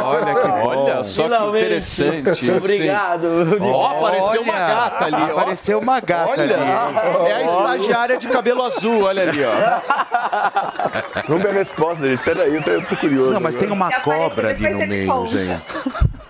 [0.03, 0.67] olha que bom.
[0.67, 2.51] Olha só que interessante.
[2.51, 3.27] Obrigado.
[3.61, 5.31] Ó, apareceu uma Olha, gata ali.
[5.31, 7.31] Apareceu uma gata Olha, ali.
[7.31, 9.51] é a estagiária de cabelo azul, olha ali, ó.
[11.27, 12.21] Vamos ver a resposta, gente.
[12.21, 13.31] Peraí, eu tô, eu tô curioso.
[13.31, 15.63] Não, mas tem uma cobra ali no meio, gente.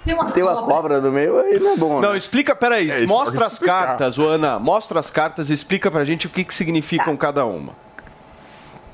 [0.06, 2.18] Tem uma, Tem uma cobra no meio aí não é bom, Não, né?
[2.18, 3.88] explica, peraí, É, mostra as explicar.
[3.88, 7.74] cartas, Ana, mostra as cartas e explica pra gente o que, que significam cada uma.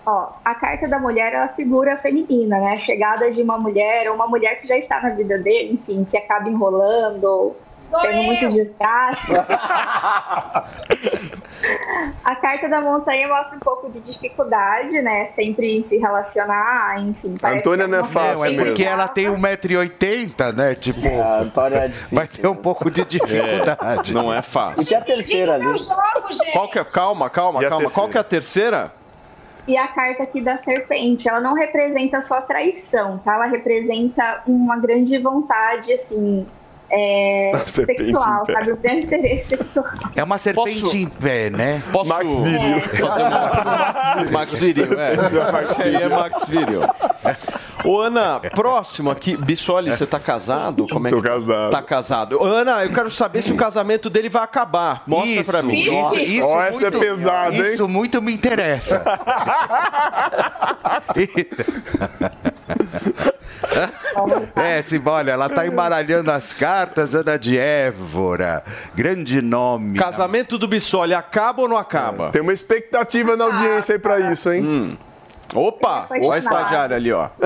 [0.09, 2.71] Ó, a carta da mulher é a figura feminina, né?
[2.71, 6.07] A chegada de uma mulher, ou uma mulher que já está na vida dele, enfim,
[6.09, 7.57] que acaba enrolando, ou
[8.01, 9.33] tendo muito desgaste.
[12.23, 15.31] a carta da montanha mostra um pouco de dificuldade, né?
[15.35, 17.35] Sempre em se relacionar, enfim.
[17.35, 18.45] que não é uma fácil.
[18.45, 20.73] É porque ela tem 1,80m, né?
[20.73, 21.01] Tipo,
[22.13, 24.13] vai ter um pouco de dificuldade.
[24.13, 24.83] não é fácil.
[24.83, 25.65] E tem a terceira ali.
[26.53, 26.85] Qual que é?
[26.85, 27.89] Calma, calma, E calma.
[27.89, 28.93] Qual que é a terceira?
[29.67, 33.33] E a carta aqui da serpente, ela não representa só traição, tá?
[33.35, 36.47] Ela representa uma grande vontade, assim,
[36.89, 38.71] é, sexual, sabe?
[38.71, 39.85] O grande interesse sexual.
[40.15, 41.81] É uma serpente Posso- em pé, né?
[41.91, 42.81] Posso Max Viril.
[42.81, 43.23] fazer
[44.23, 44.31] uma...
[44.31, 45.13] Max Viril, é.
[45.59, 46.81] Esse aí é Max Viril.
[47.83, 49.37] Ô, Ana, próximo aqui.
[49.37, 50.87] Bissoli, você tá casado?
[50.87, 51.69] Como é Tô que casado.
[51.71, 52.43] Tá casado.
[52.43, 55.03] Ana, eu quero saber se o casamento dele vai acabar.
[55.05, 55.81] Mostra Isso, pra mim.
[55.83, 57.73] isso, isso Ó, essa muito, é pesada, hein?
[57.73, 59.01] Isso muito me interessa.
[64.55, 68.63] É, Simba, ela tá embaralhando as cartas, Ana de Évora.
[68.95, 69.97] Grande nome.
[69.97, 72.29] Casamento do Bissoli acaba ou não acaba?
[72.29, 74.63] Tem uma expectativa na audiência aí pra isso, hein?
[74.65, 74.97] Hum.
[75.55, 76.07] Opa!
[76.09, 77.29] Olha a estagiária ali, ó.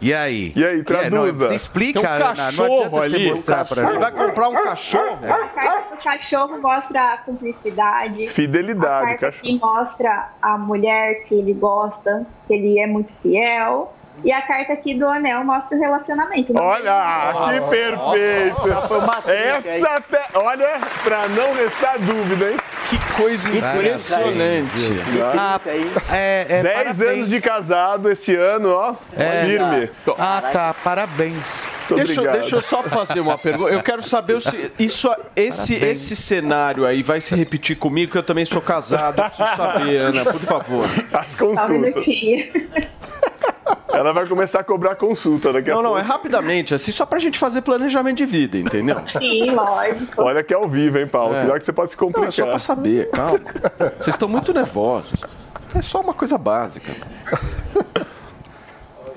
[0.00, 0.52] E aí?
[0.56, 1.46] E aí, traduza.
[1.46, 2.24] não, explica, Tem um Ana.
[2.26, 3.28] Não cachorro você ali.
[3.30, 4.00] mostrar pra Ele gente.
[4.00, 5.18] vai comprar um cachorro?
[5.22, 8.26] A carta do cachorro mostra a cumplicidade.
[8.26, 9.44] Fidelidade, a cachorro.
[9.46, 13.94] aqui mostra a mulher que ele gosta, que ele é muito fiel.
[14.24, 16.52] E a carta aqui do anel mostra o relacionamento.
[16.56, 18.68] Olha, que perfeito!
[19.28, 20.26] Essa até.
[20.34, 22.56] Olha, pra não restar dúvida, hein?
[22.88, 25.00] Que coisa impressionante.
[25.36, 25.60] Ah,
[26.12, 27.00] é, é, 10 parabéns.
[27.00, 28.94] anos de casado esse ano, ó.
[29.16, 29.44] É.
[29.46, 29.90] Firme.
[30.18, 30.74] Ah, tá.
[30.84, 31.72] Parabéns.
[31.88, 33.70] Deixa, deixa eu só fazer uma pergunta.
[33.72, 38.22] Eu quero saber se isso, esse, esse cenário aí vai se repetir comigo, que eu
[38.22, 39.18] também sou casado.
[39.20, 40.84] Eu preciso saber, Ana, por favor.
[41.12, 42.04] As consultas.
[43.92, 45.96] Ela vai começar a cobrar consulta daqui a Não, pouco.
[45.96, 48.96] não, é rapidamente, assim, só pra gente fazer planejamento de vida, entendeu?
[49.06, 50.22] Sim, lógico.
[50.22, 51.34] Olha que é ao vivo, hein, Paulo?
[51.34, 51.40] É.
[51.40, 52.28] Cuidado que você pode se Não, complicar.
[52.28, 53.40] é só pra saber, calma.
[53.98, 55.12] Vocês estão muito nervosos.
[55.74, 56.92] É só uma coisa básica.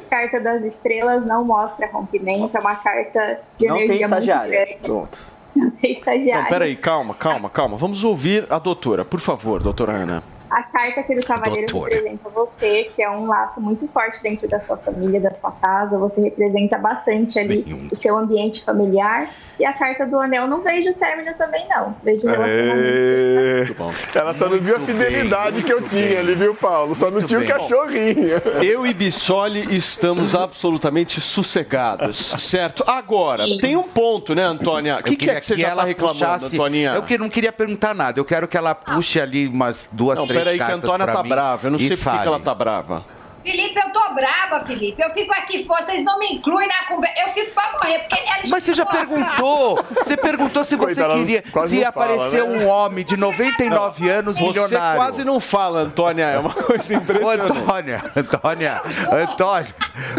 [0.10, 4.78] carta das estrelas não mostra rompimento, é uma carta de Não energia tem grande.
[4.82, 5.20] Pronto.
[5.56, 6.42] Não tem estagiária.
[6.44, 7.78] Não, peraí, calma, calma, calma.
[7.78, 10.24] Vamos ouvir a doutora, por favor, doutora Ana.
[10.56, 11.96] A carta aqui do Cavaleiro Doutora.
[11.96, 15.98] representa você, que é um laço muito forte dentro da sua família, da sua casa.
[15.98, 19.30] Você representa bastante ali o seu ambiente familiar.
[19.60, 21.94] E a carta do anel não vejo término também, não.
[22.02, 24.18] Vejo relacionamento.
[24.18, 26.96] Ela só não viu a fidelidade que eu tinha ali, viu, Paulo?
[26.96, 27.50] Só não tinha o bem.
[27.50, 28.42] cachorrinho.
[28.64, 32.82] Eu e Bissoli estamos absolutamente sossegados, certo?
[32.88, 35.00] Agora, tem um ponto, né, Antônia?
[35.00, 36.94] O que, que é que você já tá reclamando, Antoninha?
[36.96, 38.18] Eu que não queria perguntar nada.
[38.18, 41.24] Eu quero que ela puxe ali umas duas, Não, três peraí que a Antônia tá
[41.24, 41.68] mim brava.
[41.68, 43.15] Eu não sei por que ela tá brava.
[43.46, 45.00] Felipe, eu tô brava, Felipe.
[45.00, 47.22] Eu fico aqui fora, vocês não me incluem na conversa.
[47.22, 49.86] Eu fico pra morrer, porque elas Mas você já perguntou.
[50.04, 51.44] Você perguntou se você Coitada, queria.
[51.46, 52.66] Se não ia aparecer fala, né?
[52.66, 55.00] um homem de 99 anos Você milionário.
[55.00, 56.24] quase não fala, Antônia.
[56.26, 57.52] É uma coisa Ô, impressionante.
[57.56, 58.82] Antônia, Antônia,
[59.12, 59.76] Antônia,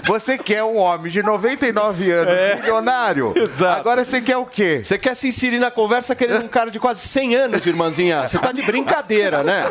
[0.06, 3.32] você quer um homem de 99 anos milionário?
[3.36, 3.40] É.
[3.40, 3.80] Exato.
[3.80, 4.82] Agora você quer o quê?
[4.84, 8.26] Você quer se inserir na conversa querendo um cara de quase 100 anos, irmãzinha?
[8.28, 9.64] Você tá de brincadeira, né?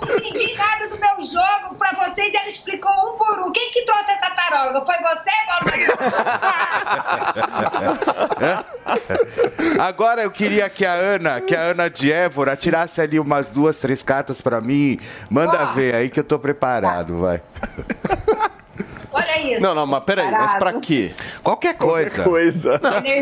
[0.00, 3.52] Não entendi nada do meu jogo pra vocês e ela explicou um por um.
[3.52, 4.84] Quem que trouxe essa taróloga?
[4.84, 5.66] Foi você, Paulo?
[9.80, 13.78] Agora eu queria que a Ana, que a Ana de Évora tirasse ali umas duas,
[13.78, 14.98] três cartas pra mim.
[15.30, 17.42] Manda ver aí que eu tô preparado, vai.
[19.12, 19.60] Olha isso.
[19.60, 21.12] Não, não, mas peraí, mas pra quê?
[21.42, 22.22] Qualquer coisa.
[22.24, 22.80] coisa.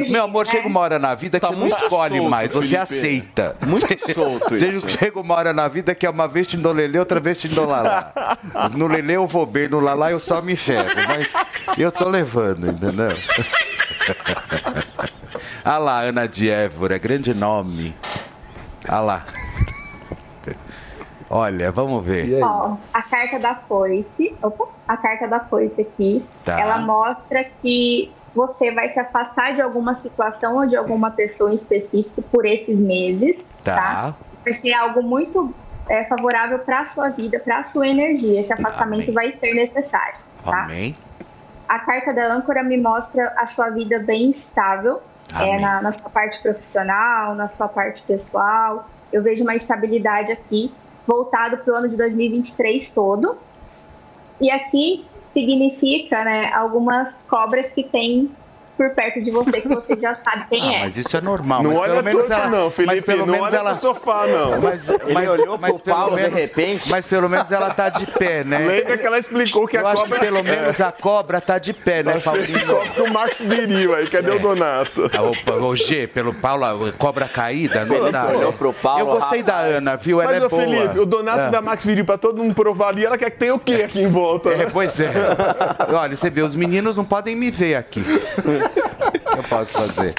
[0.09, 2.61] Meu amor, chega uma hora na vida que Tá você não escolhe solto, mais, você
[2.69, 2.77] Felipe.
[2.77, 3.57] aceita.
[3.67, 4.89] Muito solto Você isso.
[4.89, 7.49] chega uma hora na vida que é uma vez te no lelê, outra vez te
[7.49, 8.13] no lalá.
[8.75, 10.89] No lelê eu vou bem, no lalá eu só me ferro.
[11.09, 11.33] Mas
[11.79, 13.09] eu tô levando, entendeu?
[15.63, 17.95] Ah lá, Ana de Évora, grande nome.
[18.89, 19.25] Ah lá.
[21.33, 22.43] Olha, vamos ver.
[22.43, 26.61] Ó, a carta da foice, opa, a carta da foice aqui, Tá.
[26.61, 31.57] ela mostra que você vai se afastar de alguma situação ou de alguma pessoa em
[31.57, 33.77] específico por esses meses, Tá.
[33.77, 34.15] tá?
[34.45, 35.55] Vai ser algo muito
[35.89, 38.41] é, favorável para sua vida, para sua energia.
[38.41, 40.65] Esse afastamento vai ser necessário, tá?
[40.65, 40.95] Amém.
[41.69, 45.01] A carta da âncora me mostra a sua vida bem estável,
[45.33, 45.61] é, Amém.
[45.61, 48.89] na, na sua parte profissional, na sua parte pessoal.
[49.13, 50.73] Eu vejo uma estabilidade aqui,
[51.11, 53.37] voltado para o ano de 2023 todo.
[54.41, 58.31] E aqui significa né, algumas cobras que têm
[58.81, 60.81] por perto de você que você já sabe quem é.
[60.81, 61.63] Mas isso é normal.
[61.63, 63.71] Não mas olha pelo menos torto, ela, não, Felipe, mas pelo não menos olha ela
[63.73, 64.61] pro sofá, não.
[64.71, 66.91] Mas, Ele mas, olhou mas pro pelo Paulo de menos, repente.
[66.91, 68.59] Mas pelo menos ela tá de pé, né?
[68.59, 70.43] Lembra que ela explicou que a Eu acho cobra- que pelo É.
[70.43, 72.81] menos a cobra tá de pé, né, Paulinho?
[72.97, 75.11] Com o Max Viril aí, cadê o Donato?
[75.17, 78.27] Ah, Opa, o G, pelo Paulo, a cobra caída, não dá.
[78.29, 78.55] olhou né?
[78.57, 79.59] pro Paulo, Eu gostei da.
[79.59, 80.21] Ana, viu?
[80.23, 80.63] Ela Mas, é boa.
[80.63, 81.51] Felipe, o Donato É.
[81.51, 84.01] da Max Viril pra todo mundo provar ali, ela quer que tenha o quê aqui
[84.01, 84.51] em volta?
[84.51, 85.11] É, pois é.
[85.93, 88.03] Olha, você vê, os meninos não podem me ver aqui.
[89.37, 90.15] Eu posso fazer.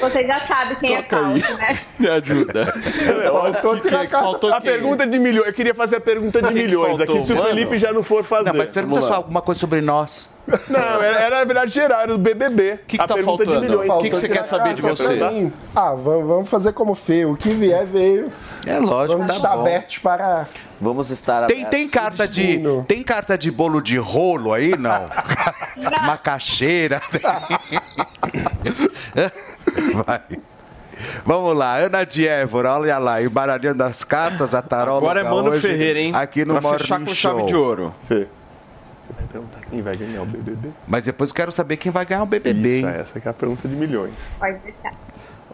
[0.00, 1.78] Você já sabe quem é Paulo, né?
[1.98, 2.66] Me ajuda.
[3.32, 4.70] Faltou Que- que- faltou a quem?
[4.70, 5.46] pergunta de milhões.
[5.48, 7.16] Eu queria fazer a pergunta de milhões faltou?
[7.16, 7.48] aqui, se o Mano?
[7.48, 8.50] Felipe já não for fazer.
[8.50, 9.16] Não, mas pergunta Vamos só lá.
[9.18, 10.28] alguma coisa sobre nós.
[10.68, 12.74] Não, era, era na verdade geral, era do BBB.
[12.74, 13.80] O que tá faltando?
[13.80, 15.18] O que que você quer saber de você?
[15.74, 17.32] Ah, vamos, vamos fazer como feio.
[17.32, 18.30] O que vier, veio.
[18.66, 19.60] É lógico, Vamos tá estar bom.
[19.60, 20.46] abertos para.
[20.80, 25.08] Vamos estar Tem, tem carta de tem carta de bolo de rolo aí não?
[26.06, 27.00] Macaxeira.
[30.06, 30.20] Vai.
[31.24, 34.98] Vamos lá, Ana de Évora, olha lá, embaralhando as cartas, a tarola.
[34.98, 36.12] Agora é Mano Ferreira, hein?
[36.14, 37.46] Aqui no Pra fechar Morning com chave Show.
[37.46, 37.94] de ouro.
[38.06, 38.28] Fê,
[39.34, 40.70] perguntar quem vai ganhar o BBB?
[40.86, 42.94] Mas depois eu quero saber quem vai ganhar o BBB, Isso, hein?
[42.96, 44.12] essa que é a pergunta de milhões.
[44.38, 44.92] Pode deixar.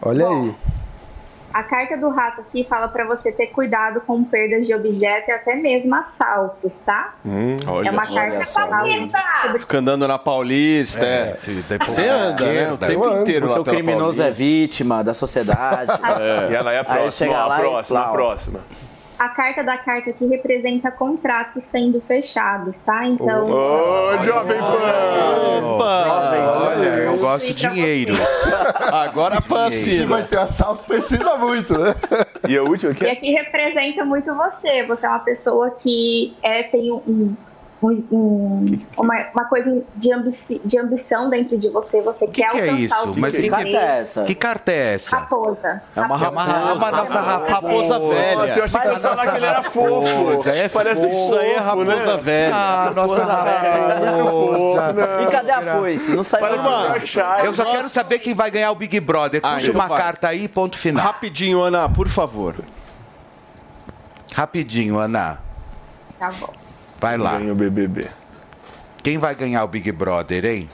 [0.01, 0.55] Olha aí.
[1.53, 5.31] A carta do rato aqui fala pra você ter cuidado com perdas de objetos e
[5.33, 7.13] até mesmo assaltos, tá?
[7.67, 9.19] olha é uma carta paulista.
[9.59, 11.33] Fica andando na Paulista, é.
[11.35, 12.71] Você anda, né?
[12.71, 14.43] O tempo inteiro lá Porque o criminoso é Paulista.
[14.43, 15.91] vítima da sociedade.
[16.21, 16.51] É.
[16.51, 18.59] E ela é a Aí próxima, chega ó, a lá e próxima, a próxima.
[19.21, 23.05] A carta da carta aqui representa contratos sendo fechados, tá?
[23.05, 23.51] Então.
[23.51, 25.77] Ô, Jovem Pan!
[26.65, 28.15] Olha, eu gosto de dinheiro.
[28.91, 31.93] Agora pra Se vai ter assalto, precisa muito, né?
[32.49, 34.83] E a última E aqui representa muito você.
[34.87, 37.35] Você é uma pessoa que é, tem um,
[37.83, 42.01] um- um- uma, uma coisa de, ambici- de ambição dentro de você.
[42.01, 43.09] Você que quer que é alcançar isso?
[43.09, 44.23] o que Mas você que carta é essa?
[44.23, 45.17] Que carta é essa?
[45.17, 45.81] Raposa.
[45.95, 46.51] É uma raposa.
[46.51, 47.53] É uma nossa raposa.
[47.53, 48.35] Raposa velha.
[48.35, 50.03] Nossa, eu achei que Mas falar que ele era fofo.
[50.05, 52.17] raposa, é Parece fofo, Isso aí é raposa né?
[52.21, 52.55] velha.
[52.55, 54.91] Ah, nossa raposa.
[55.21, 56.15] E cadê a foice?
[56.15, 57.07] Não sai Parece mais foice.
[57.07, 57.45] Shark.
[57.45, 59.41] Eu só quero saber quem vai ganhar o Big Brother.
[59.43, 61.03] Ah, Puxa então uma carta aí, ponto final.
[61.05, 62.55] Rapidinho, Ana, por favor.
[64.33, 65.39] Rapidinho, Ana.
[66.19, 66.60] Tá bom.
[67.01, 67.37] Vai lá.
[67.39, 68.07] Ganha o BBB.
[69.03, 70.69] Quem vai ganhar o Big Brother, hein?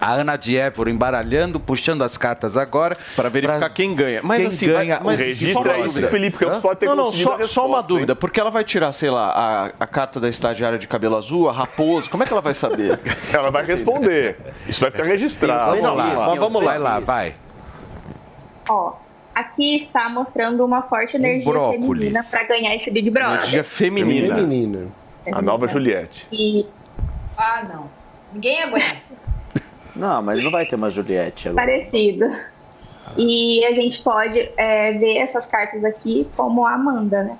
[0.00, 2.96] A Ana de Évora embaralhando, puxando as cartas agora.
[3.16, 4.20] Pra verificar quem ganha.
[4.22, 6.08] Mas quem assim, ganha vai- mas o Registra dúvida.
[6.08, 8.18] Felipe, que eu pode ter Não, não, só, a só uma resposta, dúvida, hein?
[8.20, 11.52] porque ela vai tirar, sei lá, a, a carta da estagiária de cabelo azul, a
[11.52, 12.98] raposa, como é que ela vai saber?
[13.32, 14.36] Ela vai responder.
[14.68, 15.64] Isso vai ficar registrado.
[15.64, 17.34] Vamos Não, lá, vamos os lá, vai lá, vai.
[18.68, 18.92] Ó,
[19.40, 21.80] aqui está mostrando uma forte energia brócolis.
[21.98, 23.36] feminina para ganhar esse Big Brother.
[23.38, 24.34] Energia feminina.
[24.36, 24.86] Feminina.
[25.32, 26.26] A nova Juliette.
[26.32, 26.64] E
[27.36, 27.90] Ah, não.
[28.32, 28.98] Ninguém aguenta.
[29.96, 31.66] Não, mas não vai ter uma Juliette agora.
[31.66, 32.24] parecido.
[33.16, 37.36] E a gente pode é, ver essas cartas aqui como a Amanda, né?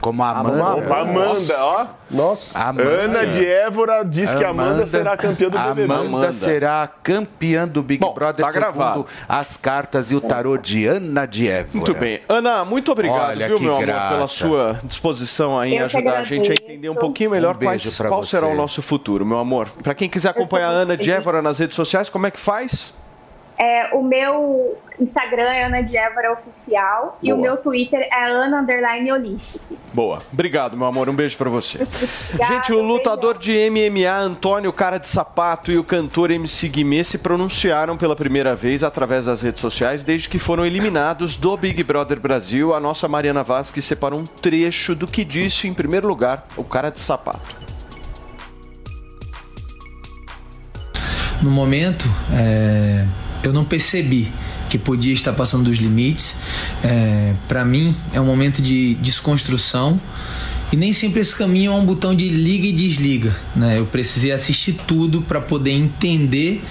[0.00, 0.74] Como a Amanda.
[0.76, 1.86] Opa, Amanda, ó.
[2.10, 2.58] Nossa.
[2.58, 2.82] Amanda.
[2.88, 5.84] Ana de Évora diz que Amanda será campeã do BBB.
[5.92, 6.32] Amanda, Amanda.
[6.32, 9.06] será campeã do Big Bom, Brother tá gravado.
[9.08, 11.68] segundo as cartas e o tarô de Ana de Évora.
[11.74, 12.20] Muito bem.
[12.28, 14.14] Ana, muito obrigado, Olha viu, meu amor, graça.
[14.14, 17.90] pela sua disposição aí em ajudar a gente a entender um pouquinho melhor Um beijo
[17.90, 18.30] quais- qual você.
[18.36, 19.68] será o nosso futuro, meu amor.
[19.82, 22.94] Pra quem quiser acompanhar a Ana de Évora nas redes sociais, como é que faz?
[23.60, 27.48] É, o meu Instagram é Ana de Évora Oficial e o Boa.
[27.48, 29.40] meu Twitter é Ana Underline.
[29.92, 30.18] Boa.
[30.32, 31.08] Obrigado, meu amor.
[31.08, 31.78] Um beijo pra você.
[32.46, 37.18] Gente, o lutador de MMA, Antônio Cara de Sapato, e o cantor MC Guimê se
[37.18, 42.20] pronunciaram pela primeira vez através das redes sociais desde que foram eliminados do Big Brother
[42.20, 42.74] Brasil.
[42.74, 46.90] A nossa Mariana Vasquez separou um trecho do que disse, em primeiro lugar, o Cara
[46.90, 47.56] de Sapato.
[51.42, 53.06] No momento, é,
[53.42, 54.32] eu não percebi
[54.68, 56.34] que podia estar passando dos limites.
[56.82, 60.00] É, Para mim, é um momento de desconstrução.
[60.70, 63.34] E nem sempre esse caminho é um botão de liga e desliga.
[63.56, 63.78] Né?
[63.78, 66.62] Eu precisei assistir tudo para poder entender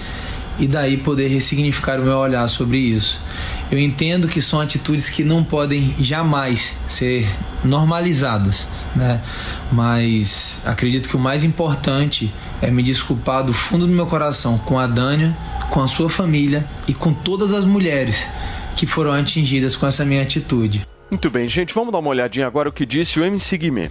[0.58, 3.20] e daí poder ressignificar o meu olhar sobre isso.
[3.70, 7.28] Eu entendo que são atitudes que não podem jamais ser
[7.62, 8.66] normalizadas,
[8.96, 9.22] né?
[9.70, 12.32] Mas acredito que o mais importante
[12.62, 15.36] é me desculpar do fundo do meu coração com a Dânia,
[15.68, 18.26] com a sua família e com todas as mulheres
[18.74, 20.86] que foram atingidas com essa minha atitude.
[21.10, 23.90] Muito bem, gente, vamos dar uma olhadinha agora o que disse o MC Guimê.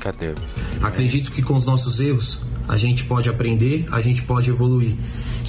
[0.00, 0.62] Cadê o MC?
[0.82, 4.96] Acredito que com os nossos erros a gente pode aprender, a gente pode evoluir.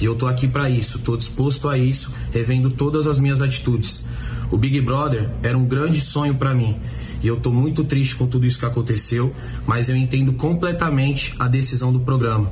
[0.00, 4.06] E eu tô aqui para isso, tô disposto a isso, revendo todas as minhas atitudes.
[4.50, 6.78] O Big Brother era um grande sonho para mim.
[7.22, 9.32] E eu tô muito triste com tudo isso que aconteceu,
[9.66, 12.50] mas eu entendo completamente a decisão do programa.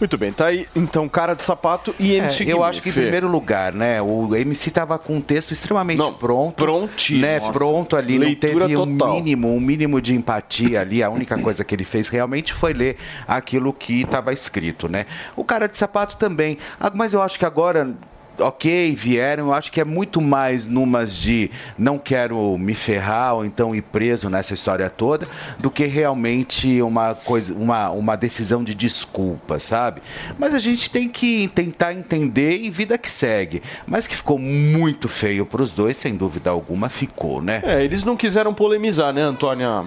[0.00, 2.88] Muito bem, tá aí então cara de sapato e MC É, eu Guimê, acho que
[2.88, 3.00] em Fê.
[3.02, 4.00] primeiro lugar, né?
[4.02, 6.54] O MC tava com um texto extremamente pronto.
[6.54, 7.20] prontíssimo.
[7.20, 9.14] Né, Nossa, pronto ali, não teve um total.
[9.14, 11.02] mínimo, um mínimo de empatia ali.
[11.02, 12.96] A única coisa que ele fez realmente foi ler
[13.26, 15.06] aquilo que estava escrito, né?
[15.34, 16.58] O cara de sapato também.
[16.80, 17.94] Ah, Mas eu acho que agora.
[18.38, 23.44] Ok, vieram, eu acho que é muito mais numas de não quero me ferrar ou
[23.44, 25.26] então ir preso nessa história toda,
[25.58, 30.02] do que realmente uma coisa, uma, uma decisão de desculpa, sabe?
[30.38, 33.62] Mas a gente tem que tentar entender e vida que segue.
[33.86, 37.62] Mas que ficou muito feio para os dois, sem dúvida alguma, ficou, né?
[37.64, 39.84] É, eles não quiseram polemizar, né, Antônia?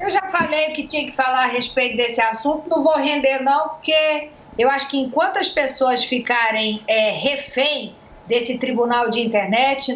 [0.00, 3.40] Eu já falei o que tinha que falar a respeito desse assunto, não vou render
[3.40, 7.94] não, porque eu acho que enquanto as pessoas ficarem é, refém
[8.28, 9.90] desse tribunal de internet,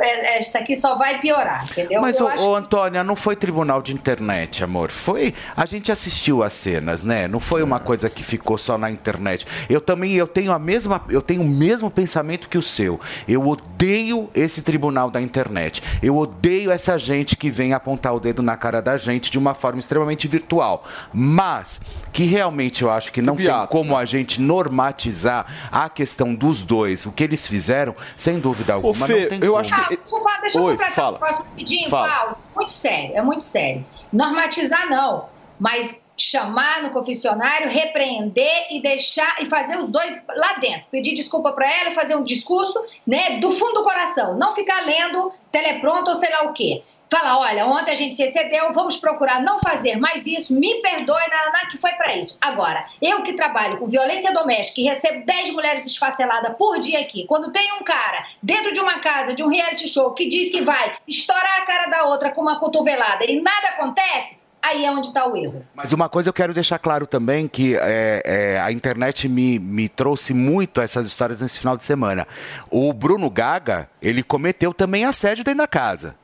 [0.00, 2.02] é- essa aqui só vai piorar, entendeu?
[2.02, 4.90] Mas, eu ô, acho ô, Antônia, não foi tribunal de internet, amor.
[4.90, 5.32] Foi.
[5.56, 7.28] A gente assistiu as cenas, né?
[7.28, 9.46] Não foi uma coisa que ficou só na internet.
[9.70, 11.00] Eu também eu tenho a mesma.
[11.08, 12.98] Eu tenho o mesmo pensamento que o seu.
[13.28, 15.80] Eu odeio esse tribunal da internet.
[16.02, 19.54] Eu odeio essa gente que vem apontar o dedo na cara da gente de uma
[19.54, 20.84] forma extremamente virtual.
[21.12, 21.80] Mas
[22.18, 24.02] que realmente eu acho que não tem como né?
[24.02, 29.06] a gente normatizar a questão dos dois, o que eles fizeram, sem dúvida alguma.
[29.06, 29.58] Fê, não tem eu como.
[29.58, 31.16] acho que- Ah, deixa eu, falar- deixa eu Oi, completar fala.
[31.16, 32.08] um negócio rapidinho, Fala.
[32.08, 32.36] Paulo.
[32.56, 33.86] Muito sério, é muito sério.
[34.12, 35.26] Normatizar não,
[35.60, 40.86] mas chamar no confessionário, repreender e deixar e fazer os dois lá dentro.
[40.90, 44.36] Pedir desculpa para ela e fazer um discurso, né, do fundo do coração.
[44.36, 46.82] Não ficar lendo telepronto ou sei lá o quê.
[47.10, 51.28] Fala, olha, ontem a gente se excedeu, vamos procurar não fazer mais isso, me perdoe,
[51.30, 52.36] nananá, que foi para isso.
[52.40, 57.24] Agora, eu que trabalho com violência doméstica e recebo 10 mulheres esfaceladas por dia aqui,
[57.26, 60.60] quando tem um cara dentro de uma casa, de um reality show, que diz que
[60.60, 65.06] vai estourar a cara da outra com uma cotovelada e nada acontece, aí é onde
[65.06, 65.64] está o erro.
[65.74, 69.88] Mas uma coisa eu quero deixar claro também, que é, é, a internet me, me
[69.88, 72.26] trouxe muito essas histórias nesse final de semana.
[72.70, 76.14] O Bruno Gaga, ele cometeu também assédio dentro da casa.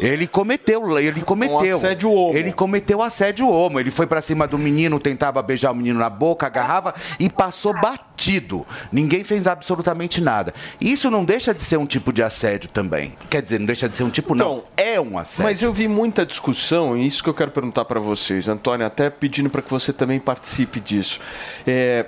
[0.00, 1.76] Ele cometeu, ele cometeu.
[1.76, 2.36] assédio homo.
[2.36, 3.80] Ele cometeu assédio homo.
[3.80, 7.72] Ele foi pra cima do menino, tentava beijar o menino na boca, agarrava e passou
[7.72, 8.66] batido.
[8.92, 10.54] Ninguém fez absolutamente nada.
[10.80, 13.12] Isso não deixa de ser um tipo de assédio também.
[13.30, 14.62] Quer dizer, não deixa de ser um tipo, não.
[14.76, 15.44] É um assédio.
[15.44, 19.10] Mas eu vi muita discussão, e isso que eu quero perguntar para vocês, Antônio, até
[19.10, 21.20] pedindo para que você também participe disso.
[21.66, 22.06] É,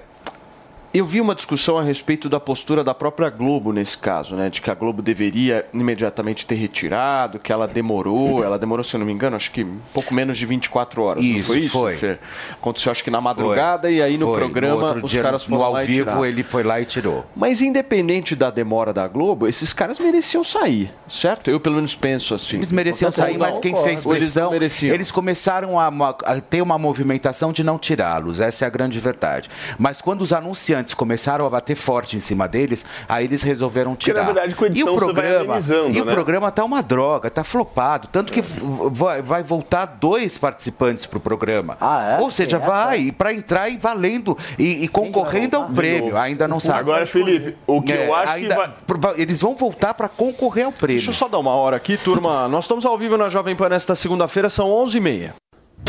[0.93, 4.51] eu vi uma discussão a respeito da postura da própria Globo nesse caso, né?
[4.51, 8.99] De que a Globo deveria imediatamente ter retirado, que ela demorou, ela demorou, se eu
[8.99, 11.23] não me engano, acho que um pouco menos de 24 horas.
[11.23, 12.19] Isso, foi isso, foi.
[12.53, 14.39] Aconteceu acho que na madrugada e aí no Foi.
[14.39, 16.25] programa outro os dia, caras no foram ao lá vivo, tiraram.
[16.25, 17.25] ele foi lá e tirou.
[17.37, 21.51] Mas independente da demora da Globo, esses caras mereciam sair, certo?
[21.51, 22.57] Eu pelo menos penso assim.
[22.57, 24.93] Eles mereciam sair, mas quem fez eles pressão, mereciam?
[24.95, 25.89] eles começaram a,
[26.25, 28.41] a ter uma movimentação de não tirá-los.
[28.41, 29.49] Essa é a grande verdade.
[29.79, 34.13] Mas quando os anunciantes começaram a bater forte em cima deles, aí eles resolveram Porque,
[34.13, 34.33] na tirar.
[34.33, 35.59] verdade, com a e edição o você vai programa,
[35.93, 36.13] e o né?
[36.15, 41.21] programa tá uma droga, tá flopado, tanto que v- vai, vai voltar dois participantes pro
[41.21, 41.77] programa.
[41.81, 42.23] Ah, é?
[42.23, 42.67] Ou seja, essa?
[42.67, 46.17] vai para entrar e valendo e, e concorrendo ao prêmio.
[46.17, 46.81] Ainda não sabe.
[46.81, 50.65] Agora, Felipe, o que eu acho que ainda- vai- prova- eles vão voltar para concorrer
[50.67, 50.97] ao prêmio.
[51.01, 52.47] Deixa eu só dar uma hora aqui, turma.
[52.49, 55.31] Nós estamos ao vivo na Jovem Pan nesta segunda-feira, são 11h30.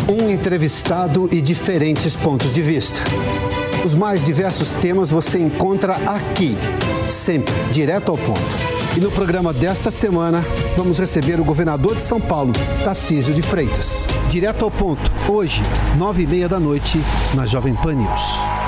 [0.10, 3.02] Um entrevistado e diferentes pontos de vista.
[3.84, 6.56] Os mais diversos temas você encontra aqui,
[7.10, 8.40] sempre direto ao ponto.
[8.96, 10.46] E no programa desta semana,
[10.78, 12.52] vamos receber o governador de São Paulo,
[12.84, 14.06] Tarcísio de Freitas.
[14.30, 15.64] Direto ao ponto, hoje,
[15.98, 17.00] nove e meia da noite,
[17.34, 18.61] na Jovem Pan News.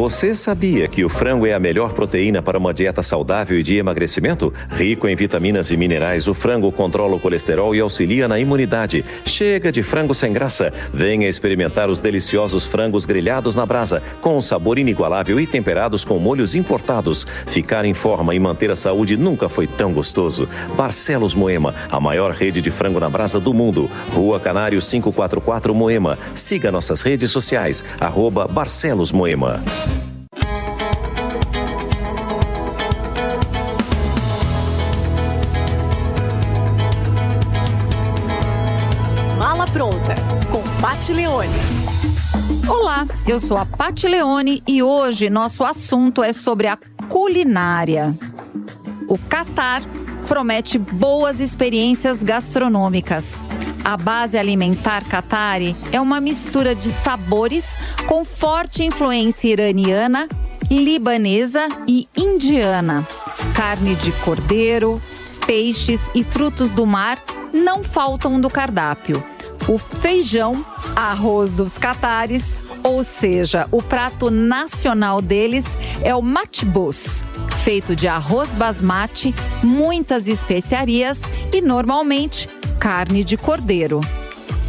[0.00, 3.76] Você sabia que o frango é a melhor proteína para uma dieta saudável e de
[3.76, 4.50] emagrecimento?
[4.70, 9.04] Rico em vitaminas e minerais, o frango controla o colesterol e auxilia na imunidade.
[9.26, 10.72] Chega de frango sem graça.
[10.90, 16.18] Venha experimentar os deliciosos frangos grelhados na brasa, com um sabor inigualável e temperados com
[16.18, 17.26] molhos importados.
[17.46, 20.48] Ficar em forma e manter a saúde nunca foi tão gostoso.
[20.78, 23.90] Barcelos Moema, a maior rede de frango na brasa do mundo.
[24.14, 26.18] Rua Canário 544 Moema.
[26.34, 29.62] Siga nossas redes sociais, arroba Barcelos Moema.
[41.10, 41.54] Com Pat Leone.
[42.68, 46.78] Olá, eu sou a Pati Leone e hoje nosso assunto é sobre a
[47.08, 48.14] culinária.
[49.08, 49.82] O Catar
[50.28, 53.42] promete boas experiências gastronômicas.
[53.84, 57.76] A base alimentar Qatari é uma mistura de sabores
[58.06, 60.28] com forte influência iraniana,
[60.70, 63.06] libanesa e indiana.
[63.54, 65.02] Carne de cordeiro,
[65.44, 67.20] peixes e frutos do mar
[67.52, 69.20] não faltam do cardápio.
[69.70, 70.66] O feijão,
[70.96, 77.24] arroz dos catares, ou seja, o prato nacional deles é o matbus,
[77.62, 79.32] feito de arroz basmati,
[79.62, 81.22] muitas especiarias
[81.52, 82.48] e normalmente
[82.80, 84.00] carne de cordeiro.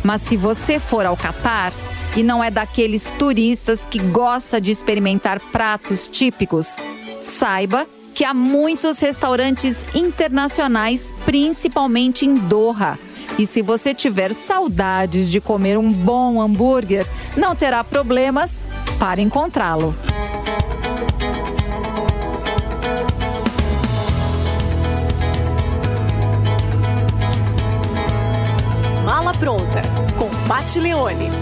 [0.04, 1.74] Mas se você for ao Catar
[2.16, 6.76] e não é daqueles turistas que gosta de experimentar pratos típicos,
[7.20, 13.00] saiba que há muitos restaurantes internacionais, principalmente em Doha.
[13.38, 18.64] E se você tiver saudades de comer um bom hambúrguer, não terá problemas
[19.00, 19.96] para encontrá-lo.
[29.06, 29.82] Mala Pronta,
[30.18, 31.41] com Pat Leone.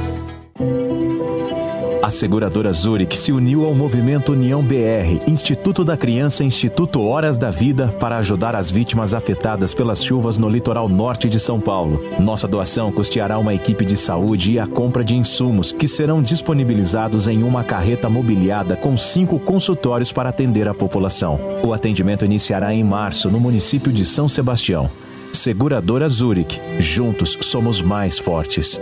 [2.10, 7.52] A seguradora Zurich se uniu ao movimento União BR, Instituto da Criança Instituto Horas da
[7.52, 12.04] Vida, para ajudar as vítimas afetadas pelas chuvas no litoral norte de São Paulo.
[12.20, 17.28] Nossa doação custeará uma equipe de saúde e a compra de insumos, que serão disponibilizados
[17.28, 21.40] em uma carreta mobiliada com cinco consultórios para atender a população.
[21.64, 24.90] O atendimento iniciará em março, no município de São Sebastião.
[25.32, 26.60] Seguradora Zurich.
[26.80, 28.82] Juntos somos mais fortes.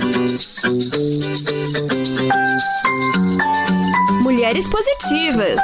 [4.23, 5.59] Mulheres positivas.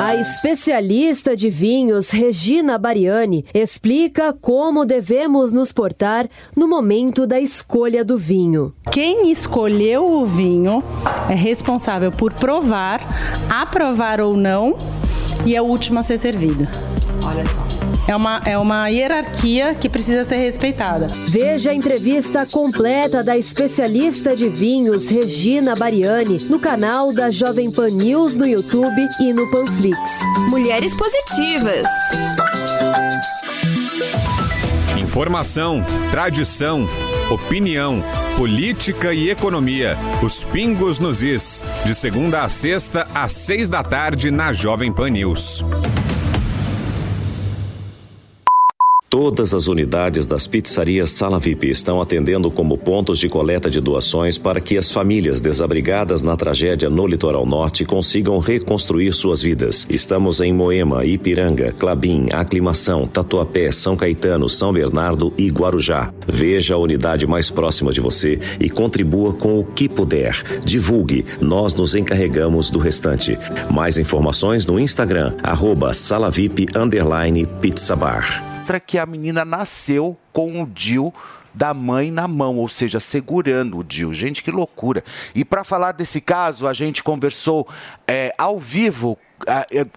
[0.00, 8.04] A especialista de vinhos Regina Bariani explica como devemos nos portar no momento da escolha
[8.04, 8.74] do vinho.
[8.90, 10.82] Quem escolheu o vinho
[11.30, 13.00] é responsável por provar,
[13.48, 14.76] aprovar ou não,
[15.46, 16.66] e é o último a ser servido.
[17.24, 17.72] Olha só.
[18.06, 21.06] É uma, é uma hierarquia que precisa ser respeitada.
[21.26, 27.90] Veja a entrevista completa da especialista de vinhos Regina Bariani no canal da Jovem Pan
[27.90, 29.98] News no YouTube e no Panflix.
[30.50, 31.86] Mulheres positivas.
[34.98, 36.88] Informação, tradição,
[37.30, 38.02] opinião,
[38.36, 39.96] política e economia.
[40.22, 41.64] Os pingos nos is.
[41.84, 45.62] De segunda a sexta, às seis da tarde, na Jovem Pan News.
[49.12, 54.38] Todas as unidades das pizzarias Sala VIP estão atendendo como pontos de coleta de doações
[54.38, 59.86] para que as famílias desabrigadas na tragédia no litoral norte consigam reconstruir suas vidas.
[59.90, 66.10] Estamos em Moema, Ipiranga, Clabim, Aclimação, Tatuapé, São Caetano, São Bernardo e Guarujá.
[66.26, 70.42] Veja a unidade mais próxima de você e contribua com o que puder.
[70.64, 73.38] Divulgue, nós nos encarregamos do restante.
[73.70, 75.92] Mais informações no Instagram, arroba
[76.74, 77.46] underline,
[78.72, 81.12] mostra que a menina nasceu com o DIL
[81.52, 84.14] da mãe na mão, ou seja, segurando o DIL.
[84.14, 85.04] Gente, que loucura.
[85.34, 87.68] E para falar desse caso, a gente conversou
[88.06, 89.18] é, ao vivo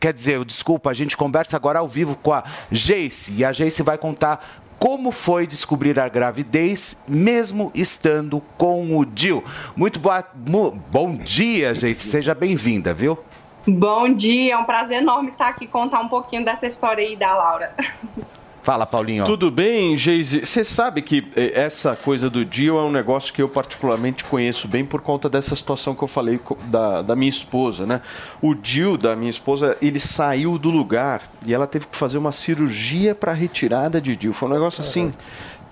[0.02, 3.84] quer dizer, desculpa, a gente conversa agora ao vivo com a Jace e a Jace
[3.84, 4.43] vai contar
[4.80, 9.43] como foi descobrir a gravidez mesmo estando com o Dil.
[9.76, 13.19] Muito boa, bom dia, Jace, seja bem-vinda, viu?
[13.68, 17.31] Bom dia, é um prazer enorme estar aqui contar um pouquinho dessa história aí da
[17.35, 17.72] Laura.
[18.66, 19.26] Fala, Paulinho.
[19.26, 20.44] Tudo bem, Geise?
[20.44, 24.68] Você sabe que eh, essa coisa do Dio é um negócio que eu particularmente conheço
[24.68, 28.02] bem por conta dessa situação que eu falei da, da minha esposa, né?
[28.42, 32.32] O Dio da minha esposa, ele saiu do lugar e ela teve que fazer uma
[32.32, 34.34] cirurgia para retirada de Dio.
[34.34, 35.14] Foi um negócio assim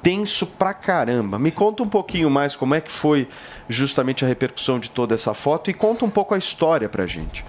[0.04, 1.40] tenso pra caramba.
[1.40, 3.28] Me conta um pouquinho mais como é que foi
[3.68, 7.44] justamente a repercussão de toda essa foto e conta um pouco a história pra gente.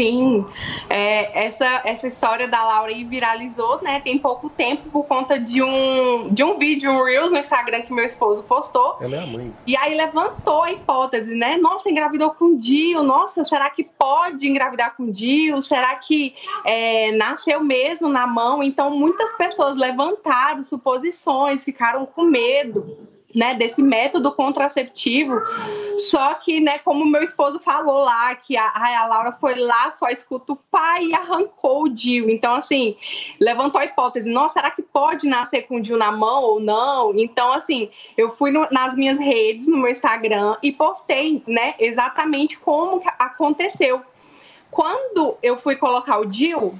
[0.00, 0.46] Sim,
[0.88, 4.00] é, essa, essa história da Laura aí viralizou, né?
[4.00, 7.92] Tem pouco tempo por conta de um, de um vídeo, um Reels no Instagram que
[7.92, 8.96] meu esposo postou.
[8.98, 9.52] Ela é a mãe.
[9.66, 11.58] E aí levantou a hipótese, né?
[11.58, 13.02] Nossa, engravidou com Dio.
[13.02, 15.60] Nossa, será que pode engravidar com Dio?
[15.60, 18.62] Será que é, nasceu mesmo na mão?
[18.62, 25.40] Então, muitas pessoas levantaram suposições, ficaram com medo né, desse método contraceptivo
[25.96, 30.08] Só que, né, como meu esposo falou lá, que a, a Laura foi lá, só
[30.08, 32.30] escuta o pai e arrancou o Dio.
[32.30, 32.96] Então, assim,
[33.38, 37.12] levantou a hipótese, nossa, será que pode nascer com o Dio na mão ou não?
[37.14, 42.58] Então, assim, eu fui no, nas minhas redes, no meu Instagram, e postei, né, exatamente
[42.58, 44.02] como aconteceu.
[44.70, 46.78] Quando eu fui colocar o Dio,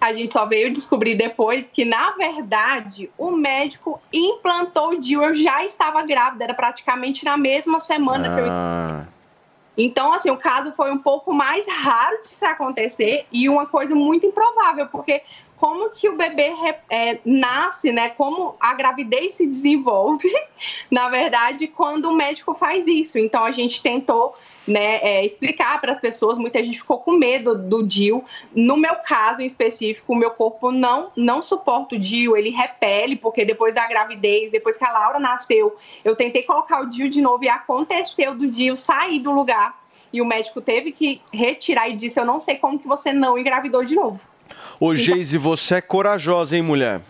[0.00, 5.22] a gente só veio descobrir depois que, na verdade, o médico implantou o DIU.
[5.22, 8.34] Eu já estava grávida, era praticamente na mesma semana ah.
[8.34, 8.46] que eu.
[8.48, 9.04] Ah.
[9.76, 13.94] Então, assim, o caso foi um pouco mais raro de se acontecer e uma coisa
[13.94, 15.22] muito improvável, porque
[15.56, 16.52] como que o bebê
[16.88, 18.10] é, nasce, né?
[18.10, 20.30] Como a gravidez se desenvolve,
[20.90, 23.18] na verdade, quando o médico faz isso.
[23.18, 24.34] Então, a gente tentou
[24.66, 26.38] né, é, explicar para as pessoas.
[26.38, 28.24] Muita gente ficou com medo do DIU.
[28.54, 33.16] No meu caso em específico, o meu corpo não, não suporta o DIU, ele repele,
[33.16, 37.20] porque depois da gravidez, depois que a Laura nasceu, eu tentei colocar o DIU de
[37.20, 39.78] novo e aconteceu do DIU sair do lugar.
[40.12, 43.38] E o médico teve que retirar e disse: Eu não sei como que você não
[43.38, 44.20] engravidou de novo.
[44.80, 47.00] Ô, Geise, você é corajosa, hein, mulher?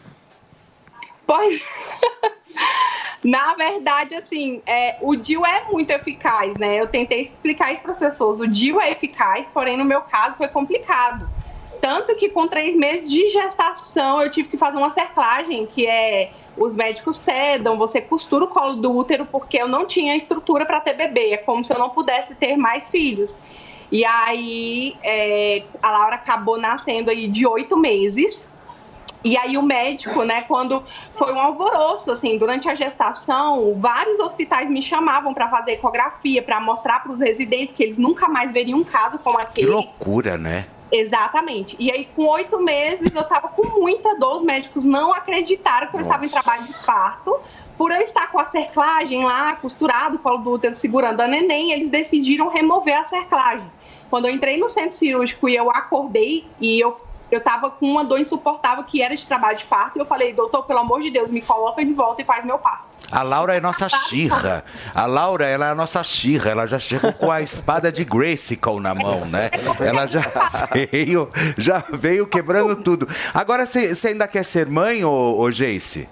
[1.26, 1.62] Pode.
[3.22, 6.80] Na verdade, assim, é, o DIU é muito eficaz, né?
[6.80, 8.40] Eu tentei explicar isso para as pessoas.
[8.40, 11.28] O DIU é eficaz, porém, no meu caso, foi complicado.
[11.80, 16.32] Tanto que com três meses de gestação, eu tive que fazer uma cerclagem, que é
[16.56, 20.80] os médicos cedam, você costura o colo do útero, porque eu não tinha estrutura para
[20.80, 21.30] ter bebê.
[21.30, 23.38] É como se eu não pudesse ter mais filhos.
[23.90, 28.49] E aí, é, a Laura acabou nascendo aí de oito meses.
[29.22, 30.82] E aí o médico, né, quando
[31.14, 36.58] foi um alvoroço, assim, durante a gestação, vários hospitais me chamavam para fazer ecografia, para
[36.60, 39.66] mostrar para os residentes que eles nunca mais veriam um caso como aquele.
[39.66, 40.66] Que loucura, né?
[40.90, 41.76] Exatamente.
[41.78, 44.38] E aí, com oito meses, eu estava com muita dor.
[44.38, 46.08] Os médicos não acreditaram que eu Nossa.
[46.08, 47.38] estava em trabalho de parto.
[47.78, 51.72] Por eu estar com a cerclagem lá, costurado, o colo do útero segurando a neném,
[51.72, 53.70] eles decidiram remover a cerclagem.
[54.10, 56.94] Quando eu entrei no centro cirúrgico e eu acordei e eu
[57.30, 59.96] eu tava com uma dor insuportável que era de trabalho de parto.
[59.96, 62.58] E eu falei, doutor, pelo amor de Deus, me coloca de volta e faz meu
[62.58, 62.90] parto.
[63.10, 64.64] A Laura é nossa xirra.
[64.94, 66.50] A Laura, ela é a nossa xirra.
[66.50, 69.50] Ela já chegou com a espada de Grayskull na mão, né?
[69.80, 70.22] Ela já
[70.72, 71.28] veio,
[71.58, 73.08] já veio quebrando tudo.
[73.34, 76.08] Agora, você ainda quer ser mãe, ô, ô Jace?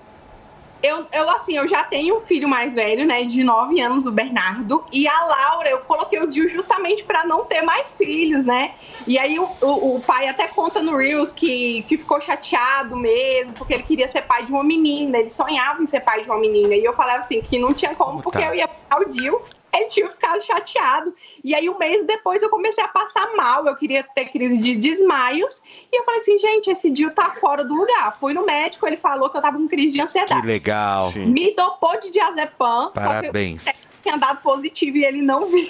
[0.82, 4.12] Eu, eu, assim, eu já tenho um filho mais velho, né, de 9 anos, o
[4.12, 8.74] Bernardo, e a Laura, eu coloquei o Dio justamente para não ter mais filhos, né?
[9.06, 13.52] E aí o, o, o, pai até conta no Reels que, que ficou chateado mesmo,
[13.54, 16.38] porque ele queria ser pai de uma menina, ele sonhava em ser pai de uma
[16.38, 16.74] menina.
[16.74, 19.40] E eu falava assim, que não tinha como, porque eu ia pegar o Dio
[19.72, 21.14] ele tinha ficado chateado.
[21.42, 23.66] E aí, um mês depois, eu comecei a passar mal.
[23.66, 25.60] Eu queria ter crise de desmaios.
[25.92, 28.16] E eu falei assim, gente, esse dia tá fora do lugar.
[28.18, 30.40] Fui no médico, ele falou que eu tava com crise de ansiedade.
[30.40, 31.12] Que legal.
[31.12, 32.90] Me dopou de diazepam.
[32.92, 33.86] Parabéns.
[34.08, 35.68] Tinha dado positivo e ele não viu.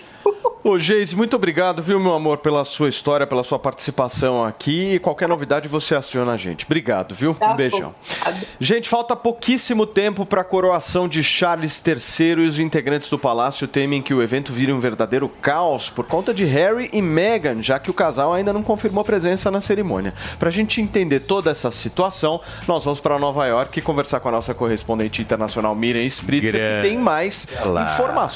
[0.62, 4.98] Ô, Geise, muito obrigado, viu, meu amor, pela sua história, pela sua participação aqui.
[4.98, 6.64] Qualquer novidade, você aciona a gente.
[6.64, 7.34] Obrigado, viu?
[7.34, 7.94] Tá um beijão.
[8.24, 8.34] Bom.
[8.60, 13.66] Gente, falta pouquíssimo tempo para a coroação de Charles III e os integrantes do palácio
[13.66, 17.78] temem que o evento vire um verdadeiro caos por conta de Harry e Meghan, já
[17.78, 20.12] que o casal ainda não confirmou presença na cerimônia.
[20.38, 24.32] Para a gente entender toda essa situação, nós vamos para Nova York conversar com a
[24.32, 27.46] nossa correspondente internacional Miriam Spritzer, que tem mais
[27.94, 28.27] informações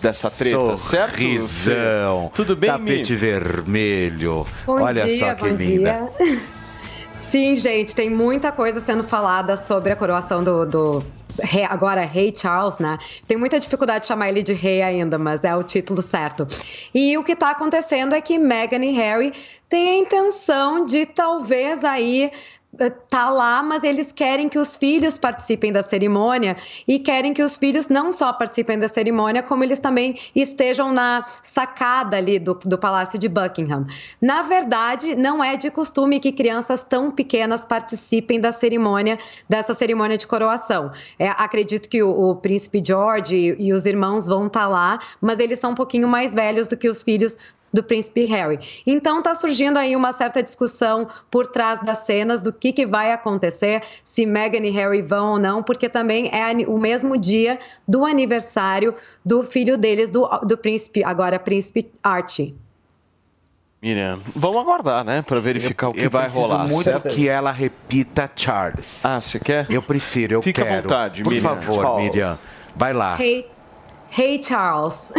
[0.00, 1.16] dessa treta, certo?
[1.20, 2.30] Sorrisão.
[2.34, 3.18] Tudo bem, Tapete Mi?
[3.18, 4.46] vermelho.
[4.66, 6.10] Bom Olha dia, só que linda.
[6.18, 6.40] Dia.
[7.30, 11.04] Sim, gente, tem muita coisa sendo falada sobre a coroação do, do
[11.42, 12.98] Rei, agora Rei Charles, né?
[13.26, 16.46] Tem muita dificuldade de chamar ele de rei ainda, mas é o título certo.
[16.94, 19.32] E o que está acontecendo é que Meghan e Harry
[19.68, 22.30] têm a intenção de talvez aí
[23.08, 26.56] tá lá, mas eles querem que os filhos participem da cerimônia
[26.86, 31.24] e querem que os filhos não só participem da cerimônia, como eles também estejam na
[31.42, 33.86] sacada ali do, do Palácio de Buckingham.
[34.20, 39.18] Na verdade, não é de costume que crianças tão pequenas participem da cerimônia,
[39.48, 40.92] dessa cerimônia de coroação.
[41.18, 44.98] É, acredito que o, o, príncipe George e, e os irmãos vão estar tá lá,
[45.20, 47.36] mas eles são um pouquinho mais velhos do que os filhos
[47.74, 48.60] do príncipe Harry.
[48.86, 53.12] Então está surgindo aí uma certa discussão por trás das cenas do que, que vai
[53.12, 58.04] acontecer, se Meghan e Harry vão ou não, porque também é o mesmo dia do
[58.04, 58.94] aniversário
[59.24, 62.54] do filho deles, do, do príncipe, agora príncipe Archie.
[63.82, 66.66] Miriam, vamos aguardar, né, para verificar eu, o que vai rolar.
[66.66, 67.08] muito certo?
[67.10, 69.04] que ela repita Charles.
[69.04, 69.66] Ah, você quer?
[69.68, 70.78] Eu prefiro, eu Fica quero.
[70.78, 71.50] à vontade, Por Miriam.
[71.56, 72.04] favor, Charles.
[72.04, 72.38] Miriam,
[72.76, 73.20] vai lá.
[73.20, 73.46] Hey.
[74.16, 75.10] Hey Charles.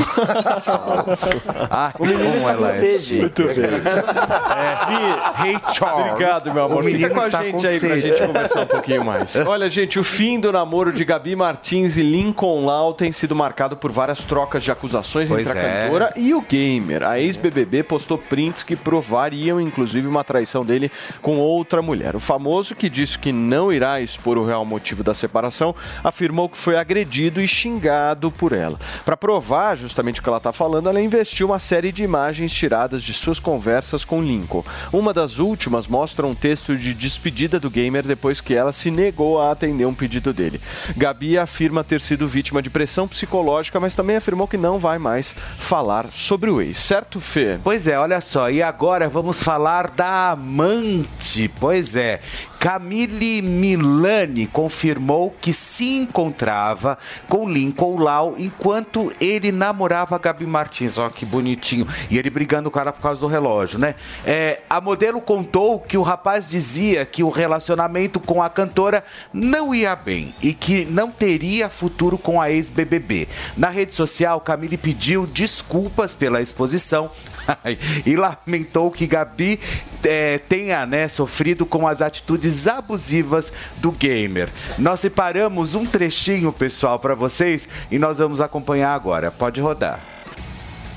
[1.70, 3.16] ah, O menino como está ela com é sede.
[3.18, 3.56] Muito bem.
[3.58, 5.48] É.
[5.48, 6.12] Hey, Charles.
[6.14, 6.84] Obrigado, meu amor.
[6.86, 8.02] Fica com a gente com aí pra sede.
[8.02, 9.36] gente conversar um pouquinho mais.
[9.46, 13.76] Olha, gente, o fim do namoro de Gabi Martins e Lincoln Lau tem sido marcado
[13.76, 15.84] por várias trocas de acusações Pois entre a é.
[15.84, 17.04] cantora e o gamer.
[17.04, 20.90] A ex-BBB postou prints que provariam, inclusive, uma traição dele
[21.22, 22.16] com outra mulher.
[22.16, 26.58] O famoso, que disse que não irá expor o real motivo da separação, afirmou que
[26.58, 28.80] foi agredido e xingado por ela.
[29.04, 33.04] Para provar justamente o que ela está falando, ela investiu uma série de imagens tiradas
[33.04, 34.64] de suas conversas com Lincoln.
[34.92, 39.42] Uma das últimas mostra um texto de despedida do gamer depois que ela se negou
[39.42, 40.62] a atender um pedido dele.
[40.96, 45.36] Gabi afirma ter sido vítima de pressão psicológica, mas também afirmou que não vai mais
[45.58, 47.60] falar sobre o ex, certo, Fê?
[47.64, 51.50] Pois é, olha só, e agora vamos falar da amante.
[51.60, 52.22] Pois é,
[52.66, 56.98] Camille Milani confirmou que se encontrava
[57.30, 60.98] com Lincoln Lau enquanto ele namorava a Gabi Martins.
[60.98, 61.88] Ó, que bonitinho.
[62.10, 63.94] E ele brigando com ela por causa do relógio, né?
[64.26, 69.76] É, a modelo contou que o rapaz dizia que o relacionamento com a cantora não
[69.76, 73.28] ia bem e que não teria futuro com a ex-BBB.
[73.56, 77.12] Na rede social, Camille pediu desculpas pela exposição
[78.06, 79.60] e lamentou que Gabi
[80.04, 84.50] eh, tenha né, sofrido com as atitudes abusivas do gamer.
[84.78, 89.32] Nós separamos um trechinho, pessoal, para vocês e nós vamos acompanhar agora.
[89.32, 90.00] Pode rodar.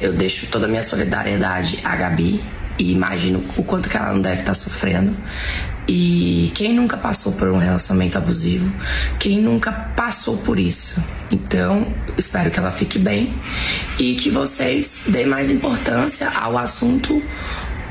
[0.01, 2.43] Eu deixo toda a minha solidariedade à Gabi
[2.79, 5.17] e imagino o quanto que ela não deve estar sofrendo.
[5.89, 8.71] E quem nunca passou por um relacionamento abusivo,
[9.19, 11.03] quem nunca passou por isso.
[11.31, 13.35] Então, espero que ela fique bem
[13.99, 17.23] e que vocês deem mais importância ao assunto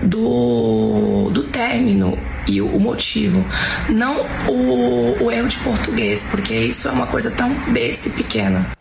[0.01, 2.17] do, do término
[2.47, 3.43] e o, o motivo,
[3.89, 8.71] não o, o erro de português, porque isso é uma coisa tão besta e pequena.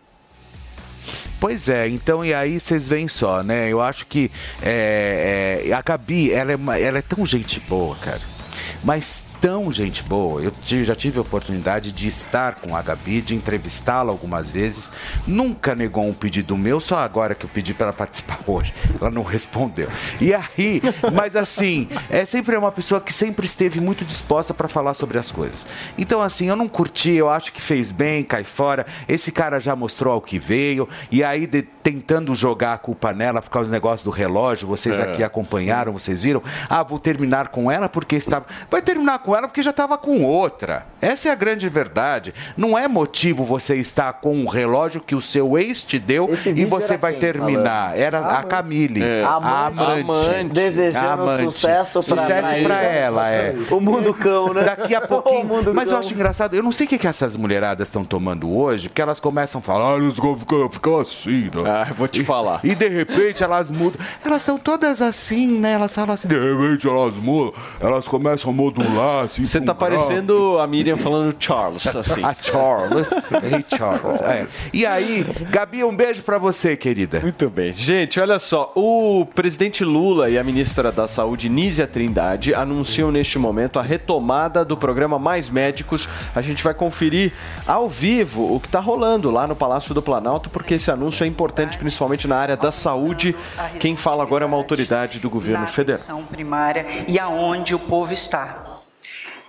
[1.40, 3.70] Pois é, então e aí vocês veem só, né?
[3.70, 4.30] Eu acho que
[4.62, 8.35] é, é, a Gabi, ela é, ela é tão gente boa, cara.
[8.84, 10.40] Mas tão gente boa.
[10.42, 14.90] Eu tive- já tive a oportunidade de estar com a Gabi, de entrevistá-la algumas vezes.
[15.26, 18.72] Nunca negou um pedido meu, só agora que eu pedi para ela participar hoje.
[19.00, 19.88] Ela não respondeu.
[20.20, 20.80] E aí,
[21.12, 25.30] mas assim, é sempre uma pessoa que sempre esteve muito disposta para falar sobre as
[25.30, 25.66] coisas.
[25.98, 28.86] Então, assim, eu não curti, eu acho que fez bem, cai fora.
[29.08, 30.88] Esse cara já mostrou ao que veio.
[31.10, 34.98] E aí, de- tentando jogar a culpa nela por causa do negócio do relógio, vocês
[34.98, 36.42] É, aqui acompanharam, vocês viram?
[36.68, 38.44] Ah, vou terminar com ela porque estava.
[38.68, 40.84] Vai terminar com ela porque já estava com outra.
[41.00, 42.34] Essa é a grande verdade.
[42.56, 46.64] Não é motivo você estar com um relógio que o seu ex te deu e
[46.64, 47.90] você vai quem terminar.
[47.90, 48.00] falando?
[48.02, 48.46] Era a Amante.
[48.48, 49.04] Camille.
[49.04, 49.22] É.
[49.22, 49.82] A Amante.
[49.84, 50.00] amante.
[50.00, 50.54] Amante.
[50.54, 51.42] Desejando Amante.
[51.44, 53.54] sucesso pra Sucesso pra ela, é.
[53.70, 54.64] O mundo cão, né?
[54.64, 55.48] Daqui a pouquinho.
[55.72, 55.98] Mas eu cão.
[56.00, 59.20] acho engraçado, eu não sei o que, que essas mulheradas estão tomando hoje, porque elas
[59.20, 61.75] começam a falar, ah, eles ficam, ficam assim, né?
[61.82, 62.60] Ah, vou te falar.
[62.64, 64.00] E de repente elas mudam.
[64.24, 65.72] Elas estão todas assim, né?
[65.72, 69.44] Elas falam assim, de repente elas mudam, elas começam a modular, assim.
[69.44, 72.22] Você tá parecendo a Miriam falando Charles, assim.
[72.24, 73.10] a Charles.
[73.46, 74.20] Hey, Charles.
[74.22, 74.46] É.
[74.72, 77.20] E aí, Gabi, um beijo pra você, querida.
[77.20, 77.72] Muito bem.
[77.72, 78.72] Gente, olha só.
[78.74, 84.64] O presidente Lula e a ministra da Saúde, Nízia Trindade, anunciam neste momento a retomada
[84.64, 86.08] do programa Mais Médicos.
[86.34, 87.32] A gente vai conferir
[87.66, 91.26] ao vivo o que está rolando lá no Palácio do Planalto, porque esse anúncio é
[91.26, 93.34] importante, principalmente na área da saúde.
[93.80, 96.22] Quem fala agora é uma autoridade do governo federal.
[96.30, 98.80] primária e aonde o povo está.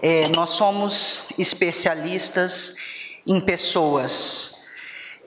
[0.02, 2.76] É, nós somos especialistas
[3.26, 4.56] em pessoas.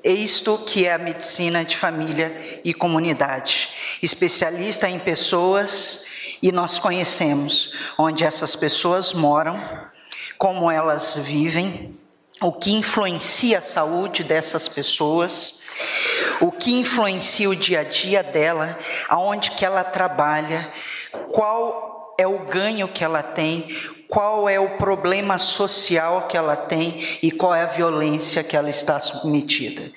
[0.03, 3.69] É isto que é a medicina de família e comunidade.
[4.03, 6.07] Especialista em pessoas
[6.43, 9.61] e nós conhecemos onde essas pessoas moram,
[10.39, 11.95] como elas vivem,
[12.41, 15.61] o que influencia a saúde dessas pessoas,
[16.41, 20.73] o que influencia o dia a dia dela, aonde que ela trabalha,
[21.33, 23.69] qual é o ganho que ela tem,
[24.09, 28.69] qual é o problema social que ela tem e qual é a violência que ela
[28.69, 29.91] está submetida.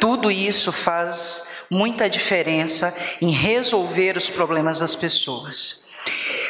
[0.00, 5.84] Tudo isso faz muita diferença em resolver os problemas das pessoas.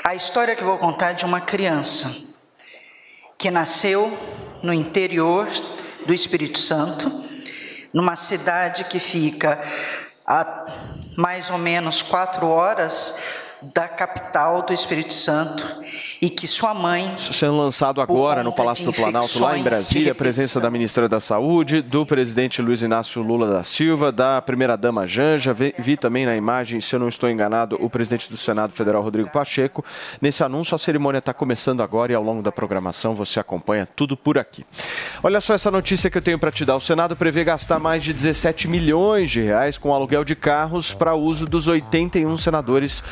[0.05, 2.15] A história que vou contar é de uma criança
[3.37, 4.17] que nasceu
[4.63, 5.49] no interior
[6.07, 7.25] do Espírito Santo,
[7.93, 9.61] numa cidade que fica
[10.27, 10.67] a
[11.17, 13.15] mais ou menos quatro horas
[13.63, 15.67] da capital do Espírito Santo
[16.21, 17.15] e que sua mãe.
[17.17, 21.21] Sendo lançado agora no Palácio do Planalto, lá em Brasília, a presença da ministra da
[21.21, 26.37] Saúde, do presidente Luiz Inácio Lula da Silva, da primeira-dama Janja, vi, vi, também na
[26.37, 29.85] imagem, se eu não estou enganado, o presidente do Senado Federal, Rodrigo Pacheco.
[30.21, 34.17] Nesse anúncio, a cerimônia está começando agora e ao longo da programação você acompanha tudo
[34.17, 34.65] por aqui.
[35.23, 36.77] Olha só essa notícia que eu tenho para te dar.
[36.77, 41.15] O Senado prevê gastar mais de 17 milhões de reais com aluguel de carros para
[41.15, 43.03] uso dos 81 senadores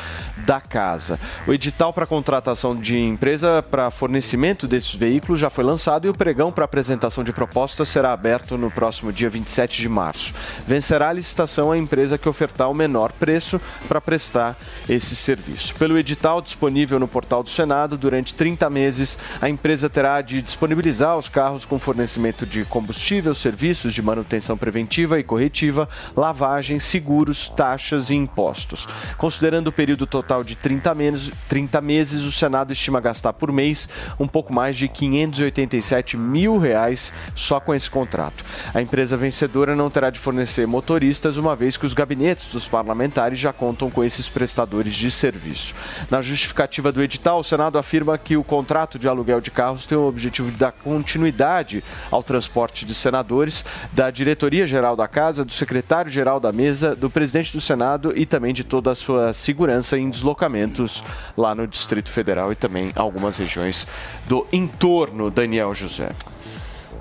[0.45, 1.19] da casa.
[1.47, 6.13] O edital para contratação de empresa para fornecimento desses veículos já foi lançado e o
[6.13, 10.33] pregão para apresentação de propostas será aberto no próximo dia 27 de março.
[10.65, 14.55] Vencerá a licitação a empresa que ofertar o menor preço para prestar
[14.87, 15.75] esse serviço.
[15.75, 21.17] Pelo edital disponível no portal do Senado, durante 30 meses, a empresa terá de disponibilizar
[21.17, 28.09] os carros com fornecimento de combustível, serviços de manutenção preventiva e corretiva, lavagem, seguros, taxas
[28.09, 28.87] e impostos.
[29.17, 33.89] Considerando o período total de 30 meses, 30 meses, o Senado estima gastar por mês
[34.19, 38.45] um pouco mais de 587 mil reais só com esse contrato.
[38.73, 43.39] A empresa vencedora não terá de fornecer motoristas, uma vez que os gabinetes dos parlamentares
[43.39, 45.73] já contam com esses prestadores de serviço.
[46.09, 49.97] Na justificativa do edital, o Senado afirma que o contrato de aluguel de carros tem
[49.97, 56.39] o objetivo de dar continuidade ao transporte de senadores, da diretoria-geral da Casa, do secretário-geral
[56.39, 61.03] da Mesa, do presidente do Senado e também de toda a sua segurança em deslocamentos
[61.35, 63.87] lá no Distrito Federal e também algumas regiões
[64.27, 66.09] do entorno, Daniel José.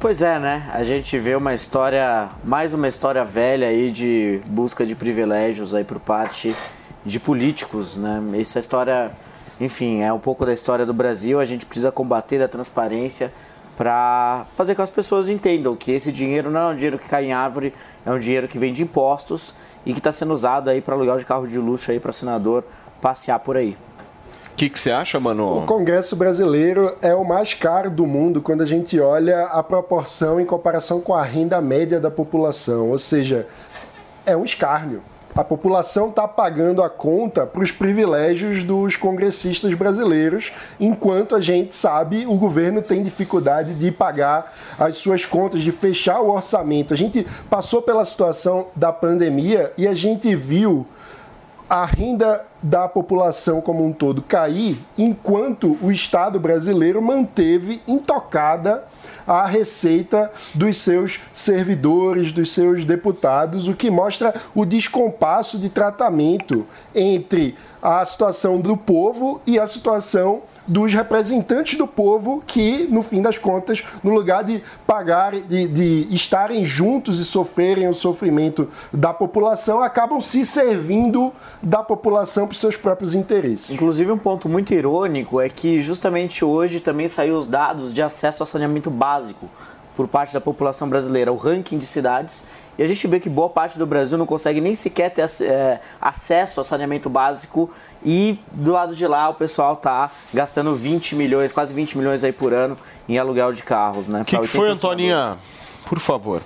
[0.01, 0.71] Pois é, né?
[0.73, 5.83] A gente vê uma história, mais uma história velha aí de busca de privilégios aí
[5.83, 6.55] por parte
[7.05, 8.23] de políticos, né?
[8.41, 9.11] Essa história,
[9.61, 11.41] enfim, é um pouco da história do Brasil.
[11.41, 13.33] A gente precisa combater a transparência
[13.77, 17.09] para fazer com que as pessoas entendam que esse dinheiro não é um dinheiro que
[17.09, 17.73] cai em árvore,
[18.05, 19.55] é um dinheiro que vem de impostos
[19.87, 22.65] e que está sendo usado aí para aluguel de carro de luxo aí para senador
[23.01, 23.77] passear por aí.
[24.53, 25.63] O que, você acha, mano?
[25.63, 30.41] O Congresso brasileiro é o mais caro do mundo quando a gente olha a proporção
[30.41, 32.91] em comparação com a renda média da população.
[32.91, 33.47] Ou seja,
[34.27, 35.01] é um escárnio.
[35.39, 40.51] A população está pagando a conta para os privilégios dos congressistas brasileiros,
[40.81, 46.21] enquanto a gente sabe o governo tem dificuldade de pagar as suas contas, de fechar
[46.21, 46.93] o orçamento.
[46.93, 50.85] A gente passou pela situação da pandemia e a gente viu
[51.69, 58.85] a renda da população como um todo cair, enquanto o Estado brasileiro manteve intocada
[59.27, 66.67] a receita dos seus servidores, dos seus deputados, o que mostra o descompasso de tratamento
[66.95, 73.23] entre a situação do povo e a situação dos representantes do povo que, no fim
[73.23, 79.15] das contas, no lugar de pagar, de, de estarem juntos e sofrerem o sofrimento da
[79.15, 81.33] população, acabam se servindo
[81.63, 83.71] da população para os seus próprios interesses.
[83.71, 88.43] Inclusive, um ponto muito irônico é que justamente hoje também saiu os dados de acesso
[88.43, 89.49] a saneamento básico
[89.99, 92.45] por parte da população brasileira, o ranking de cidades,
[92.79, 95.81] e a gente vê que boa parte do Brasil não consegue nem sequer ter é,
[96.01, 97.69] acesso ao saneamento básico
[98.05, 102.31] e do lado de lá o pessoal tá gastando 20 milhões, quase 20 milhões aí
[102.31, 104.23] por ano em aluguel de carros, né?
[104.23, 105.37] O que, que foi, Antoninha?
[105.85, 106.43] Por favor.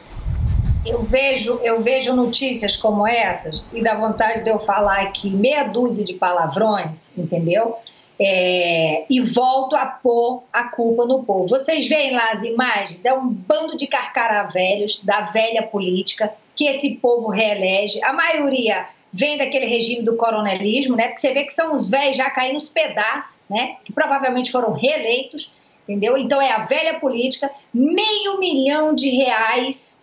[0.87, 5.65] Eu vejo, eu vejo notícias como essas e dá vontade de eu falar aqui meia
[5.65, 7.77] dúzia de palavrões, entendeu?
[8.21, 11.49] É, e volto a pôr a culpa no povo.
[11.49, 13.05] Vocês veem lá as imagens?
[13.05, 18.03] É um bando de carcaravelhos da velha política que esse povo reelege.
[18.05, 21.09] A maioria vem daquele regime do coronelismo, né?
[21.09, 23.77] Porque você vê que são os velhos já caindo nos pedaços, né?
[23.85, 25.53] Que provavelmente foram reeleitos,
[25.83, 26.17] entendeu?
[26.17, 30.01] Então é a velha política, meio milhão de reais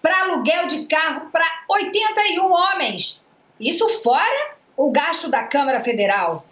[0.00, 3.22] para aluguel de carro para 81 homens.
[3.58, 6.44] Isso fora o gasto da Câmara Federal.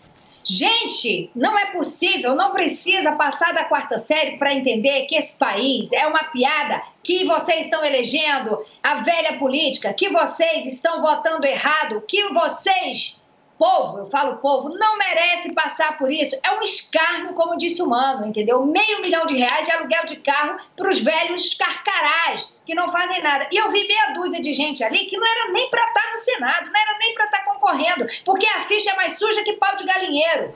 [0.50, 5.92] Gente, não é possível, não precisa passar da quarta série para entender que esse país
[5.92, 12.02] é uma piada, que vocês estão elegendo a velha política, que vocês estão votando errado,
[12.06, 13.19] que vocês
[13.60, 16.34] povo, eu falo povo, não merece passar por isso.
[16.42, 18.64] É um escárnio, como disse o Mano, entendeu?
[18.64, 23.22] Meio milhão de reais de aluguel de carro para os velhos carcarás, que não fazem
[23.22, 23.46] nada.
[23.52, 26.10] E eu vi meia dúzia de gente ali que não era nem para estar tá
[26.10, 29.44] no Senado, não era nem para estar tá concorrendo, porque a ficha é mais suja
[29.44, 30.54] que pau de galinheiro.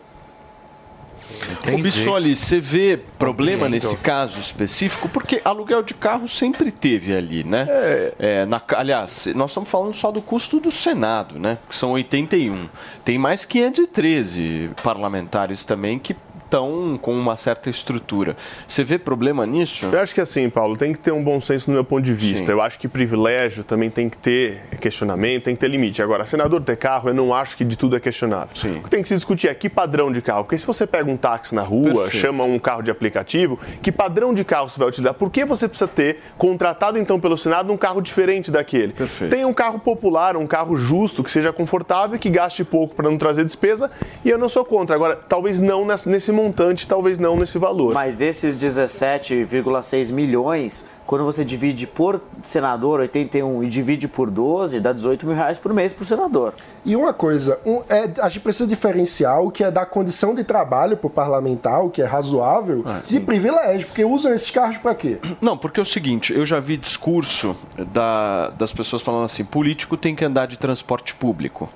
[1.51, 1.81] Entendi.
[1.81, 5.09] O Bissoli, você vê problema nesse caso específico?
[5.09, 7.67] Porque aluguel de carro sempre teve ali, né?
[7.69, 8.15] É.
[8.19, 11.59] É, na, aliás, nós estamos falando só do custo do Senado, né?
[11.69, 12.69] Que são 81.
[13.05, 18.37] Tem mais 513 parlamentares também que estão com uma certa estrutura.
[18.66, 19.87] Você vê problema nisso?
[19.91, 22.12] Eu acho que assim, Paulo, tem que ter um bom senso no meu ponto de
[22.15, 22.47] vista.
[22.47, 22.53] Sim.
[22.53, 26.03] Eu acho que privilégio também tem que ter questionamento, tem que ter limite.
[26.03, 28.55] Agora, senador ter carro, eu não acho que de tudo é questionável.
[28.57, 28.79] Sim.
[28.79, 30.45] O que tem que se discutir é que padrão de carro.
[30.45, 32.16] Porque se você pega um táxi na rua, Perfeito.
[32.16, 35.15] chama um carro de aplicativo, que padrão de carro você vai utilizar?
[35.15, 38.93] Por que você precisa ter contratado então pelo Senado um carro diferente daquele?
[38.93, 39.31] Perfeito.
[39.31, 43.16] Tem um carro popular, um carro justo, que seja confortável que gaste pouco para não
[43.19, 43.91] trazer despesa.
[44.25, 44.95] E eu não sou contra.
[44.95, 47.94] Agora, talvez não nesse- nesse montante, talvez não nesse valor.
[47.94, 54.93] Mas esses 17,6 milhões, quando você divide por senador, 81, e divide por 12, dá
[54.93, 56.55] 18 mil reais por mês por senador.
[56.85, 60.45] E uma coisa, um, é, a gente precisa diferenciar o que é da condição de
[60.45, 64.95] trabalho para o parlamentar, o que é razoável, de privilégio, porque usam esses carros para
[64.95, 65.19] quê?
[65.41, 67.57] Não, porque é o seguinte, eu já vi discurso
[67.93, 71.69] da- das pessoas falando assim, político tem que andar de transporte público.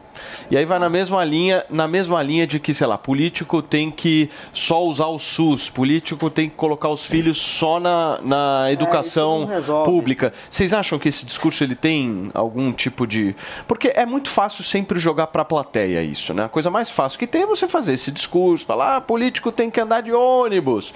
[0.50, 3.88] E aí vai na mesma linha, na mesma linha de que, sei lá, político tem
[3.90, 9.17] que só usar o SUS, político tem que colocar os filhos só na, na educação
[9.46, 9.90] resolve.
[9.90, 10.32] pública.
[10.50, 13.34] Vocês acham que esse discurso ele tem algum tipo de.
[13.66, 16.44] Porque é muito fácil sempre jogar para a plateia isso, né?
[16.44, 19.70] A coisa mais fácil que tem é você fazer esse discurso, falar, ah, político tem
[19.70, 20.92] que andar de ônibus.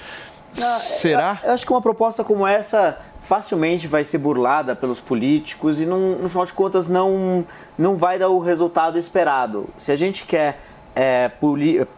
[0.53, 1.41] Será?
[1.43, 5.87] Eu, eu acho que uma proposta como essa facilmente vai ser burlada pelos políticos e,
[5.87, 7.47] não, no final de contas, não,
[7.79, 9.69] não vai dar o resultado esperado.
[9.79, 10.59] Se a gente quer
[10.95, 11.31] é,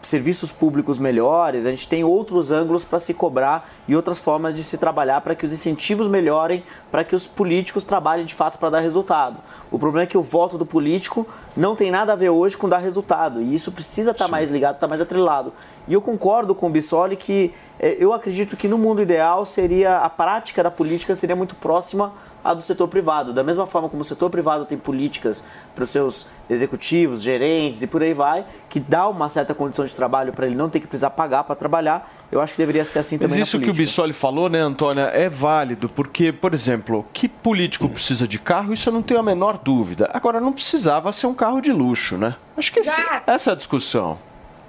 [0.00, 4.62] serviços públicos melhores, a gente tem outros ângulos para se cobrar e outras formas de
[4.62, 8.70] se trabalhar para que os incentivos melhorem, para que os políticos trabalhem de fato para
[8.70, 9.38] dar resultado.
[9.70, 11.26] O problema é que o voto do político
[11.56, 14.76] não tem nada a ver hoje com dar resultado e isso precisa estar mais ligado,
[14.76, 15.52] estar mais atrelado.
[15.88, 19.98] E eu concordo com o Bissoli que eh, eu acredito que no mundo ideal seria
[19.98, 22.12] a prática da política seria muito próxima
[22.44, 23.32] à do setor privado.
[23.32, 25.42] Da mesma forma como o setor privado tem políticas
[25.74, 29.94] para os seus executivos, gerentes e por aí vai, que dá uma certa condição de
[29.94, 32.98] trabalho para ele não ter que precisar pagar para trabalhar, eu acho que deveria ser
[32.98, 33.74] assim Mas também isso na que o.
[33.74, 38.88] Bissoli falou, né, Antônia, é válido, porque, por exemplo, que político precisa de carro, isso
[38.88, 40.10] eu não tenho a menor dúvida.
[40.12, 42.36] Agora, não precisava ser um carro de luxo, né?
[42.56, 42.92] Acho que esse-
[43.26, 44.18] essa é a discussão.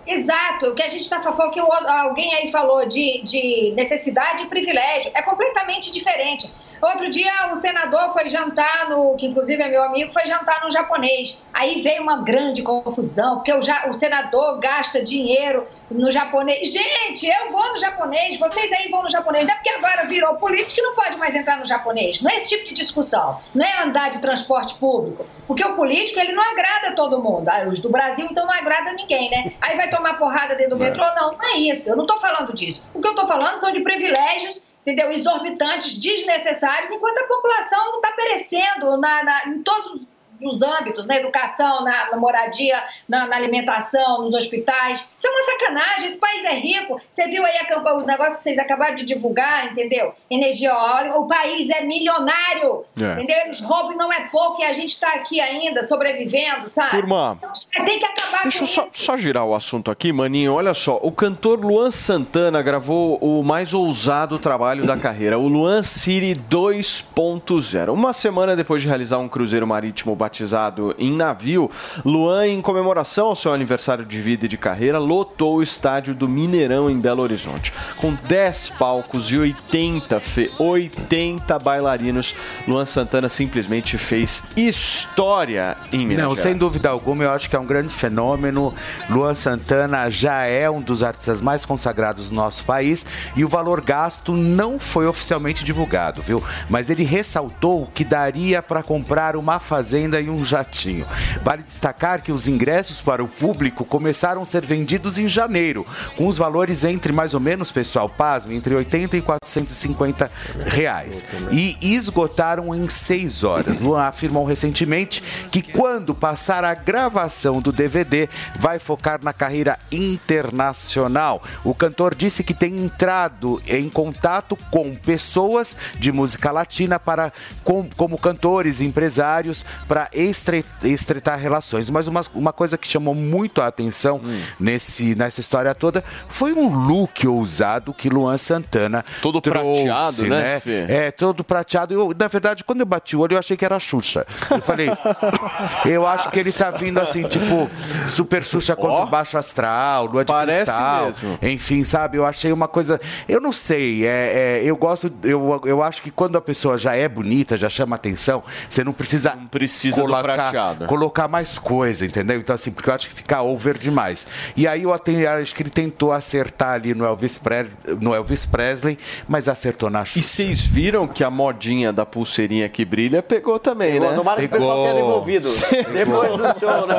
[0.08, 4.46] Exato, o que a gente está falando, que alguém aí falou de, de necessidade e
[4.46, 6.54] privilégio, é completamente diferente.
[6.86, 10.70] Outro dia, um senador foi jantar no, que inclusive é meu amigo, foi jantar no
[10.72, 11.40] japonês.
[11.54, 16.72] Aí veio uma grande confusão, porque o, ja- o senador gasta dinheiro no japonês.
[16.72, 19.46] Gente, eu vou no japonês, vocês aí vão no japonês.
[19.48, 22.22] Não é porque agora virou político que não pode mais entrar no japonês.
[22.22, 23.40] Não é esse tipo de discussão.
[23.54, 25.26] Não é andar de transporte público.
[25.48, 27.48] Porque o político, ele não agrada todo mundo.
[27.50, 29.54] Ah, os do Brasil, então, não agrada ninguém, né?
[29.62, 31.04] Aí vai tomar porrada dentro do metrô?
[31.16, 31.90] Não, não é isso.
[31.90, 32.84] Eu não estou falando disso.
[32.94, 35.12] O que eu estou falando são de privilégios, entendeu?
[35.12, 40.02] Exorbitantes, desnecessários, enquanto a população está perecendo na, na- em todos
[40.42, 45.10] os âmbitos, na educação, na, na moradia, na, na alimentação, nos hospitais.
[45.18, 46.08] Isso é uma sacanagem.
[46.08, 47.00] Esse país é rico.
[47.10, 50.14] Você viu aí a campanha, o negócio que vocês acabaram de divulgar, entendeu?
[50.30, 51.18] Energia eólica.
[51.18, 53.14] O país é milionário, É.
[53.14, 53.38] entendeu?
[53.46, 56.92] Eles roubam não é pouco e a gente está aqui ainda sobrevivendo, sabe?
[56.92, 57.34] Turma.
[57.38, 60.54] Então, tem que acabar Deixa com eu só, só girar o assunto aqui, maninho.
[60.54, 65.82] Olha só, o cantor Luan Santana gravou o mais ousado trabalho da carreira, o Luan
[65.84, 67.92] City 2.0.
[67.94, 71.70] Uma semana depois de realizar um cruzeiro marítimo batizado em navio,
[72.04, 76.28] Luan, em comemoração ao seu aniversário de vida e de carreira, lotou o estádio do
[76.28, 77.72] Mineirão em Belo Horizonte.
[77.98, 82.34] Com 10 palcos e 80, fe, 80 bailarinos,
[82.68, 86.40] Luan Santana simplesmente fez história em Minas Não, Gerais.
[86.40, 88.74] sem dúvida alguma, eu acho que é um grande fenômeno.
[89.10, 93.82] Luan Santana já é um dos artistas mais consagrados do nosso país e o valor
[93.82, 96.44] gasto não foi oficialmente divulgado, viu?
[96.68, 101.06] Mas ele ressaltou que daria para comprar uma fazenda e um jatinho.
[101.44, 105.86] Vale destacar que os ingressos para o público começaram a ser vendidos em janeiro,
[106.16, 110.32] com os valores entre mais ou menos, pessoal, pasme, entre 80 e 450
[110.66, 111.26] reais.
[111.52, 113.80] E esgotaram em seis horas.
[113.80, 115.22] Luan afirmou recentemente
[115.52, 118.28] que quando passar a gravação do DVD,
[118.60, 121.42] vai focar na carreira internacional.
[121.64, 127.32] O cantor disse que tem entrado em contato com pessoas de música latina para
[127.64, 131.90] com- como cantores, empresários, para estre- estreitar relações.
[131.90, 134.22] Mas uma, uma coisa que chamou muito a atenção
[134.60, 140.60] nesse, nessa história toda foi um look ousado que Luan Santana Todo trouxe, prateado, né,
[140.60, 140.86] Fê?
[140.88, 141.94] É, todo prateado.
[141.94, 144.26] Eu, na verdade, quando eu bati o olho, eu achei que era a Xuxa.
[144.50, 144.90] Eu falei,
[145.86, 147.70] eu acho que ele tá vindo assim, tipo,
[148.10, 151.06] Super Xuxa contra o Baixo Astral, Lua de Parece Cristal.
[151.06, 151.40] mesmo.
[151.42, 152.18] Enfim, sabe?
[152.18, 153.00] Eu achei uma coisa.
[153.28, 155.12] Eu não sei, é, é, eu gosto.
[155.24, 158.94] Eu, eu acho que quando a pessoa já é bonita, já chama atenção, você não
[158.94, 160.86] precisa, precisa colocar, prateado.
[160.88, 162.38] colocar mais coisa, entendeu?
[162.40, 164.28] Então, assim, porque eu acho que fica over demais.
[164.56, 167.68] E aí eu até, acho que ele tentou acertar ali no Elvis, Pre-
[168.02, 168.98] no Elvis Presley,
[169.28, 173.94] mas acertou na E vocês viram que a modinha da pulseirinha que brilha pegou também,
[173.94, 174.10] Pegou.
[174.10, 174.16] né?
[174.16, 175.50] Tomara que o pessoal tenha envolvido.
[175.94, 176.96] Depois do show, né?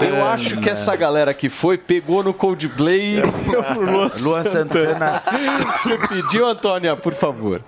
[0.00, 3.22] Eu acho que essa galera que foi pegou no Coldplay.
[3.76, 5.22] Luan, Luan Santana.
[5.76, 7.62] Você pediu, Antônia, por favor.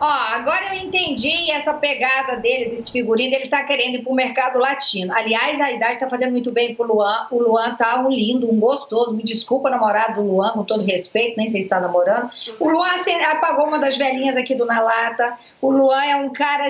[0.00, 4.56] Ó, agora eu entendi essa pegada dele, desse figurino, ele tá querendo ir pro mercado
[4.58, 5.12] latino.
[5.12, 7.26] Aliás, a idade tá fazendo muito bem pro Luan.
[7.32, 9.12] O Luan tá um lindo, um gostoso.
[9.16, 12.30] Me desculpa, namorado do Luan, com todo respeito, nem sei se tá namorando.
[12.60, 15.36] O Luan acen- apagou uma das velhinhas aqui do Na Lata.
[15.60, 16.68] O Luan é um cara,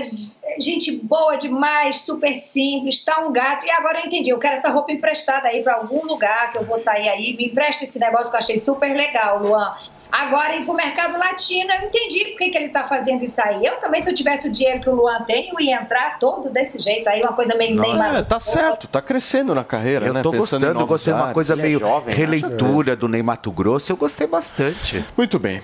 [0.59, 3.67] gente boa demais, super simples, tá um gato.
[3.67, 6.65] E agora eu entendi, eu quero essa roupa emprestada aí pra algum lugar que eu
[6.65, 7.37] vou sair aí.
[7.37, 9.75] Me empresta esse negócio que eu achei super legal, Luan.
[10.11, 13.65] Agora, ir pro mercado latino, eu entendi por que, que ele tá fazendo isso aí.
[13.65, 16.49] Eu também, se eu tivesse o dinheiro que o Luan tem, eu ia entrar todo
[16.51, 18.17] desse jeito aí, uma coisa meio Neymar.
[18.17, 20.23] É, tá certo, tá crescendo na carreira, Eu né?
[20.23, 22.15] tô Pensando em gostando, eu gostei de uma coisa Ele é meio jovem, né?
[22.15, 25.05] releitura do Ney Mato Grosso, eu gostei bastante.
[25.17, 25.61] Muito bem.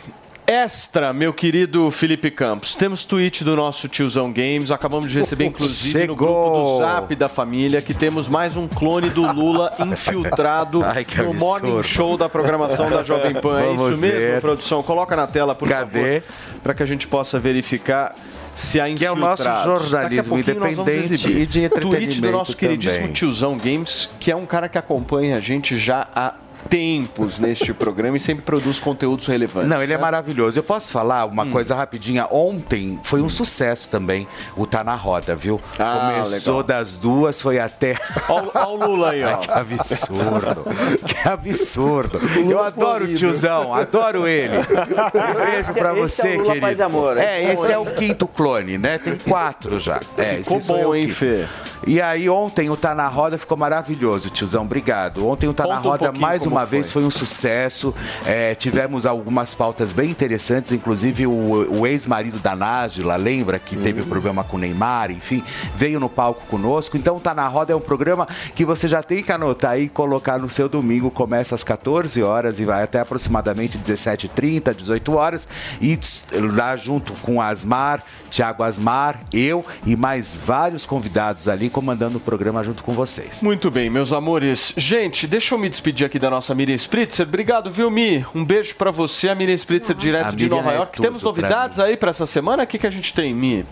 [0.47, 2.75] Extra, meu querido Felipe Campos.
[2.75, 4.71] Temos tweet do nosso tiozão Games.
[4.71, 6.17] Acabamos de receber, inclusive, no Chegou.
[6.17, 11.33] grupo do Zap da família, que temos mais um clone do Lula infiltrado Ai, no
[11.33, 13.59] morning show da programação da Jovem Pan.
[13.63, 14.41] É isso mesmo, ver.
[14.43, 14.83] produção?
[14.83, 16.21] Coloca na tela, por Cadê?
[16.21, 18.15] favor, para que a gente possa verificar
[18.55, 22.57] se há Que é o nosso jornalismo a independente e de Tweet do entretenimento nosso
[22.57, 23.13] queridíssimo também.
[23.15, 26.35] tiozão Games, que é um cara que acompanha a gente já há
[26.69, 29.69] tempos neste programa e sempre produz conteúdos relevantes.
[29.69, 30.01] Não, ele é certo?
[30.01, 30.59] maravilhoso.
[30.59, 31.31] Eu posso falar Hum.
[31.31, 32.27] uma coisa rapidinha?
[32.31, 34.27] Ontem foi um sucesso também
[34.57, 35.61] o Tá na Roda, viu?
[35.79, 36.63] Ah, Começou legal.
[36.63, 37.97] das duas, foi até.
[38.29, 39.37] Olha o Lula aí, ó.
[39.39, 40.65] Que absurdo.
[41.07, 42.21] que absurdo.
[42.51, 44.55] Eu adoro o tiozão, adoro ele.
[45.15, 46.61] Um beijo Esse- pra esse você, é Lula querido.
[46.67, 47.53] Paz Amor, É, é.
[47.53, 48.99] esse é o quinto clone, né?
[48.99, 50.01] Tem quatro já.
[50.17, 51.47] É, Ficou bom, hein, Fê?
[51.87, 54.63] E aí, ontem o Tá na Roda ficou maravilhoso, tiozão.
[54.63, 55.27] Obrigado.
[55.29, 56.71] Ontem o Tá na Conta um Roda, pouquinho mais como uma foi.
[56.71, 57.95] vez, foi um sucesso.
[58.27, 64.03] É, tivemos algumas pautas bem interessantes, inclusive o, o ex-marido da Nájila, lembra que teve
[64.03, 65.43] um problema com o Neymar, enfim,
[65.77, 66.97] veio no palco conosco.
[66.97, 69.89] Então, Tá na Roda é um programa que você já tem que anotar aí e
[69.89, 71.11] colocar no seu domingo.
[71.11, 75.49] Começa às 14 horas e vai até aproximadamente 17h30, 18 horas.
[75.81, 75.99] E
[76.55, 82.63] lá junto com Asmar, Tiago Asmar, eu e mais vários convidados ali comandando o programa
[82.65, 83.41] junto com vocês.
[83.41, 84.75] Muito bem, meus amores.
[84.77, 87.25] Gente, deixa eu me despedir aqui da nossa Miriam Spritzer.
[87.27, 88.27] Obrigado, viu, Mi?
[88.35, 91.01] Um beijo pra você, a Miriam Spritzer, direto A de Miriam Nova é York.
[91.01, 92.65] Temos pra novidades aí pra essa semana?
[92.65, 93.65] O que, que a gente tem, Mi?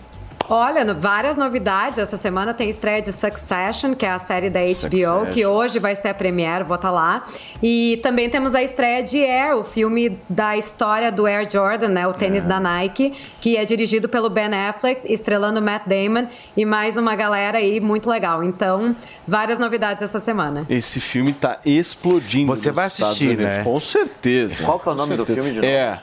[0.49, 1.97] Olha, no- várias novidades.
[1.97, 5.25] Essa semana tem estreia de Succession, que é a série da HBO, Succession.
[5.31, 7.23] que hoje vai ser a premiere, vou estar lá.
[7.61, 12.07] E também temos a estreia de Air, o filme da história do Air Jordan, né,
[12.07, 16.97] o tênis da Nike, que é dirigido pelo Ben Affleck, estrelando Matt Damon e mais
[16.97, 18.43] uma galera aí muito legal.
[18.43, 18.95] Então,
[19.27, 20.65] várias novidades essa semana.
[20.69, 22.53] Esse filme tá explodindo.
[22.55, 23.45] Você vai assistir, Unidos.
[23.45, 23.63] né?
[23.63, 24.63] Com certeza.
[24.65, 25.65] Qual que é o nome do filme de novo?
[25.71, 26.01] É.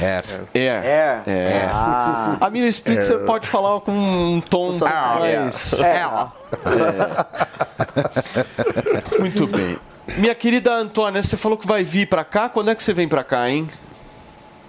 [0.00, 0.20] É.
[0.54, 0.60] É.
[0.60, 1.22] Air?
[1.26, 1.68] É.
[1.72, 2.36] Ah.
[2.40, 5.80] A Miriam Spritzer pode falar com um tom mais...
[5.80, 6.02] É.
[6.02, 6.08] É.
[9.18, 9.78] Muito bem.
[10.18, 12.48] Minha querida Antônia, você falou que vai vir pra cá.
[12.48, 13.68] Quando é que você vem pra cá, hein?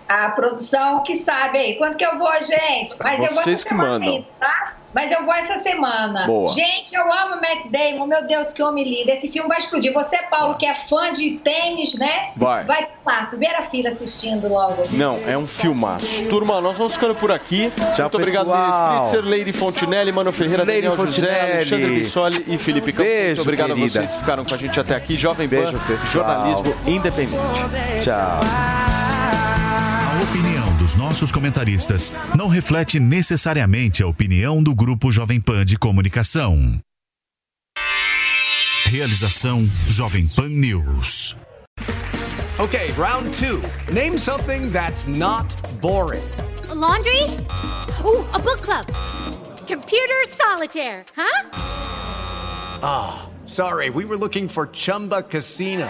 [0.08, 1.76] A produção que sabe aí.
[1.78, 2.96] Quando que eu vou, gente?
[3.04, 4.26] Mas eu vou Vocês que mandam.
[4.40, 4.74] tá?
[4.96, 6.26] Mas eu vou essa semana.
[6.26, 6.48] Boa.
[6.48, 8.08] Gente, eu amo Matt Damon.
[8.08, 9.12] Meu Deus, que homem lindo.
[9.12, 9.92] Esse filme vai explodir.
[9.92, 12.30] Você, Paulo, que é fã de tênis, né?
[12.38, 12.64] Vai.
[12.64, 14.84] Vai lá, primeira fila assistindo logo.
[14.92, 16.26] Não, é um filmaço.
[16.30, 17.70] Turma, nós vamos ficando por aqui.
[17.94, 18.94] Tchau, Muito obrigado, pessoal.
[18.94, 21.52] Lili Spritzer, Lady Fontinelli, Mano Ferreira, Lady Daniel José, Fontinelli.
[21.52, 23.06] Alexandre Bissoli e Felipe Campos.
[23.12, 23.92] Beijo, Muito obrigado a querida.
[23.92, 25.18] vocês que ficaram com a gente até aqui.
[25.18, 26.26] Jovem Pan, Beijo, pessoal.
[26.26, 27.44] jornalismo independente.
[28.02, 28.40] Tchau.
[30.16, 30.55] A opinião
[30.86, 36.80] dos nossos comentaristas não reflete necessariamente a opinião do Grupo Jovem Pan de Comunicação.
[38.86, 41.36] Realização Jovem Pan News.
[42.60, 43.60] Okay, round two.
[43.92, 45.48] Name something that's not
[45.82, 46.24] boring.
[46.72, 47.24] laundry?
[48.06, 48.86] Ooh, a book club.
[49.66, 51.50] Computer solitaire, huh?
[52.84, 55.90] Ah, sorry, we were looking for Chumba Casino.